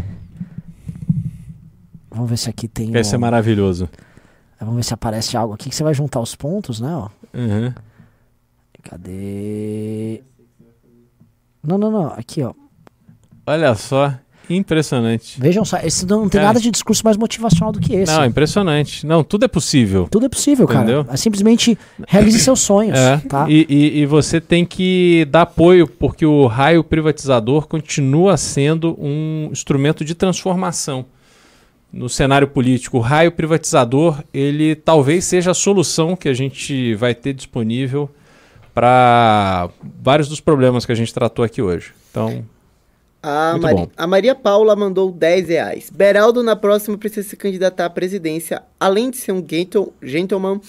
[2.10, 2.90] Vamos ver se aqui tem.
[2.90, 3.88] Vai ser um- maravilhoso.
[4.58, 6.94] Vamos ver se aparece algo aqui que você vai juntar os pontos, né?
[6.94, 7.08] Ó.
[7.32, 7.72] Uhum.
[8.82, 10.22] Cadê?
[11.62, 12.06] Não, não, não.
[12.08, 12.52] Aqui, ó.
[13.46, 14.14] Olha só,
[14.58, 15.40] impressionante.
[15.40, 16.44] Vejam só, esse não tem É.
[16.44, 18.12] nada de discurso mais motivacional do que esse.
[18.12, 19.06] Não, impressionante.
[19.06, 20.08] Não, tudo é possível.
[20.10, 20.80] Tudo é possível, cara.
[20.82, 21.06] Entendeu?
[21.12, 21.78] É simplesmente
[22.08, 23.46] realize seus sonhos, É, tá?
[23.48, 29.48] e, e- e você tem que dar apoio, porque o raio privatizador continua sendo um
[29.52, 31.04] instrumento de transformação
[31.92, 32.98] no cenário político.
[32.98, 38.08] O raio privatizador, ele talvez seja a solução que a gente vai ter disponível
[38.72, 39.68] para
[40.02, 41.92] vários dos problemas que a gente tratou aqui hoje.
[42.10, 42.44] Então,
[43.22, 45.90] A, Mari- a Maria Paula mandou 10 reais.
[45.94, 48.62] Beraldo na próxima precisa se candidatar à presidência.
[48.78, 50.60] Além de ser um gentle- gentleman,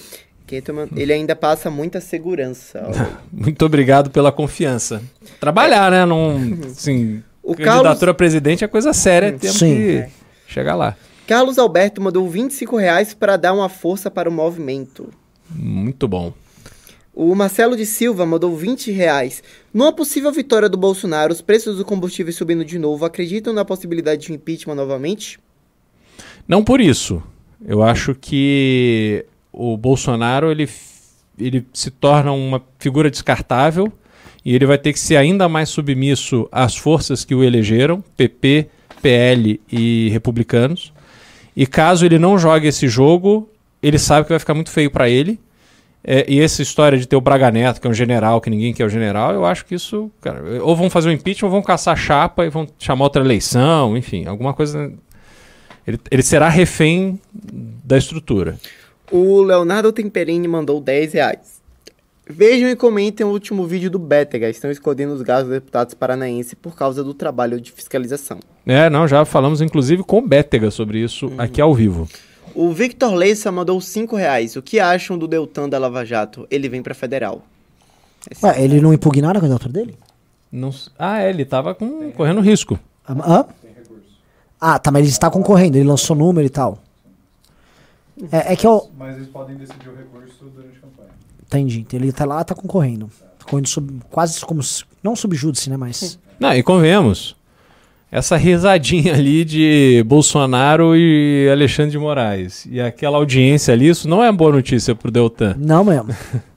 [0.48, 2.82] gentleman ele ainda passa muita segurança.
[3.32, 5.02] Muito obrigado pela confiança.
[5.40, 6.04] Trabalhar, né?
[6.04, 9.74] Num, assim, O candidatura Carlos, a presidente é coisa séria, temos Sim.
[9.74, 10.06] que
[10.46, 10.94] chegar lá.
[11.26, 15.08] Carlos Alberto mandou 25 reais para dar uma força para o movimento.
[15.48, 16.34] Muito bom.
[17.14, 19.42] O Marcelo de Silva mandou 20 reais.
[19.72, 24.26] Numa possível vitória do Bolsonaro, os preços do combustível subindo de novo, acreditam na possibilidade
[24.26, 25.38] de impeachment novamente?
[26.48, 27.22] Não por isso.
[27.64, 30.68] Eu acho que o Bolsonaro ele,
[31.38, 33.92] ele se torna uma figura descartável
[34.42, 38.68] e ele vai ter que ser ainda mais submisso às forças que o elegeram, PP,
[39.02, 40.92] PL e republicanos.
[41.54, 43.48] E caso ele não jogue esse jogo,
[43.82, 45.38] ele sabe que vai ficar muito feio para ele.
[46.04, 48.74] É, e essa história de ter o Braga Neto, que é um general, que ninguém
[48.74, 51.62] quer o general, eu acho que isso, cara, ou vão fazer um impeachment, ou vão
[51.62, 54.92] caçar chapa e vão chamar outra eleição, enfim, alguma coisa
[55.86, 58.56] ele, ele será refém da estrutura.
[59.10, 61.62] O Leonardo Temperini mandou 10 reais.
[62.28, 64.48] Vejam e comentem o último vídeo do Bétega.
[64.48, 68.38] Estão escondendo os gastos dos deputados paranaenses por causa do trabalho de fiscalização.
[68.64, 72.08] É, não, já falamos inclusive com o Bétega sobre isso aqui ao vivo.
[72.54, 74.56] O Victor Leissa mandou 5 reais.
[74.56, 76.46] O que acham do Deltan da Lava Jato?
[76.50, 77.42] Ele vem pra federal.
[78.30, 79.96] Esse- Ué, ele não impugnaram a candidatura dele?
[80.50, 82.78] Não ah, é, ele tava com, correndo risco.
[83.08, 83.46] Hã?
[84.60, 86.78] Ah, tá, mas ele está concorrendo, ele lançou número e tal.
[88.30, 88.90] É, é que eu.
[88.96, 91.08] Mas eles podem decidir o recurso durante a campanha.
[91.46, 91.86] Entendi.
[91.92, 93.10] Ele tá lá, tá concorrendo.
[93.38, 94.62] Tá correndo sub, quase como.
[94.62, 95.76] se- Não subjúdice, né?
[95.76, 96.18] Mas.
[96.38, 97.34] Não, e convenhamos.
[98.12, 102.66] Essa risadinha ali de Bolsonaro e Alexandre de Moraes.
[102.70, 105.56] E aquela audiência ali, isso não é boa notícia pro Deltan.
[105.58, 106.14] Não mesmo.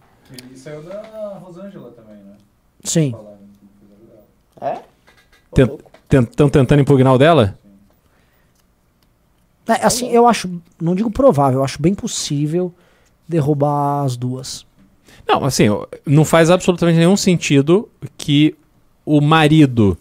[0.53, 2.33] E saiu da Rosângela também, né?
[2.83, 3.15] Sim.
[5.53, 5.77] Dela.
[6.09, 7.57] Estão tentando impugnar o dela?
[9.67, 10.49] É, assim, eu acho.
[10.81, 12.73] Não digo provável, eu acho bem possível
[13.27, 14.65] derrubar as duas.
[15.25, 15.65] Não, assim,
[16.05, 17.87] não faz absolutamente nenhum sentido
[18.17, 18.55] que
[19.05, 19.97] o marido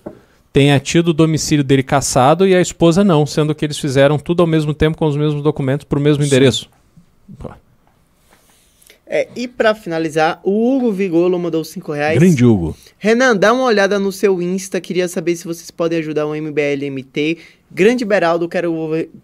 [0.55, 4.41] tenha tido o domicílio dele caçado e a esposa não, sendo que eles fizeram tudo
[4.41, 6.71] ao mesmo tempo com os mesmos documentos para o mesmo endereço.
[7.37, 7.51] Pô,
[9.05, 12.19] É, e pra finalizar, o Hugo Vigolo mandou 5 reais.
[12.19, 12.77] grande Hugo.
[12.99, 14.81] Renan, dá uma olhada no seu Insta.
[14.81, 17.39] Queria saber se vocês podem ajudar o MBLMT.
[17.71, 18.73] Grande Beraldo, quero,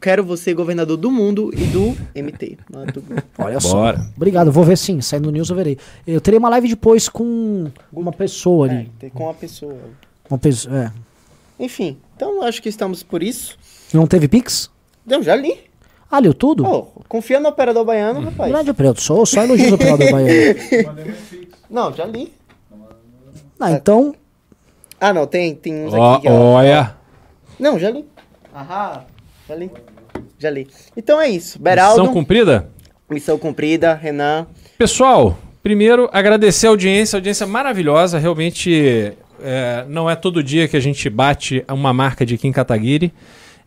[0.01, 2.59] quero você governador do mundo e do MT.
[2.73, 2.77] É
[3.43, 3.61] Olha Bora.
[3.61, 3.94] só.
[4.16, 5.01] Obrigado, vou ver sim.
[5.01, 5.78] Saindo no news eu verei.
[6.05, 8.90] Eu terei uma live depois com uma pessoa É, ali.
[8.98, 9.78] tem com a pessoa.
[10.28, 10.77] Uma pessoa.
[10.77, 11.10] É.
[11.61, 13.57] Enfim, então acho que estamos por isso.
[13.93, 14.70] Não teve Pix?
[15.07, 15.59] Não, já li.
[16.11, 16.65] Ah, leu tudo?
[16.65, 18.51] Pô, confia no operador baiano, rapaz.
[18.51, 19.01] Grande operador.
[19.01, 21.15] Sou só elogios do operador baiano.
[21.69, 22.32] Não, já li.
[23.61, 24.15] Ah, então.
[24.99, 26.28] Ah, não, tem, tem uns aqui.
[26.28, 26.97] olha.
[27.59, 28.05] Não, já li.
[28.55, 29.05] Aham,
[29.49, 29.70] já li.
[30.39, 30.66] Já li.
[30.97, 31.59] Então é isso.
[31.61, 32.69] Beraldo, Missão cumprida?
[33.09, 33.95] missão cumprida.
[33.95, 34.47] Renan,
[34.78, 38.19] Pessoal, primeiro agradecer a audiência, audiência maravilhosa.
[38.19, 43.12] Realmente é, não é todo dia que a gente bate uma marca de Kim Kataguiri.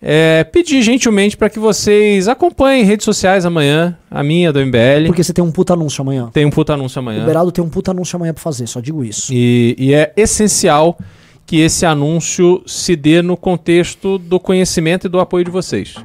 [0.05, 5.05] É, pedir gentilmente para que vocês acompanhem redes sociais amanhã, a minha do MBL.
[5.07, 6.29] Porque você tem um puta anúncio amanhã.
[6.33, 7.25] Tem um puta anúncio O amanhã.
[7.25, 9.33] Beraldo tem um puta anúncio amanhã pra fazer, só digo isso.
[9.33, 10.97] E, e é essencial
[11.45, 15.95] que esse anúncio se dê no contexto do conhecimento e do apoio de vocês.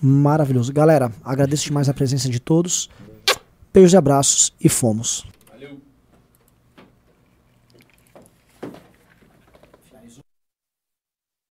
[0.00, 0.72] Maravilhoso.
[0.72, 2.90] Galera, agradeço demais a presença de todos.
[3.72, 5.24] Beijos e abraços e fomos.